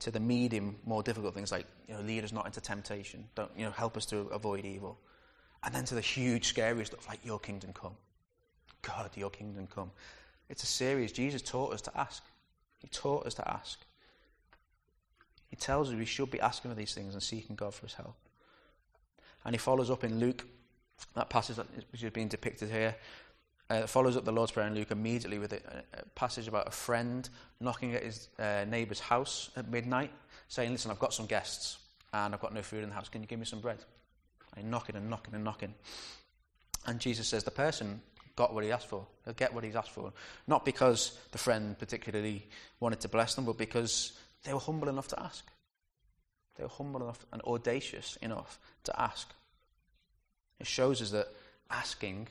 to 0.00 0.10
the 0.10 0.20
medium, 0.20 0.76
more 0.84 1.02
difficult 1.02 1.34
things 1.34 1.52
like, 1.52 1.66
you 1.88 1.94
know, 1.94 2.00
lead 2.00 2.24
us 2.24 2.32
not 2.32 2.46
into 2.46 2.60
temptation, 2.60 3.28
don't, 3.34 3.50
you 3.56 3.64
know, 3.64 3.70
help 3.70 3.96
us 3.96 4.06
to 4.06 4.18
avoid 4.28 4.64
evil. 4.64 4.98
And 5.64 5.74
then 5.74 5.84
to 5.84 5.94
the 5.94 6.00
huge, 6.00 6.46
scary 6.46 6.84
stuff 6.84 7.08
like, 7.08 7.24
Your 7.24 7.38
kingdom 7.38 7.72
come. 7.72 7.94
God, 8.82 9.10
Your 9.16 9.30
kingdom 9.30 9.68
come. 9.72 9.90
It's 10.48 10.62
a 10.62 10.66
series. 10.66 11.12
Jesus 11.12 11.42
taught 11.42 11.72
us 11.72 11.82
to 11.82 11.98
ask. 11.98 12.22
He 12.80 12.88
taught 12.88 13.26
us 13.26 13.34
to 13.34 13.48
ask. 13.48 13.78
He 15.48 15.56
tells 15.56 15.88
us 15.90 15.94
we 15.94 16.04
should 16.04 16.30
be 16.30 16.40
asking 16.40 16.70
for 16.70 16.74
these 16.74 16.94
things 16.94 17.14
and 17.14 17.22
seeking 17.22 17.56
God 17.56 17.74
for 17.74 17.86
his 17.86 17.94
help. 17.94 18.16
And 19.44 19.54
he 19.54 19.58
follows 19.58 19.90
up 19.90 20.02
in 20.02 20.18
Luke, 20.18 20.44
that 21.14 21.30
passage 21.30 21.56
which 21.90 22.02
is 22.02 22.10
being 22.10 22.28
depicted 22.28 22.70
here, 22.70 22.94
uh, 23.70 23.86
follows 23.86 24.16
up 24.16 24.24
the 24.24 24.32
Lord's 24.32 24.52
Prayer 24.52 24.66
in 24.66 24.74
Luke 24.74 24.90
immediately 24.90 25.38
with 25.38 25.52
a, 25.52 25.60
a 25.94 26.04
passage 26.14 26.48
about 26.48 26.68
a 26.68 26.70
friend 26.70 27.28
knocking 27.60 27.94
at 27.94 28.02
his 28.02 28.28
uh, 28.38 28.64
neighbour's 28.68 29.00
house 29.00 29.50
at 29.56 29.68
midnight, 29.70 30.10
saying, 30.48 30.72
Listen, 30.72 30.90
I've 30.90 30.98
got 30.98 31.14
some 31.14 31.26
guests 31.26 31.78
and 32.12 32.34
I've 32.34 32.40
got 32.40 32.54
no 32.54 32.62
food 32.62 32.82
in 32.82 32.90
the 32.90 32.94
house. 32.94 33.08
Can 33.08 33.22
you 33.22 33.26
give 33.26 33.38
me 33.38 33.46
some 33.46 33.60
bread? 33.60 33.78
And 34.56 34.70
knocking 34.70 34.96
and 34.96 35.08
knocking 35.08 35.34
and 35.34 35.44
knocking. 35.44 35.74
And 36.86 37.00
Jesus 37.00 37.28
says 37.28 37.44
the 37.44 37.50
person 37.50 38.02
got 38.36 38.52
what 38.52 38.64
he 38.64 38.72
asked 38.72 38.88
for. 38.88 39.06
He'll 39.24 39.34
get 39.34 39.54
what 39.54 39.64
he's 39.64 39.76
asked 39.76 39.90
for. 39.90 40.12
Not 40.46 40.64
because 40.64 41.18
the 41.30 41.38
friend 41.38 41.78
particularly 41.78 42.46
wanted 42.80 43.00
to 43.00 43.08
bless 43.08 43.34
them, 43.34 43.44
but 43.44 43.56
because 43.56 44.12
they 44.44 44.52
were 44.52 44.60
humble 44.60 44.88
enough 44.88 45.08
to 45.08 45.22
ask. 45.22 45.46
They 46.56 46.64
were 46.64 46.70
humble 46.70 47.02
enough 47.02 47.24
and 47.32 47.40
audacious 47.42 48.16
enough 48.16 48.58
to 48.84 49.00
ask. 49.00 49.32
It 50.62 50.68
shows 50.68 51.02
us 51.02 51.10
that 51.10 51.26
asking, 51.70 52.28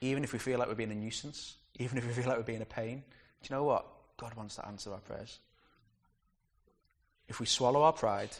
even 0.00 0.22
if 0.22 0.32
we 0.32 0.38
feel 0.38 0.60
like 0.60 0.68
we're 0.68 0.76
being 0.76 0.92
a 0.92 0.94
nuisance, 0.94 1.56
even 1.80 1.98
if 1.98 2.06
we 2.06 2.12
feel 2.12 2.28
like 2.28 2.36
we're 2.36 2.44
being 2.44 2.62
a 2.62 2.64
pain, 2.64 3.02
do 3.42 3.48
you 3.50 3.56
know 3.56 3.64
what? 3.64 3.84
God 4.16 4.32
wants 4.34 4.54
to 4.54 4.66
answer 4.66 4.92
our 4.92 5.00
prayers. 5.00 5.40
If 7.26 7.40
we 7.40 7.46
swallow 7.46 7.82
our 7.82 7.92
pride, 7.92 8.30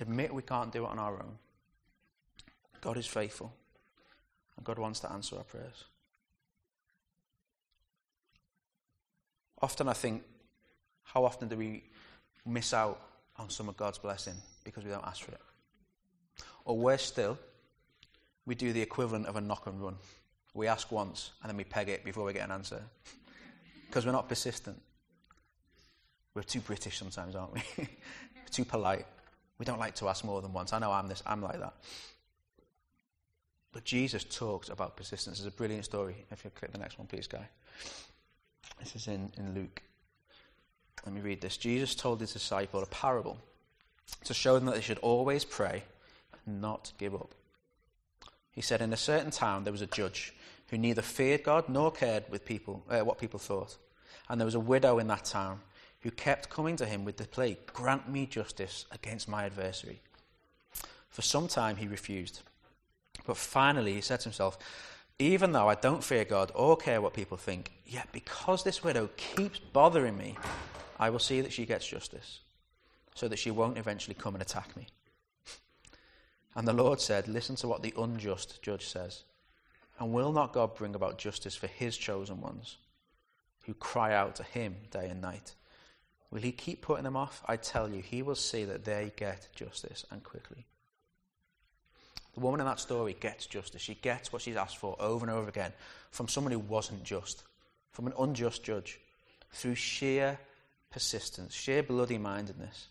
admit 0.00 0.32
we 0.32 0.40
can't 0.40 0.72
do 0.72 0.86
it 0.86 0.88
on 0.88 0.98
our 0.98 1.12
own, 1.12 1.38
God 2.80 2.96
is 2.96 3.06
faithful. 3.06 3.52
And 4.56 4.64
God 4.64 4.78
wants 4.78 5.00
to 5.00 5.12
answer 5.12 5.36
our 5.36 5.44
prayers. 5.44 5.84
Often 9.60 9.88
I 9.88 9.92
think, 9.92 10.22
how 11.02 11.26
often 11.26 11.48
do 11.48 11.56
we 11.56 11.84
miss 12.46 12.72
out 12.72 13.00
on 13.36 13.50
some 13.50 13.68
of 13.68 13.76
God's 13.76 13.98
blessing 13.98 14.34
because 14.64 14.82
we 14.82 14.90
don't 14.90 15.04
ask 15.04 15.22
for 15.22 15.32
it. 15.32 15.40
Or 16.64 16.78
worse 16.78 17.02
still, 17.02 17.38
we 18.46 18.54
do 18.54 18.72
the 18.72 18.80
equivalent 18.80 19.26
of 19.26 19.36
a 19.36 19.40
knock 19.40 19.66
and 19.66 19.80
run. 19.80 19.96
We 20.54 20.66
ask 20.66 20.90
once 20.92 21.32
and 21.42 21.50
then 21.50 21.56
we 21.56 21.64
peg 21.64 21.88
it 21.88 22.04
before 22.04 22.24
we 22.24 22.32
get 22.32 22.44
an 22.44 22.52
answer. 22.52 22.82
because 23.86 24.06
we're 24.06 24.12
not 24.12 24.28
persistent. 24.28 24.80
We're 26.34 26.42
too 26.42 26.60
British 26.60 26.98
sometimes, 26.98 27.34
aren't 27.34 27.54
we? 27.54 27.62
too 28.50 28.64
polite. 28.64 29.06
We 29.58 29.64
don't 29.64 29.78
like 29.78 29.94
to 29.96 30.08
ask 30.08 30.24
more 30.24 30.42
than 30.42 30.52
once. 30.52 30.72
I 30.72 30.78
know 30.78 30.90
I'm 30.90 31.08
this, 31.08 31.22
I'm 31.26 31.42
like 31.42 31.60
that. 31.60 31.74
But 33.72 33.84
Jesus 33.84 34.24
talks 34.24 34.68
about 34.68 34.96
persistence. 34.96 35.38
It's 35.38 35.48
a 35.48 35.50
brilliant 35.50 35.84
story. 35.84 36.24
If 36.30 36.44
you 36.44 36.50
click 36.50 36.72
the 36.72 36.78
next 36.78 36.98
one, 36.98 37.06
please, 37.06 37.26
Guy. 37.26 37.48
This 38.78 38.94
is 38.96 39.08
in, 39.08 39.32
in 39.36 39.54
Luke 39.54 39.82
let 41.04 41.14
me 41.14 41.20
read 41.20 41.40
this. 41.40 41.56
Jesus 41.56 41.94
told 41.94 42.20
his 42.20 42.32
disciple 42.32 42.82
a 42.82 42.86
parable 42.86 43.38
to 44.24 44.34
show 44.34 44.54
them 44.54 44.64
that 44.66 44.74
they 44.74 44.80
should 44.80 44.98
always 44.98 45.44
pray 45.44 45.82
and 46.46 46.60
not 46.60 46.92
give 46.98 47.14
up. 47.14 47.34
He 48.54 48.62
said, 48.62 48.80
In 48.80 48.92
a 48.92 48.96
certain 48.96 49.30
town 49.30 49.64
there 49.64 49.72
was 49.72 49.82
a 49.82 49.86
judge 49.86 50.32
who 50.68 50.78
neither 50.78 51.02
feared 51.02 51.42
God 51.42 51.68
nor 51.68 51.90
cared 51.90 52.24
with 52.30 52.44
people, 52.44 52.82
uh, 52.88 53.00
what 53.00 53.18
people 53.18 53.38
thought. 53.38 53.76
And 54.28 54.40
there 54.40 54.46
was 54.46 54.54
a 54.54 54.60
widow 54.60 54.98
in 54.98 55.08
that 55.08 55.24
town 55.24 55.60
who 56.00 56.10
kept 56.10 56.50
coming 56.50 56.76
to 56.76 56.86
him 56.86 57.04
with 57.04 57.16
the 57.16 57.26
plea, 57.26 57.58
Grant 57.72 58.08
me 58.08 58.26
justice 58.26 58.86
against 58.90 59.28
my 59.28 59.44
adversary. 59.44 60.00
For 61.08 61.22
some 61.22 61.48
time 61.48 61.76
he 61.76 61.86
refused. 61.86 62.42
But 63.26 63.36
finally 63.36 63.94
he 63.94 64.00
said 64.00 64.20
to 64.20 64.24
himself, 64.24 64.58
Even 65.18 65.52
though 65.52 65.68
I 65.68 65.74
don't 65.74 66.04
fear 66.04 66.24
God 66.24 66.52
or 66.54 66.76
care 66.76 67.00
what 67.00 67.14
people 67.14 67.36
think, 67.36 67.72
yet 67.86 68.08
because 68.12 68.64
this 68.64 68.82
widow 68.84 69.08
keeps 69.16 69.58
bothering 69.58 70.16
me, 70.16 70.36
I 70.98 71.10
will 71.10 71.18
see 71.18 71.40
that 71.40 71.52
she 71.52 71.66
gets 71.66 71.86
justice, 71.86 72.40
so 73.14 73.28
that 73.28 73.38
she 73.38 73.50
won't 73.50 73.78
eventually 73.78 74.14
come 74.14 74.34
and 74.34 74.42
attack 74.42 74.76
me. 74.76 74.86
And 76.54 76.68
the 76.68 76.72
Lord 76.72 77.00
said, 77.00 77.28
Listen 77.28 77.56
to 77.56 77.68
what 77.68 77.82
the 77.82 77.94
unjust 77.98 78.62
judge 78.62 78.86
says. 78.86 79.24
And 79.98 80.12
will 80.12 80.32
not 80.32 80.52
God 80.52 80.74
bring 80.74 80.94
about 80.94 81.18
justice 81.18 81.54
for 81.56 81.66
his 81.66 81.96
chosen 81.96 82.40
ones, 82.40 82.76
who 83.66 83.74
cry 83.74 84.12
out 84.12 84.36
to 84.36 84.42
him 84.42 84.76
day 84.90 85.08
and 85.08 85.20
night? 85.20 85.54
Will 86.30 86.40
he 86.40 86.52
keep 86.52 86.82
putting 86.82 87.04
them 87.04 87.16
off? 87.16 87.44
I 87.46 87.56
tell 87.56 87.88
you, 87.88 88.02
he 88.02 88.22
will 88.22 88.34
see 88.34 88.64
that 88.64 88.84
they 88.84 89.12
get 89.16 89.48
justice 89.54 90.04
and 90.10 90.22
quickly. 90.24 90.66
The 92.34 92.40
woman 92.40 92.60
in 92.60 92.66
that 92.66 92.80
story 92.80 93.16
gets 93.18 93.46
justice. 93.46 93.80
She 93.80 93.94
gets 93.94 94.32
what 94.32 94.42
she's 94.42 94.56
asked 94.56 94.78
for 94.78 94.96
over 94.98 95.24
and 95.24 95.34
over 95.34 95.48
again 95.48 95.72
from 96.10 96.26
someone 96.26 96.52
who 96.52 96.58
wasn't 96.58 97.04
just, 97.04 97.44
from 97.92 98.08
an 98.08 98.14
unjust 98.18 98.64
judge, 98.64 98.98
through 99.52 99.76
sheer 99.76 100.38
persistence, 100.90 101.54
sheer 101.54 101.84
bloody 101.84 102.18
mindedness. 102.18 102.88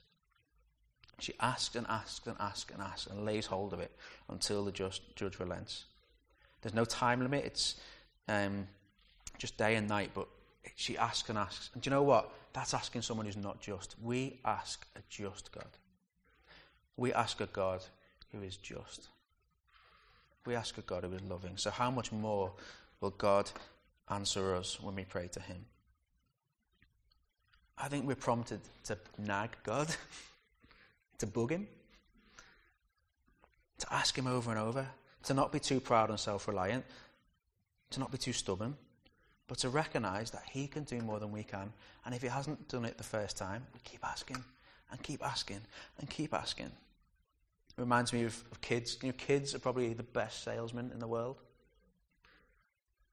She 1.19 1.33
asks 1.39 1.75
and 1.75 1.87
asks 1.87 2.27
and 2.27 2.35
asks 2.39 2.71
and 2.71 2.81
asks 2.81 3.07
and 3.07 3.25
lays 3.25 3.45
hold 3.45 3.73
of 3.73 3.79
it 3.79 3.91
until 4.29 4.65
the 4.65 4.71
just, 4.71 5.15
judge 5.15 5.39
relents. 5.39 5.85
There's 6.61 6.73
no 6.73 6.85
time 6.85 7.21
limit, 7.21 7.45
it's 7.45 7.75
um, 8.27 8.67
just 9.37 9.57
day 9.57 9.75
and 9.75 9.87
night, 9.87 10.11
but 10.13 10.27
she 10.75 10.97
asks 10.97 11.29
and 11.29 11.37
asks. 11.37 11.69
And 11.73 11.81
do 11.81 11.89
you 11.89 11.95
know 11.95 12.03
what? 12.03 12.31
That's 12.53 12.73
asking 12.73 13.01
someone 13.01 13.25
who's 13.25 13.37
not 13.37 13.61
just. 13.61 13.95
We 14.01 14.39
ask 14.45 14.85
a 14.95 14.99
just 15.09 15.51
God. 15.51 15.67
We 16.97 17.13
ask 17.13 17.41
a 17.41 17.47
God 17.47 17.83
who 18.31 18.41
is 18.41 18.57
just. 18.57 19.07
We 20.45 20.55
ask 20.55 20.77
a 20.77 20.81
God 20.81 21.03
who 21.03 21.13
is 21.13 21.21
loving. 21.21 21.57
So, 21.57 21.69
how 21.69 21.89
much 21.89 22.11
more 22.11 22.51
will 23.01 23.11
God 23.11 23.49
answer 24.09 24.55
us 24.55 24.79
when 24.81 24.95
we 24.95 25.05
pray 25.05 25.27
to 25.29 25.39
Him? 25.39 25.65
I 27.77 27.87
think 27.87 28.05
we're 28.05 28.15
prompted 28.15 28.59
to 28.85 28.97
nag 29.17 29.49
God, 29.63 29.87
to 31.19 31.27
bug 31.27 31.51
Him, 31.51 31.67
to 33.79 33.93
ask 33.93 34.17
Him 34.17 34.27
over 34.27 34.51
and 34.51 34.59
over, 34.59 34.87
to 35.23 35.33
not 35.33 35.51
be 35.51 35.59
too 35.59 35.79
proud 35.79 36.09
and 36.09 36.19
self 36.19 36.47
reliant, 36.47 36.85
to 37.91 37.99
not 37.99 38.11
be 38.11 38.17
too 38.17 38.33
stubborn, 38.33 38.75
but 39.47 39.57
to 39.59 39.69
recognize 39.69 40.31
that 40.31 40.43
He 40.51 40.67
can 40.67 40.83
do 40.83 40.99
more 40.99 41.19
than 41.19 41.31
we 41.31 41.43
can. 41.43 41.71
And 42.05 42.13
if 42.13 42.21
He 42.21 42.27
hasn't 42.27 42.67
done 42.67 42.85
it 42.85 42.97
the 42.97 43.03
first 43.03 43.37
time, 43.37 43.65
we 43.73 43.79
keep 43.83 44.05
asking 44.05 44.43
and 44.91 45.01
keep 45.01 45.25
asking 45.25 45.61
and 45.99 46.09
keep 46.09 46.33
asking. 46.33 46.67
It 46.67 47.81
reminds 47.81 48.13
me 48.13 48.23
of, 48.23 48.43
of 48.51 48.61
kids. 48.61 48.97
You 49.01 49.09
know, 49.09 49.15
kids 49.17 49.55
are 49.55 49.59
probably 49.59 49.93
the 49.93 50.03
best 50.03 50.43
salesmen 50.43 50.91
in 50.93 50.99
the 50.99 51.07
world 51.07 51.37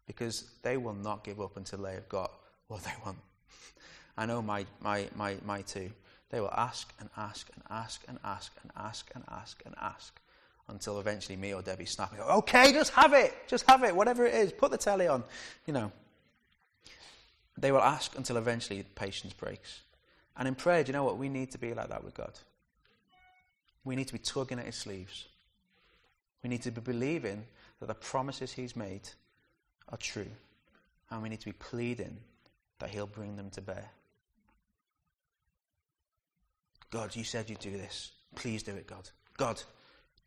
because 0.06 0.50
they 0.62 0.76
will 0.76 0.94
not 0.94 1.24
give 1.24 1.40
up 1.40 1.56
until 1.56 1.78
they 1.80 1.94
have 1.94 2.08
got 2.08 2.32
what 2.68 2.82
they 2.82 2.92
want. 3.04 3.18
I 4.18 4.26
know 4.26 4.42
my, 4.42 4.66
my, 4.80 5.08
my, 5.16 5.36
my 5.46 5.62
two. 5.62 5.90
They 6.31 6.40
will 6.40 6.53
ask 6.53 6.93
and 7.01 7.09
ask 7.16 7.49
and 7.55 7.62
ask 7.71 8.03
and 8.09 8.19
ask 8.25 8.53
and 8.62 8.71
ask 8.77 9.11
and 9.14 9.25
ask 9.29 9.62
and 9.66 9.75
ask 9.81 10.21
until 10.69 11.01
eventually 11.01 11.37
me 11.37 11.53
or 11.53 11.62
Debbie 11.62 11.85
snap 11.85 12.12
and 12.12 12.21
go, 12.21 12.27
okay, 12.38 12.73
just 12.73 12.93
have 12.93 13.12
it. 13.12 13.35
Just 13.49 13.69
have 13.69 13.83
it. 13.83 13.95
Whatever 13.95 14.25
it 14.25 14.35
is. 14.35 14.53
Put 14.53 14.71
the 14.71 14.79
telly 14.79 15.09
on. 15.09 15.25
You 15.66 15.73
know. 15.73 15.93
they 17.59 17.73
will 17.73 17.83
ask 17.83 18.16
until 18.16 18.37
eventually 18.37 18.85
patience 18.95 19.33
breaks. 19.33 19.81
And 20.37 20.47
in 20.47 20.55
prayer, 20.55 20.85
do 20.85 20.88
you 20.88 20.93
know 20.93 21.05
what? 21.05 21.19
We 21.19 21.29
need 21.29 21.51
to 21.51 21.59
be 21.59 21.75
like 21.75 21.88
that 21.88 22.05
with 22.05 22.14
God. 22.14 22.33
We 23.85 23.97
need 23.97 24.07
to 24.07 24.12
be 24.12 24.19
tugging 24.19 24.59
at 24.59 24.66
his 24.66 24.77
sleeves. 24.77 25.27
We 26.43 26.49
need 26.49 26.62
to 26.62 26.71
be 26.71 26.81
believing 26.81 27.45
that 27.81 27.87
the 27.87 27.95
promises 27.95 28.53
he's 28.53 28.77
made 28.77 29.09
are 29.88 29.99
true. 29.99 30.31
And 31.11 31.23
we 31.23 31.29
need 31.29 31.40
to 31.40 31.47
be 31.47 31.53
pleading 31.53 32.16
that 32.79 32.90
he'll 32.90 33.07
bring 33.07 33.37
them 33.37 33.51
to 33.51 33.61
bear. 33.61 33.90
God, 36.90 37.14
you 37.14 37.24
said 37.24 37.48
you'd 37.48 37.61
do 37.61 37.70
this. 37.70 38.12
Please 38.35 38.62
do 38.62 38.72
it, 38.72 38.87
God. 38.87 39.09
God, 39.37 39.62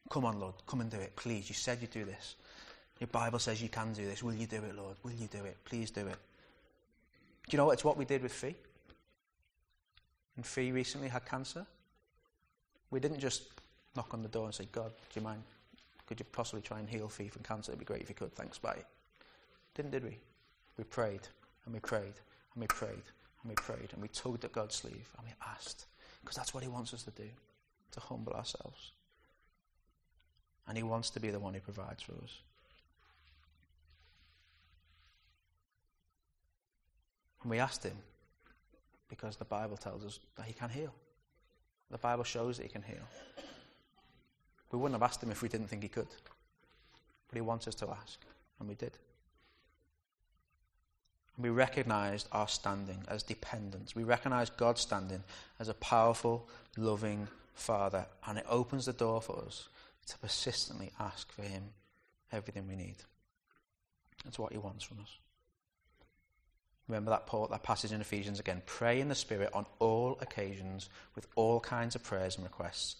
come 0.09 0.25
on, 0.25 0.39
Lord. 0.39 0.55
Come 0.67 0.81
and 0.81 0.89
do 0.89 0.97
it. 0.97 1.15
Please. 1.15 1.49
You 1.49 1.55
said 1.55 1.79
you'd 1.81 1.91
do 1.91 2.05
this. 2.05 2.35
Your 2.99 3.07
Bible 3.07 3.39
says 3.39 3.61
you 3.61 3.69
can 3.69 3.93
do 3.93 4.05
this. 4.05 4.23
Will 4.23 4.33
you 4.33 4.47
do 4.47 4.57
it, 4.57 4.75
Lord? 4.75 4.95
Will 5.03 5.11
you 5.11 5.27
do 5.27 5.43
it? 5.43 5.57
Please 5.65 5.91
do 5.91 6.01
it. 6.01 6.17
Do 7.47 7.51
you 7.51 7.57
know 7.57 7.65
what? 7.65 7.73
It's 7.73 7.83
what 7.83 7.97
we 7.97 8.05
did 8.05 8.23
with 8.23 8.31
Fee. 8.31 8.55
And 10.35 10.45
Fee 10.45 10.71
recently 10.71 11.09
had 11.09 11.25
cancer. 11.25 11.65
We 12.91 12.99
didn't 12.99 13.19
just 13.19 13.43
knock 13.95 14.13
on 14.13 14.21
the 14.21 14.29
door 14.29 14.45
and 14.45 14.53
say, 14.53 14.67
God, 14.71 14.91
do 15.13 15.19
you 15.19 15.21
mind? 15.21 15.43
Could 16.05 16.19
you 16.19 16.25
possibly 16.31 16.61
try 16.61 16.79
and 16.79 16.89
heal 16.89 17.07
Fee 17.07 17.27
from 17.27 17.43
cancer? 17.43 17.71
It'd 17.71 17.79
be 17.79 17.85
great 17.85 18.01
if 18.01 18.09
you 18.09 18.15
could. 18.15 18.33
Thanks, 18.35 18.57
bye. 18.57 18.83
Didn't, 19.75 19.91
did 19.91 20.03
we? 20.03 20.17
We 20.77 20.83
prayed 20.83 21.21
and 21.65 21.73
we 21.73 21.79
prayed 21.79 22.13
and 22.53 22.61
we 22.61 22.67
prayed 22.67 23.03
and 23.41 23.49
we 23.49 23.55
prayed 23.55 23.89
and 23.91 24.01
we 24.01 24.07
tugged 24.09 24.45
at 24.45 24.51
God's 24.51 24.75
sleeve 24.75 25.09
and 25.17 25.27
we 25.27 25.33
asked. 25.47 25.85
Because 26.23 26.37
that's 26.37 26.53
what 26.53 26.63
He 26.63 26.69
wants 26.69 26.93
us 26.93 27.03
to 27.03 27.11
do, 27.11 27.29
to 27.91 27.99
humble 27.99 28.33
ourselves. 28.33 28.91
And 30.67 30.77
He 30.77 30.83
wants 30.83 31.09
to 31.11 31.19
be 31.19 31.29
the 31.29 31.39
one 31.39 31.53
who 31.53 31.59
provides 31.59 32.01
for 32.01 32.13
us. 32.13 32.39
And 37.41 37.51
we 37.51 37.59
asked 37.59 37.83
Him 37.83 37.97
because 39.09 39.35
the 39.35 39.45
Bible 39.45 39.77
tells 39.77 40.05
us 40.05 40.19
that 40.37 40.45
He 40.45 40.53
can 40.53 40.69
heal. 40.69 40.93
The 41.91 41.97
Bible 41.97 42.23
shows 42.23 42.57
that 42.57 42.63
He 42.63 42.69
can 42.69 42.83
heal. 42.83 43.05
We 44.71 44.79
wouldn't 44.79 44.99
have 44.99 45.07
asked 45.07 45.21
Him 45.21 45.29
if 45.29 45.41
we 45.41 45.49
didn't 45.49 45.67
think 45.67 45.83
He 45.83 45.89
could. 45.89 46.07
But 47.27 47.35
He 47.35 47.41
wants 47.41 47.67
us 47.67 47.75
to 47.75 47.89
ask, 47.89 48.19
and 48.59 48.69
we 48.69 48.75
did. 48.75 48.97
We 51.37 51.49
recognized 51.49 52.27
our 52.31 52.47
standing 52.47 53.03
as 53.07 53.23
dependents. 53.23 53.95
We 53.95 54.03
recognize 54.03 54.49
God's 54.49 54.81
standing 54.81 55.23
as 55.59 55.67
a 55.67 55.73
powerful, 55.75 56.47
loving 56.77 57.27
Father, 57.55 58.05
and 58.27 58.37
it 58.37 58.45
opens 58.47 58.85
the 58.85 58.93
door 58.93 59.21
for 59.21 59.43
us 59.45 59.67
to 60.07 60.17
persistently 60.19 60.91
ask 60.99 61.31
for 61.31 61.41
Him 61.41 61.63
everything 62.31 62.67
we 62.67 62.75
need. 62.75 62.95
That's 64.23 64.39
what 64.39 64.51
He 64.51 64.57
wants 64.57 64.83
from 64.83 64.99
us. 64.99 65.17
Remember 66.87 67.11
that, 67.11 67.25
part, 67.25 67.49
that 67.49 67.63
passage 67.63 67.93
in 67.93 68.01
Ephesians 68.01 68.39
again. 68.39 68.61
Pray 68.65 68.99
in 68.99 69.07
the 69.07 69.15
Spirit 69.15 69.49
on 69.53 69.65
all 69.79 70.17
occasions 70.21 70.89
with 71.15 71.27
all 71.35 71.59
kinds 71.59 71.95
of 71.95 72.03
prayers 72.03 72.35
and 72.35 72.43
requests. 72.43 72.97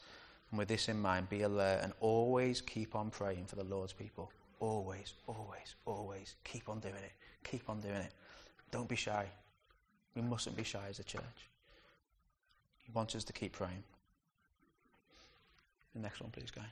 And 0.50 0.58
with 0.58 0.70
this 0.70 0.88
in 0.88 1.00
mind, 1.00 1.30
be 1.30 1.42
alert 1.42 1.82
and 1.84 1.94
always 2.00 2.62
keep 2.62 2.96
on 2.96 3.10
praying 3.10 3.46
for 3.46 3.58
the 3.58 3.64
Lord's 3.64 3.94
people. 3.94 4.32
Always, 4.60 5.14
always, 5.28 5.76
always. 5.86 6.36
Keep 6.46 6.70
on 6.70 6.80
doing 6.80 6.94
it. 6.96 7.12
Keep 7.44 7.70
on 7.70 7.82
doing 7.82 7.96
it. 7.96 8.14
Don't 8.74 8.90
be 8.90 8.96
shy. 8.96 9.28
We 10.16 10.24
mustn't 10.24 10.58
be 10.58 10.64
shy 10.64 10.88
as 10.90 10.98
a 10.98 11.04
church. 11.04 11.22
He 12.84 12.92
wants 12.92 13.16
us 13.16 13.24
to 13.26 13.34
keep 13.34 13.54
praying. 13.54 13.84
The 15.94 16.02
next 16.02 16.20
one, 16.20 16.32
please, 16.32 16.50
Guy. 16.50 16.66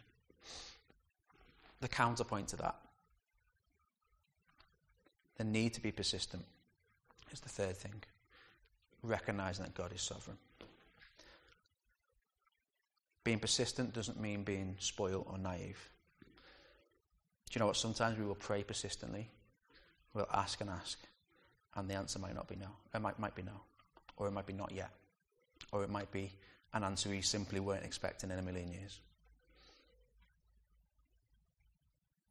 The 1.79 1.87
counterpoint 1.87 2.47
to 2.49 2.55
that. 2.57 2.75
The 5.37 5.43
need 5.43 5.75
to 5.75 5.81
be 5.81 5.91
persistent 5.91 6.43
is 7.31 7.39
the 7.39 7.49
third 7.49 7.77
thing. 7.77 8.01
Recognizing 9.03 9.65
that 9.65 9.75
God 9.75 9.93
is 9.93 10.01
sovereign. 10.01 10.37
Being 13.23 13.37
persistent 13.37 13.93
doesn't 13.93 14.19
mean 14.19 14.43
being 14.43 14.75
spoiled 14.79 15.27
or 15.29 15.37
naive. 15.37 15.89
Do 16.25 17.53
you 17.53 17.59
know 17.59 17.67
what? 17.67 17.77
Sometimes 17.77 18.17
we 18.17 18.25
will 18.25 18.33
pray 18.33 18.63
persistently. 18.63 19.29
We'll 20.15 20.27
ask 20.33 20.61
and 20.61 20.69
ask. 20.71 20.97
And 21.75 21.89
the 21.89 21.95
answer 21.95 22.19
might 22.19 22.36
not 22.36 22.47
be 22.47 22.55
no. 22.55 22.67
It 22.93 22.99
might, 22.99 23.17
might 23.19 23.36
be 23.36 23.43
no. 23.43 23.62
Or 24.17 24.27
it 24.27 24.31
might 24.31 24.45
be 24.45 24.53
not 24.53 24.71
yet. 24.71 24.91
Or 25.71 25.84
it 25.84 25.89
might 25.89 26.12
be 26.12 26.31
an 26.73 26.84
answer 26.84 27.10
we 27.10 27.21
simply 27.21 27.60
weren't 27.60 27.86
expecting 27.86 28.31
in 28.31 28.39
a 28.39 28.41
million 28.41 28.71
years. 28.71 28.99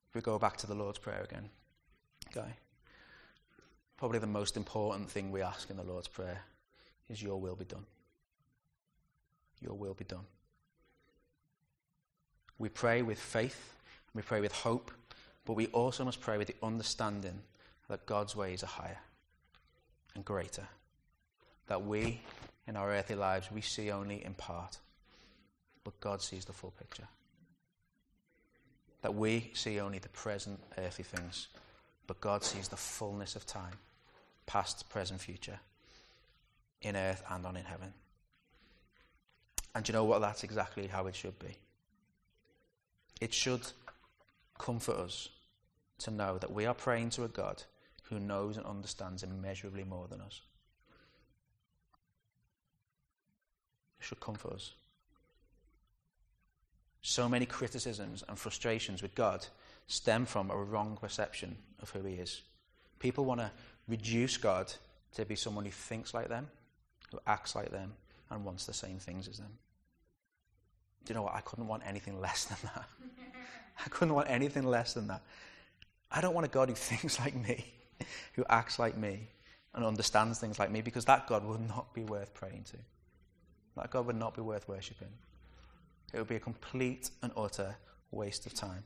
If 0.09 0.15
we 0.15 0.21
go 0.21 0.39
back 0.39 0.57
to 0.59 0.67
the 0.67 0.75
Lord's 0.75 0.99
Prayer 0.99 1.23
again, 1.23 1.49
Guy, 2.35 2.55
probably 3.97 4.19
the 4.19 4.27
most 4.27 4.57
important 4.57 5.09
thing 5.11 5.31
we 5.31 5.41
ask 5.41 5.71
in 5.71 5.77
the 5.77 5.83
Lord's 5.83 6.09
Prayer 6.09 6.43
is 7.09 7.23
Your 7.23 7.41
will 7.41 7.57
be 7.57 7.65
done. 7.65 7.87
Your 9.61 9.75
will 9.75 9.95
be 9.95 10.05
done. 10.05 10.25
We 12.59 12.69
pray 12.69 13.03
with 13.03 13.19
faith, 13.19 13.75
we 14.15 14.23
pray 14.23 14.41
with 14.41 14.53
hope, 14.53 14.91
but 15.45 15.55
we 15.55 15.69
also 15.69 16.05
must 16.05 16.21
pray 16.21 16.39
with 16.39 16.49
the 16.49 16.57
understanding 16.63 17.41
that 17.89 18.05
God's 18.07 18.37
ways 18.37 18.63
are 18.63 18.67
higher 18.67 18.99
and 20.15 20.25
greater. 20.25 20.67
That 21.67 21.85
we, 21.85 22.21
in 22.67 22.77
our 22.77 22.91
earthly 22.91 23.17
lives, 23.17 23.51
we 23.51 23.61
see 23.61 23.91
only 23.91 24.25
in 24.25 24.35
part, 24.35 24.79
but 25.85 25.99
God 26.01 26.23
sees 26.23 26.45
the 26.45 26.53
full 26.53 26.73
picture. 26.79 27.09
That 29.03 29.15
we 29.15 29.51
see 29.55 29.81
only 29.81 29.99
the 29.99 30.09
present 30.11 30.61
earthly 30.79 31.05
things, 31.05 31.49
but 32.07 32.21
God 32.21 32.45
sees 32.45 32.69
the 32.69 32.77
fullness 32.77 33.37
of 33.37 33.47
time, 33.47 33.75
past, 34.47 34.89
present, 34.91 35.21
future, 35.21 35.61
in 36.83 36.97
earth 36.97 37.23
and 37.31 37.47
on 37.47 37.57
in 37.57 37.65
heaven. 37.65 37.93
And 39.75 39.87
you 39.87 39.93
know 39.93 40.05
what? 40.05 40.21
That's 40.21 40.43
exactly 40.43 40.87
how 40.87 41.07
it 41.07 41.15
should 41.15 41.39
be. 41.39 41.57
It 43.21 43.33
should 43.33 43.63
comfort 44.59 44.97
us 44.97 45.29
to 45.99 46.11
know 46.11 46.39
that 46.39 46.53
we 46.53 46.67
are 46.67 46.75
praying 46.75 47.11
to 47.11 47.25
a 47.25 47.29
God 47.29 47.63
who 48.11 48.21
knows 48.21 48.57
and 48.57 48.67
understands 48.67 49.23
immeasurably 49.23 49.85
more 49.85 50.07
than 50.09 50.21
us. 50.21 50.43
It 54.01 54.05
should 54.05 54.21
comfort 54.21 54.53
us. 54.53 54.73
So 57.03 57.29
many 57.29 57.47
criticisms 57.47 58.25
and 58.29 58.39
frustrations 58.39 59.01
with 59.01 59.15
God 59.15 59.47
stem 59.87 60.27
from 60.27 60.51
a 60.51 60.57
wrong 60.57 60.99
perception 61.01 61.57
of 61.81 61.91
who 61.91 62.03
He 62.03 62.15
is. 62.15 62.43
People 62.99 63.25
want 63.25 63.41
to 63.41 63.51
reduce 63.89 64.37
God 64.37 64.73
to 65.15 65.25
be 65.25 65.37
someone 65.37 65.65
who 65.65 65.71
thinks 65.71 66.13
like 66.13 66.29
them, 66.29 66.49
who 67.11 67.19
acts 67.27 67.55
like 67.55 67.71
them, 67.71 67.93
and 68.31 68.45
wants 68.45 68.67
the 68.67 68.75
same 68.75 68.99
things 68.99 69.29
as 69.29 69.39
them. 69.39 69.51
Do 71.05 71.13
you 71.13 71.15
know 71.15 71.23
what? 71.23 71.35
I 71.35 71.41
couldn't 71.41 71.67
want 71.67 71.83
anything 71.87 72.21
less 72.21 72.45
than 72.45 72.59
that. 72.63 72.85
I 73.87 73.89
couldn't 73.89 74.15
want 74.15 74.29
anything 74.29 74.65
less 74.65 74.95
than 74.95 75.07
that. 75.09 75.23
I 76.11 76.21
don't 76.21 76.35
want 76.35 76.45
a 76.45 76.51
God 76.51 76.69
who 76.69 76.75
thinks 76.77 77.19
like 77.19 77.35
me. 77.35 77.73
Who 78.35 78.45
acts 78.49 78.79
like 78.79 78.97
me 78.97 79.29
and 79.75 79.85
understands 79.85 80.39
things 80.39 80.59
like 80.59 80.71
me 80.71 80.83
because 80.83 81.05
that 81.05 81.27
God 81.27 81.45
would 81.45 81.67
not 81.67 81.93
be 81.95 82.05
worth 82.05 82.35
praying 82.35 82.65
to. 82.71 82.77
That 83.77 83.91
God 83.91 84.07
would 84.07 84.17
not 84.17 84.35
be 84.35 84.43
worth 84.43 84.69
worshipping. 84.69 85.09
It 86.13 86.19
would 86.19 86.29
be 86.29 86.37
a 86.37 86.41
complete 86.41 87.11
and 87.23 87.33
utter 87.37 87.77
waste 88.11 88.47
of 88.47 88.55
time. 88.55 88.83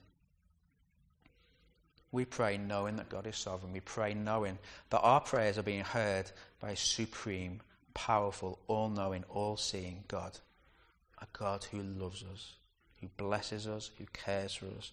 We 2.12 2.24
pray 2.24 2.58
knowing 2.58 2.96
that 2.96 3.08
God 3.08 3.26
is 3.26 3.36
sovereign. 3.36 3.72
We 3.72 3.80
pray 3.80 4.14
knowing 4.14 4.58
that 4.90 5.00
our 5.00 5.20
prayers 5.20 5.58
are 5.58 5.64
being 5.64 5.82
heard 5.82 6.30
by 6.60 6.70
a 6.70 6.76
supreme, 6.76 7.60
powerful, 7.92 8.60
all 8.68 8.88
knowing, 8.88 9.24
all 9.28 9.56
seeing 9.56 10.04
God. 10.06 10.38
A 11.20 11.26
God 11.32 11.64
who 11.64 11.82
loves 11.82 12.22
us, 12.32 12.54
who 13.00 13.08
blesses 13.16 13.66
us, 13.66 13.90
who 13.98 14.04
cares 14.12 14.54
for 14.54 14.66
us, 14.66 14.92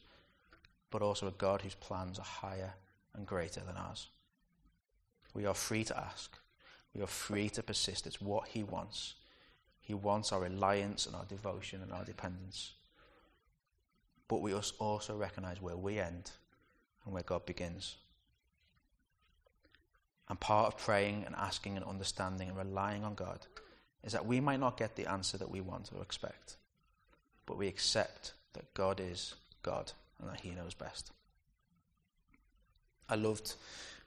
but 0.90 1.02
also 1.02 1.28
a 1.28 1.32
God 1.32 1.62
whose 1.62 1.76
plans 1.76 2.18
are 2.18 2.26
higher 2.26 2.74
and 3.16 3.26
greater 3.26 3.62
than 3.62 3.78
ours. 3.78 4.08
We 5.34 5.46
are 5.46 5.54
free 5.54 5.84
to 5.86 5.98
ask. 5.98 6.38
We 6.94 7.02
are 7.02 7.08
free 7.08 7.50
to 7.50 7.64
persist. 7.64 8.08
It's 8.08 8.22
what 8.22 8.50
He 8.50 8.64
wants. 8.64 9.16
He 9.80 9.94
wants 9.94 10.32
our 10.32 10.42
reliance 10.42 11.06
and 11.06 11.16
our 11.16 11.26
devotion 11.26 11.82
and 11.82 11.92
our 11.92 12.04
dependence. 12.04 12.74
But 14.28 14.42
we 14.42 14.54
must 14.54 14.76
also 14.80 15.18
recognize 15.18 15.62
where 15.62 15.76
we 15.76 16.00
end 16.00 16.32
and 17.04 17.14
where 17.14 17.24
God 17.24 17.46
begins. 17.46 17.98
And 20.30 20.40
part 20.40 20.68
of 20.68 20.78
praying 20.78 21.24
and 21.26 21.36
asking 21.36 21.76
and 21.76 21.86
understanding 21.86 22.48
and 22.48 22.58
relying 22.58 23.04
on 23.04 23.16
God 23.16 23.40
is 24.04 24.14
that 24.14 24.26
we 24.26 24.40
might 24.40 24.60
not 24.60 24.78
get 24.78 24.96
the 24.96 25.10
answer 25.10 25.38
that 25.38 25.52
we 25.52 25.62
want 25.62 25.90
or 25.94 26.02
expect, 26.02 26.56
but 27.46 27.58
we 27.58 27.68
accept 27.68 28.34
that 28.54 28.74
God 28.74 29.00
is 29.02 29.36
God 29.62 29.92
and 30.20 30.30
that 30.30 30.40
He 30.40 30.52
knows 30.52 30.74
best. 30.74 31.12
I 33.12 33.16
loved 33.16 33.54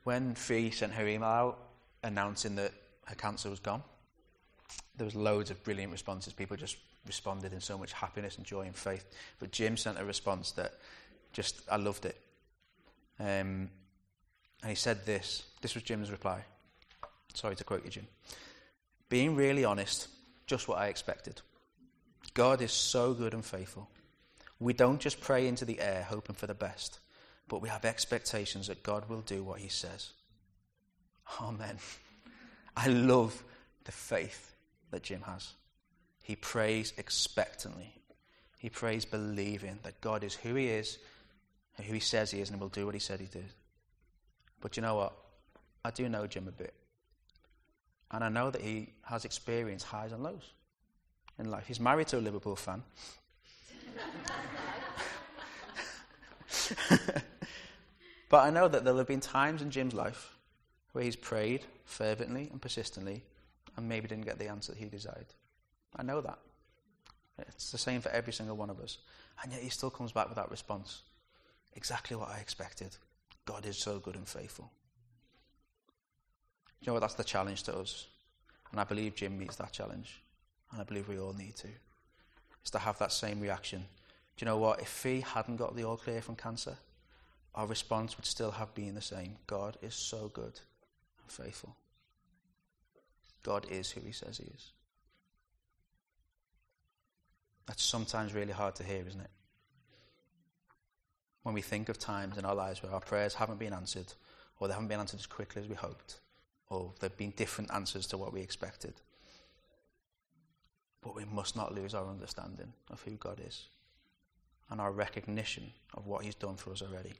when 0.02 0.34
Fee 0.34 0.70
sent 0.70 0.92
her 0.94 1.06
email 1.06 1.28
out 1.28 1.58
announcing 2.02 2.56
that 2.56 2.72
her 3.04 3.14
cancer 3.14 3.50
was 3.50 3.60
gone. 3.60 3.82
There 4.96 5.04
was 5.04 5.14
loads 5.14 5.50
of 5.50 5.62
brilliant 5.62 5.92
responses. 5.92 6.32
People 6.32 6.56
just 6.56 6.76
responded 7.06 7.52
in 7.52 7.60
so 7.60 7.76
much 7.76 7.92
happiness 7.92 8.36
and 8.36 8.46
joy 8.46 8.62
and 8.62 8.74
faith. 8.74 9.04
But 9.38 9.50
Jim 9.50 9.76
sent 9.76 9.98
a 9.98 10.04
response 10.04 10.52
that 10.52 10.72
just 11.32 11.60
I 11.70 11.76
loved 11.76 12.06
it. 12.06 12.18
Um, 13.20 13.68
and 14.62 14.70
he 14.70 14.74
said 14.74 15.04
this. 15.04 15.44
This 15.60 15.74
was 15.74 15.82
Jim's 15.82 16.10
reply. 16.10 16.42
Sorry 17.34 17.56
to 17.56 17.64
quote 17.64 17.84
you, 17.84 17.90
Jim. 17.90 18.06
Being 19.08 19.36
really 19.36 19.64
honest, 19.64 20.08
just 20.46 20.66
what 20.66 20.78
I 20.78 20.86
expected. 20.86 21.42
God 22.32 22.62
is 22.62 22.72
so 22.72 23.12
good 23.12 23.34
and 23.34 23.44
faithful. 23.44 23.88
We 24.60 24.72
don't 24.72 25.00
just 25.00 25.20
pray 25.20 25.46
into 25.46 25.64
the 25.64 25.80
air 25.80 26.06
hoping 26.08 26.34
for 26.34 26.46
the 26.46 26.54
best, 26.54 27.00
but 27.48 27.61
we 27.61 27.68
have 27.68 27.85
expectations 27.85 28.68
that 28.68 28.83
God 28.83 29.09
will 29.09 29.20
do 29.20 29.42
what 29.42 29.61
He 29.61 29.68
says. 29.68 30.11
Amen. 31.40 31.78
I 32.76 32.88
love 32.88 33.42
the 33.85 33.92
faith 33.92 34.54
that 34.90 35.02
Jim 35.02 35.22
has. 35.22 35.52
He 36.22 36.37
prays 36.37 36.92
expectantly. 36.96 37.92
He 38.59 38.70
prays 38.70 39.04
believing 39.04 39.78
that 39.83 40.00
God 40.00 40.24
is 40.24 40.35
who 40.35 40.54
He 40.54 40.68
is, 40.68 40.98
and 41.76 41.87
who 41.87 41.94
He 41.94 42.00
says 42.00 42.30
He 42.30 42.40
is, 42.40 42.50
and 42.50 42.61
will 42.61 42.68
do 42.68 42.87
what 42.87 42.94
He 42.94 43.00
said 43.00 43.20
He 43.20 43.26
did. 43.26 43.52
But 44.61 44.76
you 44.76 44.83
know 44.83 44.96
what? 44.96 45.12
I 45.85 45.90
do 45.90 46.09
know 46.09 46.26
Jim 46.26 46.48
a 46.48 46.52
bit. 46.52 46.72
And 48.11 48.24
I 48.24 48.28
know 48.28 48.50
that 48.50 48.61
he 48.62 48.90
has 49.02 49.24
experienced 49.24 49.87
highs 49.87 50.12
and 50.12 50.22
lows 50.22 50.52
in 51.38 51.50
life. 51.50 51.64
He's 51.66 51.80
married 51.80 52.07
to 52.09 52.18
a 52.18 52.20
Liverpool 52.20 52.57
fan. 52.57 52.83
but 58.34 58.48
I 58.48 58.50
know 58.50 58.66
that 58.66 58.84
there 58.84 58.96
have 58.96 59.06
been 59.06 59.20
times 59.20 59.62
in 59.62 59.70
Jim's 59.70 59.94
life 59.94 60.36
where 60.90 61.04
he's 61.04 61.14
prayed 61.14 61.60
fervently 61.84 62.48
and 62.50 62.60
persistently 62.60 63.22
and 63.76 63.88
maybe 63.88 64.08
didn't 64.08 64.24
get 64.24 64.40
the 64.40 64.48
answer 64.48 64.72
that 64.72 64.78
he 64.80 64.88
desired. 64.88 65.28
I 65.94 66.02
know 66.02 66.20
that. 66.20 66.40
It's 67.38 67.70
the 67.70 67.78
same 67.78 68.00
for 68.00 68.08
every 68.08 68.32
single 68.32 68.56
one 68.56 68.70
of 68.70 68.80
us. 68.80 68.98
And 69.40 69.52
yet 69.52 69.62
he 69.62 69.68
still 69.68 69.88
comes 69.88 70.10
back 70.10 70.26
with 70.26 70.34
that 70.34 70.50
response. 70.50 71.02
Exactly 71.76 72.16
what 72.16 72.28
I 72.28 72.38
expected. 72.38 72.96
God 73.44 73.66
is 73.66 73.76
so 73.76 74.00
good 74.00 74.16
and 74.16 74.26
faithful. 74.26 74.68
You 76.80 76.88
know 76.88 76.94
what? 76.94 77.02
That's 77.02 77.14
the 77.14 77.22
challenge 77.22 77.62
to 77.62 77.76
us. 77.76 78.08
And 78.72 78.80
I 78.80 78.82
believe 78.82 79.14
Jim 79.14 79.38
meets 79.38 79.54
that 79.58 79.70
challenge. 79.70 80.20
And 80.72 80.80
I 80.80 80.84
believe 80.84 81.06
we 81.06 81.20
all 81.20 81.34
need 81.34 81.54
to. 81.58 81.68
Is 82.64 82.72
to 82.72 82.80
have 82.80 82.98
that 82.98 83.12
same 83.12 83.38
reaction. 83.38 83.84
Do 84.36 84.44
you 84.44 84.46
know 84.46 84.58
what? 84.58 84.80
If 84.80 85.04
he 85.04 85.20
hadn't 85.20 85.58
got 85.58 85.76
the 85.76 85.84
all 85.84 85.96
clear 85.96 86.20
from 86.20 86.34
cancer, 86.34 86.76
our 87.54 87.66
response 87.66 88.16
would 88.16 88.26
still 88.26 88.50
have 88.52 88.74
been 88.74 88.94
the 88.94 89.00
same. 89.00 89.36
God 89.46 89.76
is 89.82 89.94
so 89.94 90.28
good 90.32 90.60
and 91.20 91.28
faithful. 91.28 91.76
God 93.42 93.66
is 93.70 93.90
who 93.90 94.00
he 94.00 94.12
says 94.12 94.38
he 94.38 94.44
is. 94.44 94.72
That's 97.66 97.82
sometimes 97.82 98.34
really 98.34 98.52
hard 98.52 98.74
to 98.76 98.84
hear, 98.84 99.04
isn't 99.06 99.20
it? 99.20 99.30
When 101.42 101.54
we 101.54 101.62
think 101.62 101.88
of 101.88 101.98
times 101.98 102.38
in 102.38 102.44
our 102.44 102.54
lives 102.54 102.82
where 102.82 102.92
our 102.92 103.00
prayers 103.00 103.34
haven't 103.34 103.58
been 103.58 103.72
answered, 103.72 104.12
or 104.58 104.68
they 104.68 104.74
haven't 104.74 104.88
been 104.88 105.00
answered 105.00 105.20
as 105.20 105.26
quickly 105.26 105.62
as 105.62 105.68
we 105.68 105.74
hoped, 105.74 106.20
or 106.70 106.92
there 107.00 107.10
have 107.10 107.18
been 107.18 107.34
different 107.36 107.70
answers 107.72 108.06
to 108.08 108.18
what 108.18 108.32
we 108.32 108.40
expected. 108.40 108.94
But 111.02 111.14
we 111.14 111.26
must 111.26 111.54
not 111.54 111.74
lose 111.74 111.94
our 111.94 112.08
understanding 112.08 112.72
of 112.90 113.02
who 113.02 113.12
God 113.12 113.40
is 113.46 113.68
and 114.70 114.80
our 114.80 114.90
recognition 114.90 115.70
of 115.92 116.06
what 116.06 116.24
He's 116.24 116.34
done 116.34 116.56
for 116.56 116.72
us 116.72 116.82
already. 116.82 117.12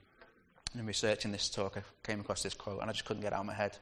In 0.77 0.85
researching 0.85 1.31
this 1.31 1.49
talk, 1.49 1.77
I 1.77 1.81
came 2.05 2.19
across 2.19 2.43
this 2.43 2.53
quote 2.53 2.81
and 2.81 2.89
I 2.89 2.93
just 2.93 3.05
couldn't 3.05 3.23
get 3.23 3.31
out 3.31 3.39
of 3.39 3.45
my 3.45 3.53
head. 3.53 3.77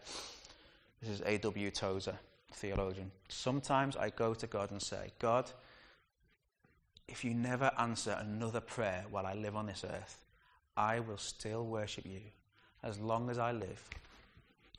This 1.01 1.09
is 1.09 1.21
A.W. 1.25 1.71
Tozer, 1.71 2.19
theologian. 2.53 3.11
Sometimes 3.29 3.97
I 3.97 4.11
go 4.11 4.35
to 4.35 4.45
God 4.45 4.69
and 4.69 4.81
say, 4.81 5.11
God, 5.17 5.49
if 7.07 7.25
you 7.25 7.33
never 7.33 7.71
answer 7.79 8.15
another 8.19 8.61
prayer 8.61 9.05
while 9.09 9.25
I 9.25 9.33
live 9.33 9.55
on 9.55 9.65
this 9.65 9.83
earth, 9.83 10.23
I 10.77 10.99
will 10.99 11.17
still 11.17 11.65
worship 11.65 12.05
you 12.05 12.21
as 12.83 12.99
long 12.99 13.29
as 13.29 13.39
I 13.39 13.51
live 13.51 13.89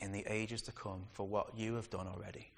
in 0.00 0.12
the 0.12 0.24
ages 0.28 0.62
to 0.62 0.72
come 0.72 1.06
for 1.12 1.26
what 1.26 1.58
you 1.58 1.74
have 1.74 1.90
done 1.90 2.06
already. 2.06 2.48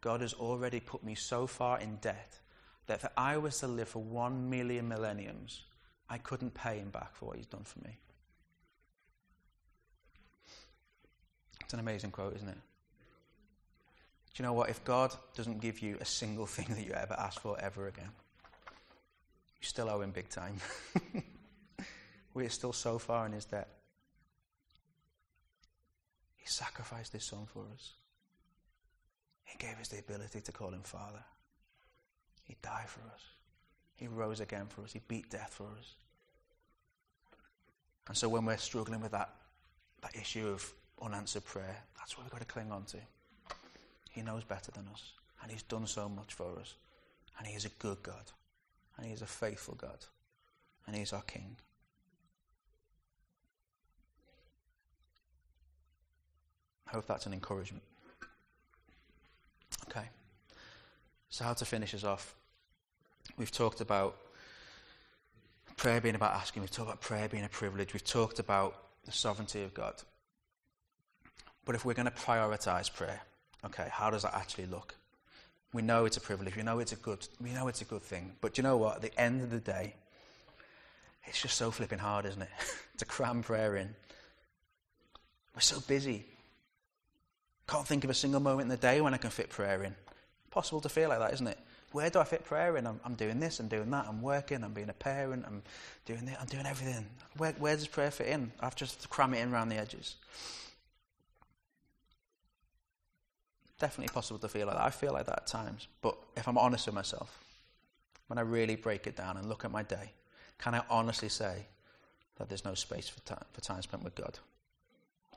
God 0.00 0.22
has 0.22 0.34
already 0.34 0.80
put 0.80 1.04
me 1.04 1.14
so 1.14 1.46
far 1.46 1.78
in 1.78 1.96
debt 1.96 2.38
that 2.86 3.04
if 3.04 3.10
I 3.16 3.36
was 3.36 3.58
to 3.60 3.68
live 3.68 3.88
for 3.88 4.02
one 4.02 4.50
million 4.50 4.88
millenniums, 4.88 5.62
I 6.10 6.18
couldn't 6.18 6.54
pay 6.54 6.78
him 6.78 6.90
back 6.90 7.14
for 7.14 7.26
what 7.26 7.36
he's 7.36 7.46
done 7.46 7.62
for 7.62 7.78
me. 7.78 7.96
It's 11.60 11.72
an 11.72 11.78
amazing 11.78 12.10
quote, 12.10 12.34
isn't 12.34 12.48
it? 12.48 12.58
Do 14.34 14.42
you 14.42 14.44
know 14.44 14.52
what? 14.52 14.70
If 14.70 14.84
God 14.84 15.14
doesn't 15.36 15.60
give 15.60 15.80
you 15.80 15.96
a 16.00 16.04
single 16.04 16.46
thing 16.54 16.66
that 16.70 16.84
you 16.84 16.92
ever 16.92 17.14
ask 17.14 17.40
for 17.40 17.56
ever 17.60 17.86
again, 17.86 18.10
you 19.60 19.66
still 19.66 19.88
owe 19.88 20.00
him 20.00 20.10
big 20.10 20.28
time. 20.28 20.56
We're 22.34 22.50
still 22.50 22.72
so 22.72 22.98
far 22.98 23.26
in 23.26 23.32
his 23.32 23.44
debt. 23.44 23.68
He 26.36 26.46
sacrificed 26.46 27.12
his 27.12 27.24
son 27.24 27.46
for 27.52 27.64
us. 27.72 27.92
He 29.44 29.58
gave 29.58 29.78
us 29.80 29.88
the 29.88 29.98
ability 29.98 30.40
to 30.40 30.52
call 30.52 30.70
him 30.70 30.82
Father. 30.82 31.22
He 32.44 32.56
died 32.62 32.88
for 32.88 33.00
us. 33.12 33.22
He 34.00 34.08
rose 34.08 34.40
again 34.40 34.64
for 34.66 34.80
us. 34.82 34.94
He 34.94 35.00
beat 35.08 35.28
death 35.28 35.52
for 35.52 35.66
us. 35.78 35.94
And 38.08 38.16
so 38.16 38.30
when 38.30 38.46
we're 38.46 38.56
struggling 38.56 39.02
with 39.02 39.12
that, 39.12 39.28
that 40.00 40.16
issue 40.16 40.48
of 40.48 40.72
unanswered 41.02 41.44
prayer, 41.44 41.76
that's 41.98 42.16
what 42.16 42.24
we've 42.24 42.32
got 42.32 42.40
to 42.40 42.46
cling 42.46 42.72
on 42.72 42.84
to. 42.86 42.96
He 44.10 44.22
knows 44.22 44.42
better 44.42 44.72
than 44.72 44.88
us. 44.90 45.12
And 45.42 45.52
he's 45.52 45.62
done 45.62 45.86
so 45.86 46.08
much 46.08 46.32
for 46.32 46.58
us. 46.58 46.76
And 47.38 47.46
he 47.46 47.54
is 47.54 47.66
a 47.66 47.68
good 47.78 48.02
God. 48.02 48.32
And 48.96 49.06
he 49.06 49.12
is 49.12 49.20
a 49.20 49.26
faithful 49.26 49.74
God. 49.74 50.06
And 50.86 50.96
he 50.96 51.02
is 51.02 51.12
our 51.12 51.22
King. 51.22 51.56
I 56.88 56.92
hope 56.92 57.06
that's 57.06 57.26
an 57.26 57.34
encouragement. 57.34 57.84
Okay. 59.88 60.08
So, 61.28 61.44
how 61.44 61.52
to 61.52 61.64
finish 61.66 61.94
us 61.94 62.02
off? 62.02 62.34
We've 63.40 63.50
talked 63.50 63.80
about 63.80 64.18
prayer 65.78 65.98
being 66.02 66.14
about 66.14 66.34
asking, 66.34 66.60
we've 66.60 66.70
talked 66.70 66.90
about 66.90 67.00
prayer 67.00 67.26
being 67.26 67.42
a 67.42 67.48
privilege, 67.48 67.94
we've 67.94 68.04
talked 68.04 68.38
about 68.38 68.76
the 69.06 69.12
sovereignty 69.12 69.62
of 69.62 69.72
God. 69.72 69.94
But 71.64 71.74
if 71.74 71.86
we're 71.86 71.94
going 71.94 72.04
to 72.04 72.12
prioritize 72.12 72.92
prayer, 72.92 73.18
okay, 73.64 73.88
how 73.90 74.10
does 74.10 74.24
that 74.24 74.34
actually 74.34 74.66
look? 74.66 74.94
We 75.72 75.80
know 75.80 76.04
it's 76.04 76.18
a 76.18 76.20
privilege, 76.20 76.54
we 76.54 76.62
know 76.62 76.80
it's 76.80 76.92
a 76.92 76.96
good 76.96 77.26
we 77.42 77.52
know 77.52 77.66
it's 77.68 77.80
a 77.80 77.86
good 77.86 78.02
thing. 78.02 78.32
But 78.42 78.58
you 78.58 78.62
know 78.62 78.76
what? 78.76 78.96
At 78.96 79.02
the 79.02 79.18
end 79.18 79.40
of 79.40 79.50
the 79.50 79.58
day, 79.58 79.94
it's 81.24 81.40
just 81.40 81.56
so 81.56 81.70
flipping 81.70 81.98
hard, 81.98 82.26
isn't 82.26 82.42
it? 82.42 82.50
to 82.98 83.06
cram 83.06 83.42
prayer 83.42 83.74
in. 83.76 83.88
We're 85.54 85.62
so 85.62 85.80
busy. 85.80 86.26
Can't 87.66 87.86
think 87.86 88.04
of 88.04 88.10
a 88.10 88.14
single 88.14 88.40
moment 88.40 88.62
in 88.62 88.68
the 88.68 88.76
day 88.76 89.00
when 89.00 89.14
I 89.14 89.16
can 89.16 89.30
fit 89.30 89.48
prayer 89.48 89.82
in. 89.82 89.94
Possible 90.50 90.82
to 90.82 90.90
feel 90.90 91.08
like 91.08 91.20
that, 91.20 91.32
isn't 91.32 91.46
it? 91.46 91.58
Where 91.92 92.08
do 92.08 92.20
I 92.20 92.24
fit 92.24 92.44
prayer 92.44 92.76
in? 92.76 92.86
I'm, 92.86 93.00
I'm 93.04 93.14
doing 93.14 93.40
this, 93.40 93.58
I'm 93.58 93.68
doing 93.68 93.90
that, 93.90 94.06
I'm 94.08 94.22
working, 94.22 94.62
I'm 94.62 94.72
being 94.72 94.90
a 94.90 94.94
parent, 94.94 95.44
I'm 95.46 95.62
doing 96.06 96.24
this, 96.24 96.36
I'm 96.40 96.46
doing 96.46 96.66
everything. 96.66 97.06
Where, 97.36 97.52
where 97.52 97.74
does 97.74 97.88
prayer 97.88 98.10
fit 98.10 98.28
in? 98.28 98.52
I 98.60 98.66
have 98.66 98.76
to 98.76 98.84
just 98.84 99.10
cram 99.10 99.34
it 99.34 99.40
in 99.40 99.52
around 99.52 99.70
the 99.70 99.76
edges. 99.76 100.16
Definitely 103.80 104.12
possible 104.12 104.38
to 104.38 104.48
feel 104.48 104.66
like 104.66 104.76
that. 104.76 104.84
I 104.84 104.90
feel 104.90 105.12
like 105.12 105.26
that 105.26 105.38
at 105.38 105.46
times. 105.46 105.88
But 106.02 106.16
if 106.36 106.46
I'm 106.46 106.58
honest 106.58 106.86
with 106.86 106.94
myself, 106.94 107.42
when 108.28 108.38
I 108.38 108.42
really 108.42 108.76
break 108.76 109.06
it 109.06 109.16
down 109.16 109.36
and 109.36 109.48
look 109.48 109.64
at 109.64 109.72
my 109.72 109.82
day, 109.82 110.12
can 110.58 110.74
I 110.74 110.82
honestly 110.90 111.28
say 111.28 111.66
that 112.36 112.48
there's 112.48 112.64
no 112.64 112.74
space 112.74 113.08
for 113.08 113.20
time, 113.20 113.44
for 113.52 113.60
time 113.62 113.82
spent 113.82 114.04
with 114.04 114.14
God? 114.14 114.38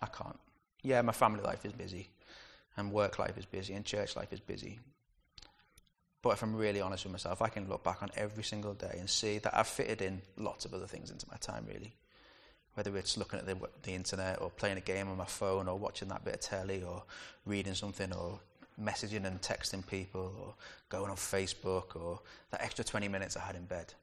I 0.02 0.08
can't. 0.08 0.38
Yeah, 0.84 1.02
my 1.02 1.14
family 1.14 1.42
life 1.42 1.66
is 1.66 1.72
busy 1.72 2.10
and 2.78 2.92
work 2.92 3.18
life 3.18 3.38
is 3.38 3.46
busy 3.46 3.74
and 3.74 3.86
church 3.86 4.16
life 4.16 4.34
is 4.34 4.40
busy. 4.40 4.80
But 6.24 6.30
if 6.30 6.42
I'm 6.42 6.56
really 6.56 6.80
honest 6.80 7.04
with 7.04 7.12
myself, 7.12 7.42
I 7.42 7.50
can 7.50 7.68
look 7.68 7.84
back 7.84 8.02
on 8.02 8.10
every 8.16 8.46
single 8.46 8.74
day 8.74 8.96
and 8.98 9.10
see 9.10 9.40
that 9.40 9.56
I've 9.56 9.68
fitted 9.68 10.02
in 10.02 10.22
lots 10.38 10.64
of 10.64 10.74
other 10.74 10.88
things 10.88 11.12
into 11.12 11.28
my 11.30 11.36
time, 11.36 11.66
really. 11.68 11.94
Whether 12.76 12.96
it's 12.98 13.18
looking 13.18 13.40
at 13.40 13.46
the, 13.46 13.58
the 13.84 13.92
internet 13.94 14.42
or 14.42 14.50
playing 14.50 14.78
a 14.78 14.82
game 14.82 15.10
on 15.10 15.18
my 15.18 15.26
phone 15.26 15.68
or 15.68 15.78
watching 15.78 16.08
that 16.08 16.24
bit 16.24 16.36
of 16.36 16.40
telly 16.40 16.82
or 16.82 17.04
reading 17.46 17.74
something 17.74 18.12
or 18.14 18.40
messaging 18.82 19.26
and 19.26 19.42
texting 19.42 19.86
people 19.86 20.34
or 20.40 20.54
going 20.88 21.12
on 21.12 21.18
Facebook 21.18 21.98
or 21.98 22.22
that 22.52 22.64
extra 22.64 22.86
20 22.86 23.10
minutes 23.10 23.36
I 23.36 23.42
had 23.42 23.58
in 23.58 23.66
bed. 23.66 23.94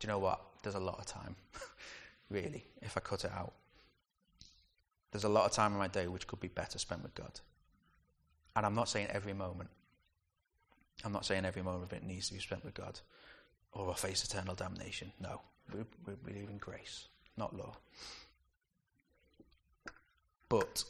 Do 0.00 0.06
you 0.06 0.12
know 0.12 0.18
what? 0.18 0.40
There's 0.64 0.74
a 0.74 0.80
lot 0.80 0.98
of 0.98 1.06
time, 1.06 1.36
really, 2.28 2.64
if 2.82 2.96
I 2.96 3.00
cut 3.00 3.24
it 3.24 3.30
out. 3.30 3.52
There's 5.12 5.24
a 5.24 5.28
lot 5.28 5.46
of 5.46 5.52
time 5.52 5.72
in 5.72 5.78
my 5.78 5.88
day 5.88 6.08
which 6.08 6.26
could 6.26 6.40
be 6.40 6.48
better 6.48 6.80
spent 6.80 7.04
with 7.04 7.14
God. 7.14 7.40
And 8.56 8.66
I'm 8.66 8.74
not 8.74 8.88
saying 8.88 9.06
every 9.12 9.32
moment. 9.32 9.70
I'm 11.04 11.12
not 11.12 11.24
saying 11.24 11.44
every 11.44 11.62
moment 11.62 11.84
of 11.84 11.92
it 11.92 12.02
needs 12.02 12.28
to 12.28 12.34
be 12.34 12.40
spent 12.40 12.64
with 12.64 12.74
God 12.74 13.00
or 13.72 13.84
we'll 13.84 13.94
face 13.94 14.24
eternal 14.24 14.54
damnation. 14.54 15.12
No. 15.20 15.40
We, 15.72 15.80
we 16.06 16.14
believe 16.24 16.48
in 16.48 16.58
grace, 16.58 17.08
not 17.36 17.54
law. 17.54 17.76
But 20.48 20.84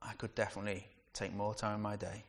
I 0.00 0.12
could 0.14 0.34
definitely 0.34 0.86
take 1.12 1.34
more 1.34 1.54
time 1.54 1.76
in 1.76 1.82
my 1.82 1.96
day 1.96 2.24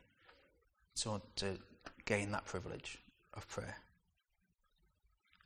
to, 0.96 1.20
to 1.36 1.58
gain 2.04 2.32
that 2.32 2.44
privilege 2.44 2.98
of 3.34 3.48
prayer. 3.48 3.76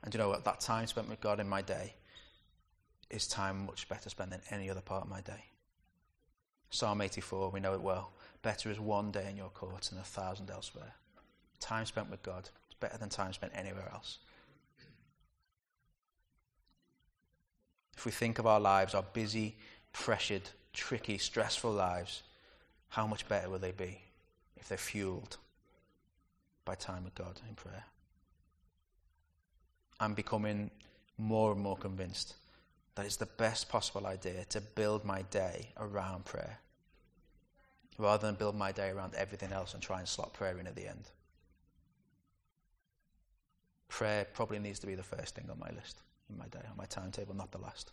And 0.03 0.15
you 0.15 0.19
know 0.19 0.29
what? 0.29 0.45
That 0.45 0.61
time 0.61 0.87
spent 0.87 1.09
with 1.09 1.21
God 1.21 1.41
in 1.41 1.49
my 1.49 1.63
day 1.63 1.95
is 3.11 3.27
time 3.27 3.67
much 3.67 3.89
better 3.89 4.09
spent 4.09 4.31
than 4.31 4.41
any 4.51 4.71
other 4.71 4.81
part 4.81 5.05
of 5.05 5.11
my 5.11 5.21
day. 5.21 5.45
Psalm 6.71 7.01
84, 7.01 7.51
we 7.51 7.61
know 7.61 7.75
it 7.75 7.81
well. 7.81 8.13
Better 8.43 8.71
is 8.71 8.81
one 8.81 9.11
day 9.11 9.27
in 9.29 9.37
your 9.37 9.51
court 9.51 9.83
than 9.83 9.99
a 9.99 10.05
thousand 10.05 10.51
elsewhere. 10.51 10.95
Time 11.59 11.85
spent 11.85 12.11
with 12.11 12.23
God 12.23 12.49
is 12.71 12.77
better 12.81 12.97
than 12.97 13.09
time 13.09 13.33
spent 13.33 13.53
anywhere 13.55 13.91
else. 13.93 14.19
If 17.97 18.07
we 18.07 18.13
think 18.13 18.39
of 18.39 18.47
our 18.47 18.61
lives, 18.61 18.95
our 18.95 19.05
busy, 19.13 19.57
pressured, 19.93 20.49
tricky, 20.73 21.19
stressful 21.19 21.71
lives, 21.71 22.23
how 22.89 23.07
much 23.07 23.29
better 23.29 23.51
will 23.51 23.59
they 23.59 23.73
be 23.73 24.01
if 24.57 24.69
they're 24.69 24.79
fueled 24.79 25.37
by 26.65 26.75
time 26.75 27.05
with 27.05 27.15
God 27.15 27.39
in 27.47 27.55
prayer? 27.55 27.85
I'm 30.01 30.15
becoming 30.15 30.71
more 31.19 31.53
and 31.53 31.61
more 31.61 31.77
convinced 31.77 32.37
that 32.95 33.05
it's 33.05 33.17
the 33.17 33.27
best 33.27 33.69
possible 33.69 34.07
idea 34.07 34.47
to 34.49 34.63
build 34.63 35.05
my 35.05 35.23
day 35.23 35.69
around 35.79 36.25
prayer 36.25 36.59
rather 38.01 38.27
than 38.27 38.35
build 38.35 38.57
my 38.57 38.73
day 38.73 38.91
around 38.91 39.15
everything 39.15 39.53
else 39.53 39.75
and 39.75 39.83
try 39.83 39.99
and 39.99 40.09
slot 40.09 40.33
prayer 40.33 40.59
in 40.59 40.67
at 40.67 40.75
the 40.75 40.89
end. 40.89 41.05
Prayer 43.89 44.27
probably 44.33 44.59
needs 44.59 44.79
to 44.81 44.87
be 44.87 44.95
the 44.95 45.03
first 45.03 45.35
thing 45.35 45.49
on 45.51 45.59
my 45.59 45.71
list 45.75 46.01
in 46.31 46.39
my 46.39 46.47
day, 46.47 46.61
on 46.71 46.77
my 46.77 46.85
timetable, 46.87 47.35
not 47.35 47.51
the 47.51 47.59
last. 47.59 47.93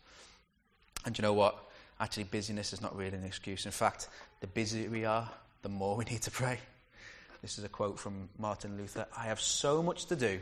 And 1.05 1.17
you 1.17 1.21
know 1.21 1.33
what? 1.33 1.69
Actually, 1.99 2.25
busyness 2.25 2.73
is 2.73 2.81
not 2.81 2.95
really 2.95 3.17
an 3.17 3.23
excuse. 3.23 3.65
In 3.65 3.71
fact, 3.71 4.09
the 4.39 4.47
busier 4.47 4.89
we 4.89 5.05
are, 5.05 5.29
the 5.63 5.69
more 5.69 5.95
we 5.95 6.05
need 6.05 6.21
to 6.23 6.31
pray. 6.31 6.59
This 7.41 7.57
is 7.57 7.63
a 7.63 7.69
quote 7.69 7.99
from 7.99 8.29
Martin 8.37 8.77
Luther 8.77 9.05
I 9.15 9.25
have 9.25 9.39
so 9.39 9.83
much 9.83 10.05
to 10.05 10.15
do 10.15 10.39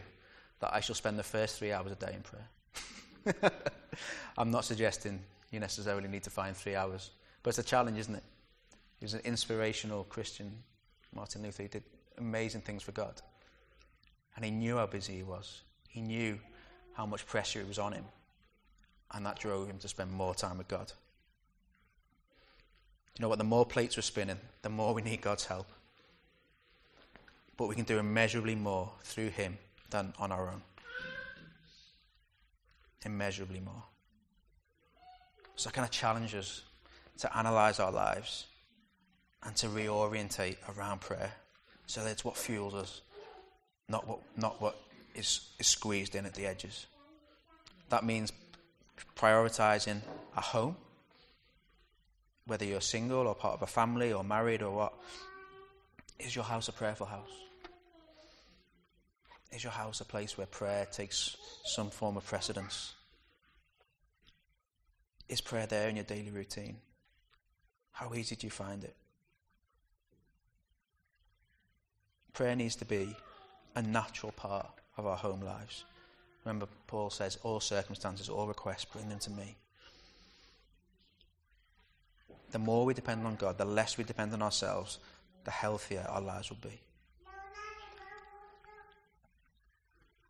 that 0.60 0.74
I 0.74 0.80
shall 0.80 0.96
spend 0.96 1.20
the 1.20 1.24
first 1.24 1.60
three 1.60 1.72
hours 1.72 1.92
a 1.92 1.96
day 1.96 2.16
in 2.16 2.22
prayer. 2.22 3.52
I'm 4.38 4.52
not 4.52 4.66
suggesting 4.66 5.20
you 5.52 5.60
necessarily 5.60 6.08
need 6.08 6.24
to 6.24 6.30
find 6.30 6.56
three 6.56 6.76
hours, 6.76 7.12
but 7.44 7.50
it's 7.50 7.60
a 7.60 7.64
challenge, 7.64 7.98
isn't 7.98 8.16
it? 8.16 8.24
He 9.00 9.06
was 9.06 9.14
an 9.14 9.22
inspirational 9.24 10.04
Christian, 10.06 10.52
Martin 11.14 11.44
Luther. 11.44 11.64
He 11.64 11.70
did 11.70 11.84
amazing 12.18 12.62
things 12.62 12.84
for 12.84 12.92
God. 12.92 13.22
And 14.36 14.44
he 14.44 14.52
knew 14.52 14.78
how 14.78 14.86
busy 14.86 15.18
he 15.18 15.24
was. 15.24 15.62
He 15.88 16.02
knew 16.02 16.40
how 16.94 17.06
much 17.06 17.26
pressure 17.26 17.64
was 17.68 17.80
on 17.80 17.94
him. 17.94 18.06
And 19.12 19.26
that 19.26 19.40
drove 19.40 19.68
him 19.68 19.78
to 19.80 19.88
spend 19.88 20.12
more 20.12 20.34
time 20.34 20.58
with 20.58 20.68
God. 20.68 20.92
You 23.18 23.24
know 23.24 23.30
what? 23.30 23.38
The 23.38 23.46
more 23.46 23.66
plates 23.66 23.96
we're 23.96 24.02
spinning, 24.02 24.40
the 24.62 24.70
more 24.70 24.94
we 24.94 25.02
need 25.02 25.22
God's 25.22 25.46
help. 25.46 25.68
But 27.56 27.68
we 27.68 27.76
can 27.76 27.86
do 27.86 27.98
immeasurably 27.98 28.56
more 28.56 28.92
through 29.04 29.30
Him 29.30 29.58
than 29.90 30.14
on 30.20 30.32
our 30.32 30.50
own. 30.50 30.62
Immeasurably 33.06 33.62
more. 33.62 33.84
So 35.56 35.70
I 35.70 35.72
kind 35.72 35.86
of 35.86 35.92
challenge 35.92 36.36
us 36.36 36.64
to 37.20 37.38
analyze 37.38 37.80
our 37.80 37.92
lives 37.92 38.48
and 39.46 39.56
to 39.58 39.68
reorientate 39.68 40.58
around 40.76 41.02
prayer 41.02 41.32
so 41.86 42.04
that 42.04 42.12
it's 42.12 42.26
what 42.26 42.36
fuels 42.36 42.74
us, 42.74 43.02
not 43.88 44.08
what, 44.08 44.20
not 44.36 44.60
what 44.62 44.76
is, 45.14 45.50
is 45.60 45.68
squeezed 45.68 46.16
in 46.16 46.26
at 46.26 46.34
the 46.34 46.46
edges. 46.46 46.88
That 47.90 48.04
means 48.04 48.34
prioritizing 49.16 50.02
a 50.36 50.42
home, 50.42 50.76
whether 52.48 52.66
you're 52.66 52.82
single 52.82 53.28
or 53.28 53.36
part 53.36 53.54
of 53.54 53.62
a 53.62 53.68
family 53.68 54.12
or 54.12 54.24
married 54.24 54.64
or 54.64 54.72
what. 54.72 54.94
Is 56.20 56.36
your 56.36 56.46
house 56.46 56.68
a 56.68 56.72
prayerful 56.72 57.06
house? 57.06 57.30
Is 59.52 59.64
your 59.64 59.72
house 59.72 60.02
a 60.02 60.06
place 60.06 60.38
where 60.38 60.48
prayer 60.48 60.86
takes 60.92 61.38
some 61.66 61.90
form 61.90 62.18
of 62.18 62.26
precedence? 62.26 62.94
Is 65.30 65.42
prayer 65.42 65.66
there 65.66 65.88
in 65.90 65.96
your 65.96 66.06
daily 66.06 66.32
routine? 66.32 66.78
How 67.92 68.14
easy 68.14 68.36
do 68.36 68.48
you 68.48 68.52
find 68.52 68.84
it? 68.84 68.96
Prayer 72.36 72.56
needs 72.56 72.76
to 72.76 72.86
be 72.86 73.16
a 73.76 73.82
natural 73.82 74.34
part 74.34 74.68
of 74.98 75.06
our 75.06 75.16
home 75.16 75.42
lives. 75.42 75.86
Remember, 76.44 76.68
Paul 76.86 77.10
says, 77.10 77.40
All 77.44 77.62
circumstances, 77.62 78.28
all 78.28 78.46
requests, 78.46 78.86
bring 78.86 79.08
them 79.08 79.20
to 79.20 79.32
me. 79.32 79.56
The 82.52 82.60
more 82.60 82.86
we 82.86 82.94
depend 82.94 83.26
on 83.26 83.36
God, 83.36 83.58
the 83.58 83.66
less 83.66 83.98
we 83.98 84.04
depend 84.04 84.34
on 84.34 84.42
ourselves, 84.42 85.00
the 85.46 85.52
healthier 85.52 86.06
our 86.10 86.22
lives 86.22 86.50
will 86.50 86.58
be. 86.62 86.80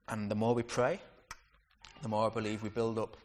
And 0.08 0.30
the 0.30 0.36
more 0.36 0.54
we 0.54 0.62
pray, 0.64 1.00
the 2.04 2.08
more 2.08 2.28
I 2.28 2.34
believe 2.34 2.62
we 2.62 2.70
build 2.70 3.00
up 3.00 3.18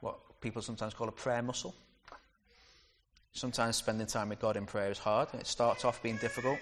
what 0.00 0.18
people 0.42 0.60
sometimes 0.60 0.92
call 0.92 1.08
a 1.08 1.12
prayer 1.12 1.42
muscle. 1.42 1.74
Sometimes 3.32 3.76
spending 3.76 4.06
time 4.06 4.28
with 4.28 4.40
God 4.40 4.56
in 4.56 4.66
prayer 4.66 4.90
is 4.90 4.98
hard. 4.98 5.28
It 5.32 5.46
starts 5.46 5.84
off 5.84 6.02
being 6.02 6.18
difficult, 6.18 6.58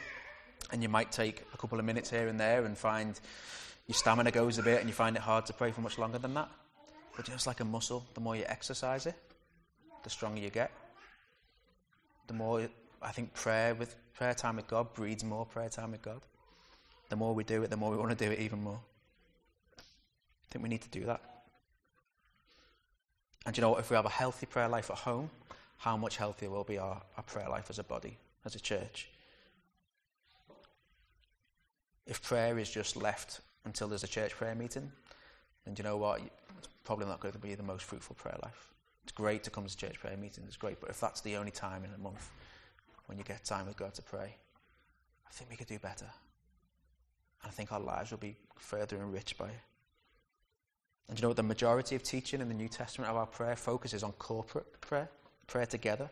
and 0.72 0.83
you 0.83 0.88
might 0.88 1.12
take 1.12 1.42
a 1.55 1.57
couple 1.57 1.79
of 1.79 1.85
minutes 1.85 2.11
here 2.11 2.29
and 2.29 2.38
there 2.38 2.64
and 2.64 2.76
find 2.76 3.18
your 3.87 3.94
stamina 3.94 4.31
goes 4.31 4.59
a 4.59 4.62
bit 4.62 4.81
and 4.81 4.88
you 4.88 4.94
find 4.94 5.16
it 5.16 5.22
hard 5.22 5.46
to 5.46 5.52
pray 5.52 5.70
for 5.70 5.81
much 5.81 5.98
longer 5.98 6.18
than 6.18 6.35
that. 6.35 6.48
But 7.14 7.24
just 7.24 7.46
like 7.46 7.61
a 7.61 7.64
muscle, 7.64 8.05
the 8.14 8.20
more 8.20 8.37
you 8.37 8.44
exercise 8.46 9.07
it, 9.07 9.14
the 10.02 10.11
stronger 10.11 10.40
you 10.40 10.50
get. 10.50 10.70
The 12.26 12.35
more 12.35 12.68
I 13.00 13.12
think 13.12 13.33
prayer 13.35 13.74
with 13.74 13.94
prayer 14.14 14.35
time 14.35 14.57
with 14.57 14.66
God 14.66 14.92
breeds 14.94 15.22
more 15.22 15.46
prayer 15.46 15.68
time 15.68 15.92
with 15.92 16.02
God. 16.02 16.20
The 17.09 17.16
more 17.16 17.35
we 17.35 17.44
do 17.44 17.62
it, 17.62 17.70
the 17.70 17.76
more 17.76 17.90
we 17.90 17.96
want 17.96 18.16
to 18.16 18.24
do 18.24 18.33
it 18.33 18.40
even 18.40 18.62
more. 18.62 18.81
I 19.79 19.83
think 20.50 20.62
we 20.62 20.68
need 20.68 20.83
to 20.83 20.88
do 20.88 21.05
that. 21.07 21.20
And 23.46 23.57
you 23.57 23.61
know 23.61 23.70
what? 23.70 23.81
If 23.81 23.90
we 23.90 23.96
have 23.96 24.07
a 24.07 24.11
healthy 24.11 24.46
prayer 24.46 24.68
life 24.68 24.90
at 24.90 24.96
home, 24.96 25.31
how 25.79 25.96
much 25.96 26.16
healthier 26.16 26.50
will 26.50 26.64
be 26.64 26.79
our, 26.79 27.00
our 27.16 27.22
prayer 27.22 27.48
life 27.48 27.70
as 27.70 27.79
a 27.79 27.85
body, 27.85 28.16
as 28.44 28.57
a 28.57 28.61
church? 28.61 29.09
If 32.07 32.23
prayer 32.23 32.59
is 32.59 32.71
just 32.71 32.97
left 32.97 33.40
until 33.64 33.88
there's 33.88 34.05
a 34.05 34.09
church 34.09 34.33
prayer 34.33 34.55
meeting, 34.55 34.90
then 35.64 35.75
you 35.77 35.85
know 35.85 35.97
what? 35.97 36.21
It's 36.59 36.69
probably 36.85 37.07
not 37.07 37.21
going 37.21 37.33
to 37.33 37.38
be 37.38 37.55
the 37.55 37.62
most 37.62 37.85
fruitful 37.85 38.16
prayer 38.16 38.38
life. 38.42 38.69
It's 39.03 39.12
great 39.12 39.45
to 39.45 39.51
come 39.51 39.66
to 39.66 39.77
church 39.77 40.01
prayer 40.01 40.16
meeting, 40.16 40.45
it's 40.47 40.57
great, 40.57 40.81
but 40.81 40.90
if 40.90 41.01
that's 41.01 41.21
the 41.21 41.37
only 41.37 41.53
time 41.53 41.85
in 41.85 41.90
a 41.95 41.99
month 41.99 42.31
when 43.07 43.19
you 43.19 43.25
get 43.25 43.45
time 43.45 43.66
with 43.66 43.77
God 43.77 43.95
to 43.95 44.03
pray, 44.03 44.35
I 45.27 45.31
think 45.33 45.51
we 45.51 45.57
could 45.57 45.69
do 45.69 45.79
better. 45.79 46.07
And 47.42 47.51
I 47.51 47.51
think 47.51 47.73
our 47.73 47.81
lives 47.81 48.11
will 48.11 48.19
be 48.19 48.37
further 48.57 48.97
enriched 48.97 49.38
by 49.38 49.47
it. 49.47 49.61
And 51.09 51.19
you 51.19 51.23
know 51.23 51.29
what? 51.29 51.37
The 51.37 51.45
majority 51.45 51.95
of 51.95 52.03
teaching 52.03 52.40
in 52.40 52.49
the 52.49 52.55
New 52.55 52.69
Testament 52.69 53.11
of 53.11 53.16
our 53.16 53.27
prayer 53.27 53.55
focuses 53.55 54.03
on 54.03 54.12
corporate 54.12 54.81
prayer, 54.81 55.09
prayer 55.47 55.66
together. 55.66 56.11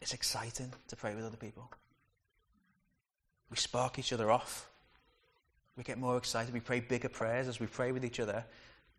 It's 0.00 0.14
exciting 0.14 0.72
to 0.88 0.96
pray 0.96 1.14
with 1.14 1.24
other 1.24 1.36
people. 1.36 1.68
We 3.54 3.58
spark 3.58 4.00
each 4.00 4.12
other 4.12 4.32
off. 4.32 4.68
We 5.76 5.84
get 5.84 5.96
more 5.96 6.16
excited. 6.16 6.52
We 6.52 6.58
pray 6.58 6.80
bigger 6.80 7.08
prayers 7.08 7.46
as 7.46 7.60
we 7.60 7.68
pray 7.68 7.92
with 7.92 8.04
each 8.04 8.18
other 8.18 8.44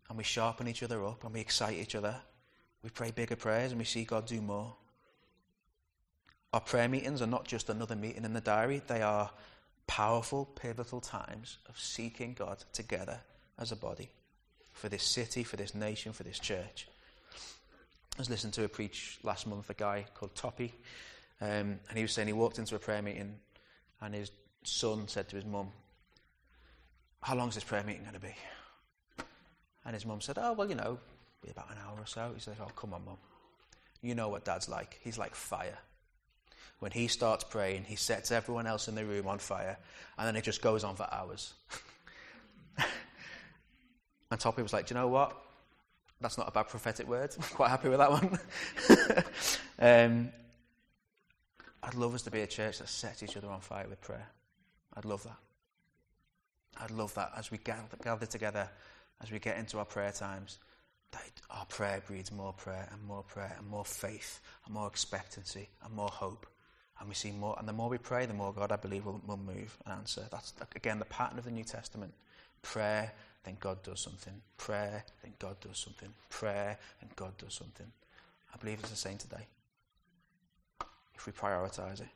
and 0.08 0.16
we 0.16 0.24
sharpen 0.24 0.66
each 0.66 0.82
other 0.82 1.04
up 1.04 1.24
and 1.24 1.34
we 1.34 1.40
excite 1.40 1.76
each 1.76 1.94
other. 1.94 2.16
We 2.82 2.88
pray 2.88 3.10
bigger 3.10 3.36
prayers 3.36 3.72
and 3.72 3.78
we 3.78 3.84
see 3.84 4.04
God 4.04 4.24
do 4.24 4.40
more. 4.40 4.74
Our 6.54 6.60
prayer 6.60 6.88
meetings 6.88 7.20
are 7.20 7.26
not 7.26 7.44
just 7.44 7.68
another 7.68 7.94
meeting 7.94 8.24
in 8.24 8.32
the 8.32 8.40
diary, 8.40 8.80
they 8.86 9.02
are 9.02 9.30
powerful, 9.86 10.46
pivotal 10.46 11.02
times 11.02 11.58
of 11.68 11.78
seeking 11.78 12.32
God 12.32 12.64
together 12.72 13.20
as 13.58 13.72
a 13.72 13.76
body 13.76 14.08
for 14.72 14.88
this 14.88 15.02
city, 15.02 15.44
for 15.44 15.56
this 15.56 15.74
nation, 15.74 16.14
for 16.14 16.22
this 16.22 16.38
church. 16.38 16.88
I 17.34 18.20
was 18.20 18.30
listening 18.30 18.52
to 18.52 18.64
a 18.64 18.68
preach 18.70 19.18
last 19.22 19.46
month, 19.46 19.68
a 19.68 19.74
guy 19.74 20.06
called 20.14 20.34
Toppy, 20.34 20.72
um, 21.42 21.78
and 21.90 21.96
he 21.96 22.00
was 22.00 22.12
saying 22.12 22.28
he 22.28 22.32
walked 22.32 22.58
into 22.58 22.74
a 22.74 22.78
prayer 22.78 23.02
meeting 23.02 23.34
and 24.00 24.14
his 24.14 24.30
son 24.66 25.08
said 25.08 25.28
to 25.28 25.36
his 25.36 25.44
mum, 25.44 25.68
How 27.22 27.34
long 27.34 27.48
is 27.48 27.54
this 27.54 27.64
prayer 27.64 27.84
meeting 27.84 28.02
going 28.02 28.14
to 28.14 28.20
be? 28.20 28.34
And 29.84 29.94
his 29.94 30.04
mum 30.04 30.20
said, 30.20 30.38
Oh, 30.40 30.52
well, 30.52 30.68
you 30.68 30.74
know, 30.74 30.98
be 31.42 31.50
about 31.50 31.70
an 31.70 31.76
hour 31.86 31.96
or 31.98 32.06
so. 32.06 32.32
He 32.34 32.40
said, 32.40 32.56
Oh, 32.60 32.70
come 32.74 32.92
on, 32.94 33.04
mum. 33.04 33.16
You 34.02 34.14
know 34.14 34.28
what 34.28 34.44
dad's 34.44 34.68
like. 34.68 34.98
He's 35.02 35.18
like 35.18 35.34
fire. 35.34 35.78
When 36.80 36.92
he 36.92 37.08
starts 37.08 37.44
praying, 37.44 37.84
he 37.84 37.96
sets 37.96 38.30
everyone 38.30 38.66
else 38.66 38.88
in 38.88 38.94
the 38.94 39.04
room 39.04 39.26
on 39.26 39.38
fire, 39.38 39.78
and 40.18 40.26
then 40.26 40.36
it 40.36 40.44
just 40.44 40.60
goes 40.60 40.84
on 40.84 40.94
for 40.94 41.08
hours. 41.10 41.54
and 44.30 44.38
Toppy 44.38 44.62
was 44.62 44.72
like, 44.72 44.86
Do 44.86 44.94
you 44.94 45.00
know 45.00 45.08
what? 45.08 45.36
That's 46.20 46.38
not 46.38 46.48
a 46.48 46.50
bad 46.50 46.68
prophetic 46.68 47.08
word. 47.08 47.34
I'm 47.36 47.42
quite 47.54 47.70
happy 47.70 47.88
with 47.88 47.98
that 47.98 48.10
one. 48.10 48.38
um, 49.78 50.30
I'd 51.82 51.94
love 51.94 52.14
us 52.14 52.22
to 52.22 52.30
be 52.30 52.40
a 52.40 52.46
church 52.46 52.78
that 52.78 52.88
sets 52.88 53.22
each 53.22 53.36
other 53.36 53.48
on 53.48 53.60
fire 53.60 53.86
with 53.88 54.00
prayer. 54.00 54.26
I'd 54.96 55.04
love 55.04 55.22
that. 55.24 55.38
I'd 56.80 56.90
love 56.90 57.14
that 57.14 57.32
as 57.36 57.50
we 57.50 57.58
gather, 57.58 57.96
gather 58.02 58.26
together, 58.26 58.68
as 59.22 59.30
we 59.30 59.38
get 59.38 59.58
into 59.58 59.78
our 59.78 59.84
prayer 59.84 60.12
times, 60.12 60.58
that 61.12 61.30
our 61.50 61.64
prayer 61.66 62.02
breeds 62.06 62.32
more 62.32 62.52
prayer 62.52 62.88
and 62.92 63.02
more 63.04 63.22
prayer 63.22 63.54
and 63.58 63.66
more 63.68 63.84
faith 63.84 64.40
and 64.64 64.74
more 64.74 64.86
expectancy 64.86 65.68
and 65.84 65.94
more 65.94 66.08
hope. 66.08 66.46
And 66.98 67.08
we 67.08 67.14
see 67.14 67.30
more, 67.30 67.56
and 67.58 67.68
the 67.68 67.72
more 67.72 67.90
we 67.90 67.98
pray, 67.98 68.24
the 68.24 68.34
more 68.34 68.52
God, 68.52 68.72
I 68.72 68.76
believe, 68.76 69.04
will, 69.04 69.20
will 69.26 69.36
move 69.36 69.76
and 69.84 69.94
answer. 69.94 70.22
That's, 70.30 70.54
again, 70.74 70.98
the 70.98 71.04
pattern 71.04 71.38
of 71.38 71.44
the 71.44 71.50
New 71.50 71.64
Testament. 71.64 72.12
Prayer, 72.62 73.12
then 73.44 73.56
God 73.60 73.82
does 73.82 74.00
something. 74.00 74.32
Prayer, 74.56 75.04
then 75.22 75.34
God 75.38 75.60
does 75.60 75.78
something. 75.78 76.08
Prayer, 76.30 76.78
and 77.02 77.14
God 77.14 77.36
does 77.36 77.52
something. 77.52 77.86
I 78.52 78.56
believe 78.56 78.78
it's 78.80 78.90
the 78.90 78.96
same 78.96 79.18
today. 79.18 79.46
If 81.14 81.26
we 81.26 81.32
prioritize 81.32 82.00
it. 82.00 82.08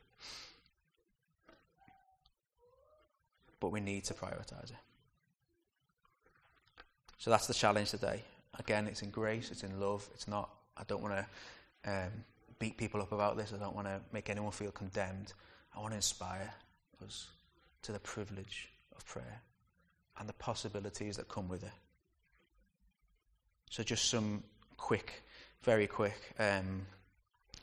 But 3.61 3.71
we 3.71 3.81
need 3.81 4.05
to 4.05 4.15
prioritize 4.15 4.71
it. 4.71 4.79
So 7.19 7.31
that's 7.31 7.47
the 7.47 7.55
challenge 7.55 7.91
today. 7.91 8.23
Again, 8.59 8.87
it's 8.87 9.03
in 9.03 9.11
grace, 9.11 9.51
it's 9.51 9.63
in 9.63 9.79
love. 9.79 10.09
It's 10.15 10.27
not, 10.27 10.51
I 10.77 10.83
don't 10.89 11.03
want 11.03 11.15
to 11.15 11.91
um, 11.91 12.11
beat 12.59 12.77
people 12.77 13.03
up 13.03 13.13
about 13.13 13.37
this. 13.37 13.53
I 13.53 13.59
don't 13.59 13.75
want 13.75 13.87
to 13.87 14.01
make 14.13 14.31
anyone 14.31 14.53
feel 14.53 14.71
condemned. 14.71 15.35
I 15.77 15.81
want 15.81 15.93
to 15.93 15.97
inspire 15.97 16.53
us 17.05 17.29
to 17.83 17.93
the 17.93 17.99
privilege 17.99 18.69
of 18.97 19.05
prayer 19.05 19.43
and 20.19 20.29
the 20.29 20.35
possibilities 20.35 21.17
that 21.17 21.29
come 21.29 21.49
with 21.49 21.63
it. 21.63 21.73
So, 23.71 23.83
just 23.83 24.07
some 24.11 24.43
quick, 24.77 25.23
very 25.63 25.87
quick 25.87 26.21
um, 26.39 26.87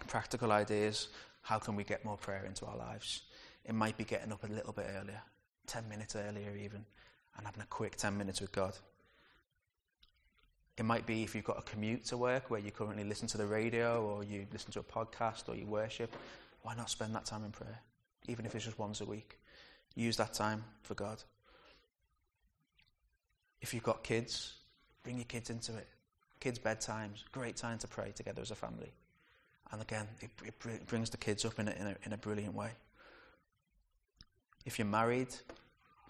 practical 0.07 0.51
ideas. 0.51 1.09
How 1.41 1.59
can 1.59 1.75
we 1.75 1.83
get 1.83 2.05
more 2.05 2.17
prayer 2.17 2.45
into 2.45 2.65
our 2.65 2.77
lives? 2.77 3.21
It 3.65 3.73
might 3.73 3.97
be 3.97 4.03
getting 4.03 4.31
up 4.31 4.43
a 4.43 4.47
little 4.47 4.73
bit 4.73 4.87
earlier, 4.99 5.21
10 5.67 5.87
minutes 5.87 6.15
earlier, 6.15 6.55
even, 6.55 6.85
and 7.37 7.45
having 7.45 7.61
a 7.61 7.67
quick 7.67 7.95
10 7.95 8.17
minutes 8.17 8.41
with 8.41 8.51
God. 8.51 8.73
It 10.77 10.85
might 10.85 11.05
be 11.05 11.23
if 11.23 11.33
you've 11.35 11.43
got 11.43 11.57
a 11.57 11.63
commute 11.63 12.05
to 12.05 12.17
work 12.17 12.49
where 12.49 12.59
you 12.59 12.71
currently 12.71 13.03
listen 13.03 13.27
to 13.29 13.37
the 13.37 13.45
radio 13.45 14.03
or 14.05 14.23
you 14.23 14.45
listen 14.51 14.71
to 14.73 14.79
a 14.79 14.83
podcast 14.83 15.49
or 15.49 15.55
you 15.55 15.65
worship, 15.65 16.15
why 16.61 16.75
not 16.75 16.89
spend 16.89 17.15
that 17.15 17.25
time 17.25 17.43
in 17.43 17.51
prayer? 17.51 17.79
Even 18.27 18.45
if 18.45 18.53
it's 18.53 18.65
just 18.65 18.77
once 18.77 19.01
a 19.01 19.05
week. 19.05 19.39
Use 19.95 20.17
that 20.17 20.33
time 20.33 20.63
for 20.83 20.93
God. 20.93 21.23
If 23.61 23.73
you've 23.73 23.83
got 23.83 24.03
kids, 24.03 24.53
bring 25.01 25.17
your 25.17 25.25
kids 25.25 25.49
into 25.49 25.75
it. 25.75 25.87
Kids' 26.39 26.59
bedtimes, 26.59 27.23
great 27.31 27.55
time 27.55 27.79
to 27.79 27.87
pray 27.87 28.11
together 28.11 28.41
as 28.41 28.51
a 28.51 28.55
family. 28.55 28.91
And 29.71 29.81
again, 29.81 30.07
it, 30.21 30.29
it 30.45 30.87
brings 30.87 31.09
the 31.09 31.17
kids 31.17 31.43
up 31.43 31.59
in 31.59 31.67
a, 31.67 31.71
in, 31.71 31.87
a, 31.87 31.95
in 32.05 32.13
a 32.13 32.17
brilliant 32.17 32.53
way. 32.53 32.69
If 34.65 34.77
you're 34.77 34.85
married, 34.85 35.33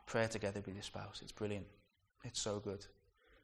pray 0.07 0.25
together 0.27 0.63
with 0.65 0.73
your 0.73 0.83
spouse. 0.83 1.19
It's 1.21 1.31
brilliant. 1.31 1.67
It's 2.23 2.41
so 2.41 2.59
good. 2.59 2.83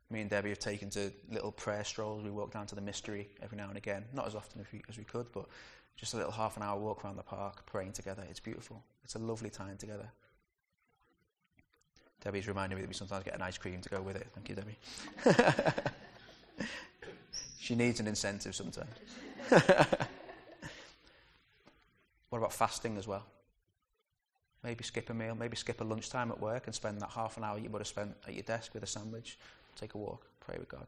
Me 0.09 0.21
and 0.21 0.29
Debbie 0.29 0.49
have 0.49 0.59
taken 0.59 0.89
to 0.91 1.11
little 1.29 1.51
prayer 1.51 1.83
strolls. 1.83 2.23
We 2.23 2.31
walk 2.31 2.51
down 2.51 2.65
to 2.67 2.75
the 2.75 2.81
mystery 2.81 3.29
every 3.41 3.57
now 3.57 3.67
and 3.67 3.77
again. 3.77 4.05
Not 4.13 4.25
as 4.25 4.33
often 4.35 4.61
as 4.61 4.67
we, 4.71 4.81
as 4.89 4.97
we 4.97 5.03
could, 5.03 5.27
but 5.31 5.45
just 5.97 6.13
a 6.13 6.17
little 6.17 6.31
half 6.31 6.57
an 6.57 6.63
hour 6.63 6.79
walk 6.79 7.05
around 7.05 7.17
the 7.17 7.23
park, 7.23 7.65
praying 7.65 7.91
together. 7.91 8.23
It's 8.29 8.39
beautiful. 8.39 8.83
It's 9.03 9.15
a 9.15 9.19
lovely 9.19 9.49
time 9.49 9.77
together. 9.77 10.09
Debbie's 12.21 12.47
reminding 12.47 12.77
me 12.77 12.81
that 12.81 12.87
we 12.87 12.93
sometimes 12.93 13.23
get 13.25 13.35
an 13.35 13.41
ice 13.41 13.57
cream 13.57 13.81
to 13.81 13.89
go 13.89 14.01
with 14.01 14.15
it. 14.15 14.27
Thank 14.33 14.49
you, 14.49 14.55
Debbie. 14.55 14.77
she 17.59 17.75
needs 17.75 17.99
an 17.99 18.07
incentive 18.07 18.55
sometimes. 18.55 18.89
what 22.29 22.37
about 22.37 22.53
fasting 22.53 22.97
as 22.97 23.07
well? 23.07 23.25
Maybe 24.63 24.83
skip 24.83 25.09
a 25.09 25.13
meal, 25.13 25.35
maybe 25.35 25.57
skip 25.57 25.81
a 25.81 25.83
lunchtime 25.83 26.31
at 26.31 26.39
work 26.39 26.67
and 26.67 26.75
spend 26.75 27.01
that 27.01 27.09
half 27.09 27.37
an 27.37 27.43
hour 27.43 27.57
you 27.57 27.69
would 27.69 27.81
have 27.81 27.87
spent 27.87 28.15
at 28.27 28.33
your 28.33 28.43
desk 28.43 28.73
with 28.73 28.83
a 28.83 28.87
sandwich. 28.87 29.37
Take 29.75 29.93
a 29.93 29.97
walk, 29.97 30.25
pray 30.39 30.55
with 30.57 30.69
God. 30.69 30.87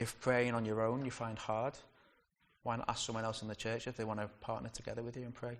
If 0.00 0.20
praying 0.20 0.54
on 0.54 0.64
your 0.64 0.80
own 0.80 1.04
you 1.04 1.10
find 1.10 1.38
hard, 1.38 1.74
why 2.62 2.76
not 2.76 2.88
ask 2.88 3.06
someone 3.06 3.24
else 3.24 3.42
in 3.42 3.48
the 3.48 3.56
church 3.56 3.86
if 3.86 3.96
they 3.96 4.04
want 4.04 4.20
to 4.20 4.28
partner 4.40 4.68
together 4.68 5.02
with 5.02 5.16
you 5.16 5.22
and 5.22 5.34
pray? 5.34 5.56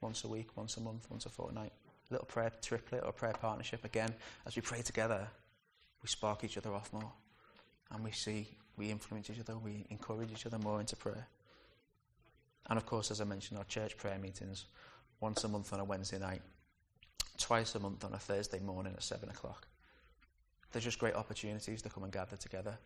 Once 0.00 0.24
a 0.24 0.28
week, 0.28 0.48
once 0.56 0.76
a 0.76 0.80
month, 0.80 1.06
once 1.10 1.26
a 1.26 1.28
fortnight. 1.28 1.72
A 2.10 2.14
little 2.14 2.26
prayer 2.26 2.50
triplet 2.60 3.02
or 3.04 3.12
prayer 3.12 3.34
partnership. 3.40 3.84
Again, 3.84 4.12
as 4.46 4.56
we 4.56 4.62
pray 4.62 4.82
together, 4.82 5.28
we 6.02 6.08
spark 6.08 6.44
each 6.44 6.58
other 6.58 6.74
off 6.74 6.92
more. 6.92 7.12
And 7.90 8.02
we 8.02 8.10
see, 8.10 8.48
we 8.76 8.90
influence 8.90 9.30
each 9.30 9.40
other, 9.40 9.56
we 9.56 9.86
encourage 9.90 10.32
each 10.32 10.46
other 10.46 10.58
more 10.58 10.80
into 10.80 10.96
prayer. 10.96 11.26
And 12.72 12.78
of 12.78 12.86
course, 12.86 13.10
as 13.10 13.20
I 13.20 13.24
mentioned, 13.24 13.58
our 13.58 13.66
church 13.66 13.98
prayer 13.98 14.16
meetings 14.18 14.64
once 15.20 15.44
a 15.44 15.48
month 15.48 15.74
on 15.74 15.80
a 15.80 15.84
Wednesday 15.84 16.18
night, 16.18 16.40
twice 17.36 17.74
a 17.74 17.78
month 17.78 18.02
on 18.02 18.14
a 18.14 18.18
Thursday 18.18 18.60
morning 18.60 18.94
at 18.96 19.02
7 19.02 19.28
o'clock. 19.28 19.66
There's 20.70 20.82
just 20.82 20.98
great 20.98 21.14
opportunities 21.14 21.82
to 21.82 21.90
come 21.90 22.02
and 22.04 22.10
gather 22.10 22.34
together. 22.34 22.78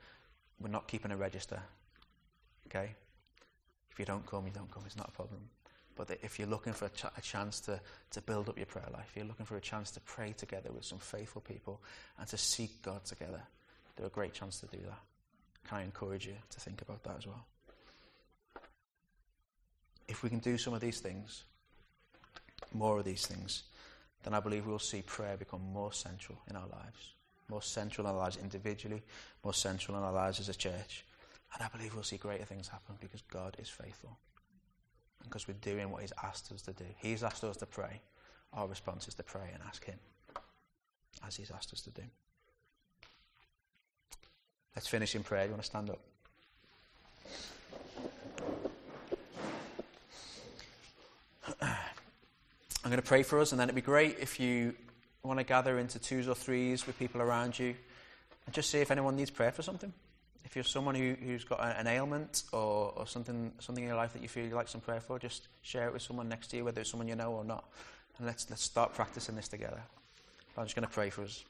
We're 0.58 0.70
not 0.70 0.88
keeping 0.88 1.12
a 1.12 1.16
register. 1.16 1.60
Okay? 2.66 2.96
If 3.92 4.00
you 4.00 4.04
don't 4.04 4.26
come, 4.26 4.44
you 4.46 4.52
don't 4.52 4.68
come. 4.72 4.82
It's 4.86 4.96
not 4.96 5.06
a 5.06 5.12
problem. 5.12 5.38
But 5.94 6.18
if 6.20 6.40
you're 6.40 6.48
looking 6.48 6.72
for 6.72 6.86
a, 6.86 6.90
ch- 6.90 7.04
a, 7.16 7.20
chance 7.20 7.60
to, 7.60 7.80
to 8.10 8.20
build 8.22 8.48
up 8.48 8.56
your 8.56 8.66
prayer 8.66 8.88
life, 8.92 9.06
if 9.10 9.16
you're 9.16 9.24
looking 9.24 9.46
for 9.46 9.56
a 9.56 9.60
chance 9.60 9.92
to 9.92 10.00
pray 10.00 10.32
together 10.36 10.72
with 10.72 10.84
some 10.84 10.98
faithful 10.98 11.42
people 11.42 11.80
and 12.18 12.26
to 12.26 12.36
seek 12.36 12.82
God 12.82 13.04
together, 13.04 13.40
there's 13.94 14.08
a 14.08 14.12
great 14.12 14.34
chance 14.34 14.58
to 14.58 14.66
do 14.66 14.78
that. 14.78 14.98
Can 15.68 15.78
I 15.78 15.84
encourage 15.84 16.26
you 16.26 16.34
to 16.50 16.58
think 16.58 16.82
about 16.82 17.04
that 17.04 17.18
as 17.18 17.26
well? 17.28 17.46
If 20.08 20.22
we 20.22 20.30
can 20.30 20.38
do 20.38 20.56
some 20.56 20.74
of 20.74 20.80
these 20.80 21.00
things, 21.00 21.44
more 22.72 22.98
of 22.98 23.04
these 23.04 23.26
things, 23.26 23.64
then 24.22 24.34
I 24.34 24.40
believe 24.40 24.66
we'll 24.66 24.78
see 24.78 25.02
prayer 25.02 25.36
become 25.36 25.62
more 25.72 25.92
central 25.92 26.38
in 26.48 26.56
our 26.56 26.66
lives. 26.66 27.14
More 27.48 27.62
central 27.62 28.06
in 28.06 28.12
our 28.12 28.18
lives 28.18 28.36
individually, 28.36 29.02
more 29.44 29.54
central 29.54 29.96
in 29.96 30.02
our 30.02 30.12
lives 30.12 30.40
as 30.40 30.48
a 30.48 30.54
church. 30.54 31.04
And 31.54 31.62
I 31.62 31.68
believe 31.68 31.94
we'll 31.94 32.02
see 32.02 32.16
greater 32.16 32.44
things 32.44 32.68
happen 32.68 32.96
because 33.00 33.22
God 33.22 33.56
is 33.58 33.68
faithful. 33.68 34.18
Because 35.22 35.46
we're 35.46 35.54
doing 35.54 35.90
what 35.90 36.02
He's 36.02 36.12
asked 36.22 36.50
us 36.52 36.62
to 36.62 36.72
do. 36.72 36.84
He's 36.98 37.22
asked 37.22 37.44
us 37.44 37.56
to 37.58 37.66
pray. 37.66 38.00
Our 38.52 38.66
response 38.66 39.06
is 39.08 39.14
to 39.14 39.22
pray 39.22 39.50
and 39.52 39.62
ask 39.66 39.84
Him 39.84 39.98
as 41.26 41.36
He's 41.36 41.50
asked 41.50 41.72
us 41.72 41.80
to 41.82 41.90
do. 41.90 42.02
Let's 44.74 44.88
finish 44.88 45.14
in 45.14 45.22
prayer. 45.22 45.44
You 45.44 45.50
want 45.50 45.62
to 45.62 45.66
stand 45.66 45.90
up? 45.90 46.00
I'm 51.62 52.90
going 52.90 52.96
to 52.96 53.02
pray 53.02 53.22
for 53.22 53.38
us, 53.40 53.52
and 53.52 53.60
then 53.60 53.68
it'd 53.68 53.74
be 53.74 53.82
great 53.82 54.18
if 54.20 54.40
you 54.40 54.74
want 55.22 55.38
to 55.38 55.44
gather 55.44 55.78
into 55.78 55.98
twos 55.98 56.28
or 56.28 56.34
threes 56.34 56.86
with 56.86 56.98
people 56.98 57.20
around 57.20 57.58
you 57.58 57.74
and 58.46 58.54
just 58.54 58.70
see 58.70 58.78
if 58.78 58.90
anyone 58.90 59.16
needs 59.16 59.30
prayer 59.30 59.52
for 59.52 59.62
something. 59.62 59.92
If 60.44 60.54
you're 60.54 60.64
someone 60.64 60.94
who, 60.94 61.14
who's 61.14 61.44
got 61.44 61.60
an 61.60 61.88
ailment 61.88 62.44
or, 62.52 62.92
or 62.96 63.06
something, 63.06 63.52
something 63.58 63.82
in 63.82 63.88
your 63.88 63.96
life 63.96 64.12
that 64.12 64.22
you 64.22 64.28
feel 64.28 64.44
you'd 64.44 64.54
like 64.54 64.68
some 64.68 64.80
prayer 64.80 65.00
for, 65.00 65.18
just 65.18 65.48
share 65.62 65.88
it 65.88 65.92
with 65.92 66.02
someone 66.02 66.28
next 66.28 66.48
to 66.48 66.56
you, 66.56 66.64
whether 66.64 66.80
it's 66.80 66.90
someone 66.90 67.08
you 67.08 67.16
know 67.16 67.32
or 67.32 67.44
not. 67.44 67.64
And 68.18 68.26
let's, 68.26 68.48
let's 68.48 68.62
start 68.62 68.94
practicing 68.94 69.34
this 69.34 69.48
together. 69.48 69.82
I'm 70.56 70.64
just 70.64 70.76
going 70.76 70.86
to 70.86 70.92
pray 70.92 71.10
for 71.10 71.22
us. 71.22 71.44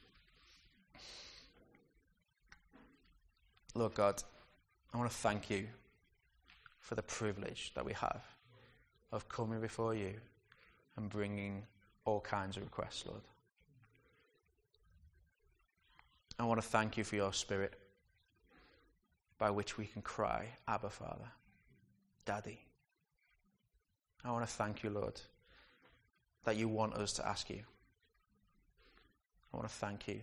Lord 3.75 3.93
God, 3.93 4.21
I 4.93 4.97
want 4.97 5.09
to 5.11 5.15
thank 5.15 5.51
you 5.51 5.67
for 6.79 6.95
the 6.95 7.03
privilege 7.03 7.71
that 7.75 7.85
we 7.85 7.93
have 7.93 8.36
of 9.11 9.29
coming 9.29 9.61
before 9.61 9.95
you 9.95 10.13
and 10.95 11.09
bringing 11.09 11.63
all 12.05 12.19
kinds 12.19 12.57
of 12.57 12.63
requests, 12.63 13.05
Lord. 13.05 13.21
I 16.39 16.45
want 16.45 16.61
to 16.61 16.67
thank 16.67 16.97
you 16.97 17.03
for 17.03 17.15
your 17.15 17.33
spirit 17.33 17.73
by 19.37 19.49
which 19.49 19.77
we 19.77 19.85
can 19.85 20.01
cry, 20.01 20.47
Abba, 20.67 20.89
Father, 20.89 21.29
Daddy. 22.25 22.59
I 24.23 24.31
want 24.31 24.45
to 24.45 24.51
thank 24.51 24.83
you, 24.83 24.89
Lord, 24.89 25.19
that 26.43 26.57
you 26.57 26.67
want 26.67 26.93
us 26.95 27.13
to 27.13 27.27
ask 27.27 27.49
you. 27.49 27.61
I 29.53 29.57
want 29.57 29.69
to 29.69 29.75
thank 29.75 30.07
you 30.07 30.19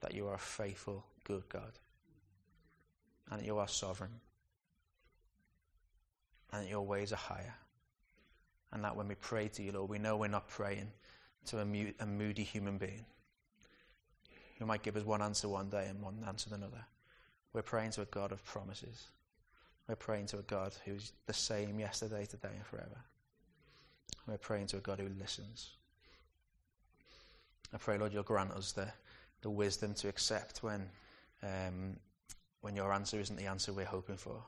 that 0.00 0.14
you 0.14 0.26
are 0.28 0.34
a 0.34 0.38
faithful, 0.38 1.04
good 1.24 1.48
God, 1.48 1.72
and 3.30 3.40
that 3.40 3.46
you 3.46 3.58
are 3.58 3.68
sovereign, 3.68 4.20
and 6.52 6.64
that 6.64 6.70
your 6.70 6.82
ways 6.82 7.12
are 7.12 7.16
higher 7.16 7.54
and 8.74 8.84
that 8.84 8.94
when 8.94 9.08
we 9.08 9.14
pray 9.14 9.48
to 9.48 9.62
you, 9.62 9.72
Lord, 9.72 9.88
we 9.88 9.98
know 9.98 10.16
we're 10.16 10.26
not 10.26 10.48
praying 10.48 10.90
to 11.46 11.60
a, 11.60 11.64
mu- 11.64 11.92
a 12.00 12.06
moody 12.06 12.42
human 12.42 12.76
being 12.76 13.06
who 14.58 14.66
might 14.66 14.82
give 14.82 14.96
us 14.96 15.04
one 15.04 15.22
answer 15.22 15.48
one 15.48 15.70
day 15.70 15.86
and 15.88 16.02
one 16.02 16.16
answer 16.26 16.52
another. 16.52 16.84
We're 17.52 17.62
praying 17.62 17.92
to 17.92 18.02
a 18.02 18.06
God 18.06 18.32
of 18.32 18.44
promises. 18.44 19.10
We're 19.88 19.94
praying 19.94 20.26
to 20.26 20.38
a 20.38 20.42
God 20.42 20.74
who's 20.84 21.12
the 21.26 21.32
same 21.32 21.78
yesterday, 21.78 22.26
today, 22.26 22.50
and 22.54 22.66
forever. 22.66 22.98
We're 24.26 24.38
praying 24.38 24.66
to 24.68 24.78
a 24.78 24.80
God 24.80 24.98
who 24.98 25.08
listens. 25.20 25.70
I 27.72 27.76
pray, 27.78 27.96
Lord, 27.96 28.12
you'll 28.12 28.22
grant 28.24 28.52
us 28.52 28.72
the, 28.72 28.88
the 29.42 29.50
wisdom 29.50 29.94
to 29.94 30.08
accept 30.08 30.62
when, 30.62 30.88
um, 31.42 31.96
when 32.60 32.74
your 32.74 32.92
answer 32.92 33.20
isn't 33.20 33.36
the 33.36 33.46
answer 33.46 33.72
we're 33.72 33.84
hoping 33.84 34.16
for. 34.16 34.42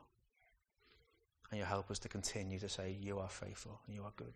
And 1.51 1.59
you'll 1.59 1.69
help 1.69 1.91
us 1.91 1.99
to 2.01 2.09
continue 2.09 2.59
to 2.59 2.69
say, 2.69 2.97
You 3.01 3.19
are 3.19 3.29
faithful 3.29 3.81
and 3.87 3.95
you 3.95 4.03
are 4.03 4.13
good. 4.17 4.35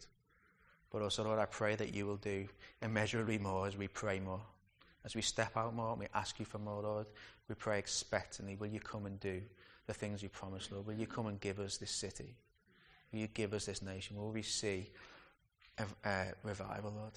But 0.91 1.03
also, 1.03 1.25
Lord, 1.25 1.39
I 1.39 1.47
pray 1.47 1.77
that 1.77 1.95
you 1.95 2.07
will 2.07 2.17
do 2.17 2.47
immeasurably 2.83 3.39
more 3.39 3.67
as 3.67 3.77
we 3.77 3.89
pray 3.89 4.21
more. 4.21 4.43
As 5.05 5.15
we 5.15 5.23
step 5.23 5.57
out 5.57 5.75
more 5.75 5.93
and 5.93 6.01
we 6.01 6.07
ask 6.15 6.39
you 6.39 6.45
for 6.45 6.59
more, 6.59 6.83
Lord, 6.83 7.07
we 7.49 7.55
pray 7.55 7.79
expectantly. 7.79 8.57
Will 8.57 8.67
you 8.67 8.81
come 8.81 9.07
and 9.07 9.19
do 9.21 9.41
the 9.87 9.95
things 9.95 10.23
you 10.23 10.29
promised, 10.29 10.73
Lord? 10.73 10.87
Will 10.87 10.95
you 10.95 11.07
come 11.07 11.27
and 11.27 11.41
give 11.41 11.59
us 11.59 11.79
this 11.79 11.91
city? 11.91 12.37
Will 13.13 13.21
you 13.21 13.29
give 13.29 13.55
us 13.55 13.67
this 13.67 13.83
nation? 13.83 14.17
Will 14.17 14.31
we 14.31 14.43
see 14.43 14.91
a, 15.79 16.09
a 16.09 16.27
revival, 16.43 16.93
Lord? 16.97 17.13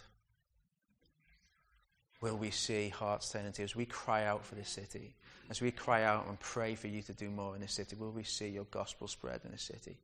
Will 2.23 2.37
we 2.37 2.51
see 2.51 2.87
hearts 2.87 3.29
turn 3.29 3.45
into 3.45 3.61
as 3.63 3.75
we 3.75 3.85
cry 3.85 4.23
out 4.23 4.45
for 4.45 4.55
this 4.55 4.69
city, 4.69 5.13
as 5.49 5.59
we 5.59 5.71
cry 5.71 6.03
out 6.03 6.25
and 6.29 6.39
pray 6.39 6.73
for 6.73 6.87
you 6.87 7.01
to 7.01 7.11
do 7.11 7.29
more 7.29 7.53
in 7.53 7.59
this 7.59 7.73
city, 7.73 7.97
will 7.97 8.11
we 8.11 8.23
see 8.23 8.47
your 8.47 8.63
gospel 8.71 9.09
spread 9.09 9.41
in 9.43 9.51
this 9.51 9.63
city? 9.63 9.97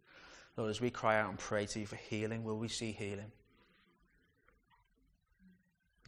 Lord, 0.58 0.70
as 0.70 0.82
we 0.82 0.90
cry 0.90 1.18
out 1.18 1.30
and 1.30 1.40
pray 1.40 1.66
to 1.68 1.80
you 1.80 1.86
for 1.86 1.96
healing, 1.96 2.44
will 2.44 2.58
we 2.58 2.68
see 2.68 2.92
healing? 2.92 3.32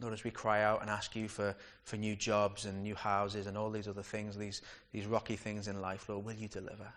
Lord, 0.02 0.12
as 0.12 0.22
we 0.22 0.30
cry 0.30 0.62
out 0.62 0.82
and 0.82 0.90
ask 0.90 1.16
you 1.16 1.28
for, 1.28 1.56
for 1.84 1.96
new 1.96 2.14
jobs 2.14 2.66
and 2.66 2.82
new 2.82 2.94
houses 2.94 3.46
and 3.46 3.56
all 3.56 3.70
these 3.70 3.88
other 3.88 4.02
things, 4.02 4.36
these, 4.36 4.60
these 4.92 5.06
rocky 5.06 5.36
things 5.36 5.66
in 5.66 5.80
life, 5.80 6.10
Lord, 6.10 6.26
will 6.26 6.34
you 6.34 6.48
deliver? 6.48 6.92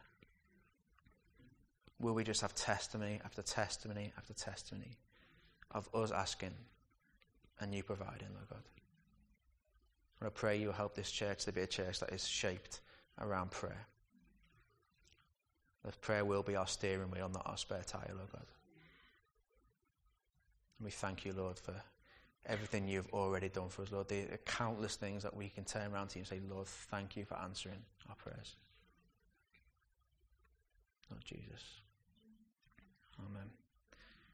Will 2.01 2.15
we 2.15 2.25
just 2.25 2.41
have 2.41 2.53
testimony 2.53 3.21
after 3.23 3.41
testimony 3.41 4.11
after 4.17 4.33
testimony 4.33 4.97
of 5.71 5.87
us 5.93 6.11
asking 6.11 6.51
and 7.61 7.73
you 7.73 7.81
providing, 7.81 8.27
Lord 8.33 8.49
God? 8.49 8.63
I 10.21 10.29
pray 10.29 10.57
you 10.57 10.67
will 10.67 10.73
help 10.73 10.95
this 10.95 11.11
church 11.11 11.45
to 11.45 11.51
be 11.51 11.61
a 11.61 11.67
church 11.67 11.99
that 11.99 12.11
is 12.11 12.27
shaped 12.27 12.79
around 13.19 13.51
prayer. 13.51 13.87
That 15.83 15.99
prayer 16.01 16.25
will 16.25 16.41
be 16.41 16.55
our 16.55 16.67
steering 16.67 17.11
wheel, 17.11 17.29
not 17.29 17.43
our 17.45 17.57
spare 17.57 17.83
tire, 17.85 18.11
Lord 18.15 18.31
God. 18.31 18.45
And 20.79 20.85
we 20.85 20.91
thank 20.91 21.25
you, 21.25 21.33
Lord, 21.33 21.59
for 21.59 21.75
everything 22.45 22.87
you've 22.87 23.13
already 23.13 23.49
done 23.49 23.69
for 23.69 23.83
us, 23.83 23.91
Lord. 23.91 24.07
The 24.07 24.39
countless 24.45 24.95
things 24.95 25.23
that 25.23 25.35
we 25.35 25.49
can 25.49 25.63
turn 25.63 25.93
around 25.93 26.09
to 26.09 26.19
you 26.19 26.21
and 26.21 26.27
say, 26.27 26.39
Lord, 26.49 26.67
thank 26.67 27.15
you 27.15 27.25
for 27.25 27.37
answering 27.37 27.83
our 28.09 28.15
prayers. 28.15 28.55
Lord 31.09 31.23
Jesus. 31.23 31.81
Amen. 33.19 33.64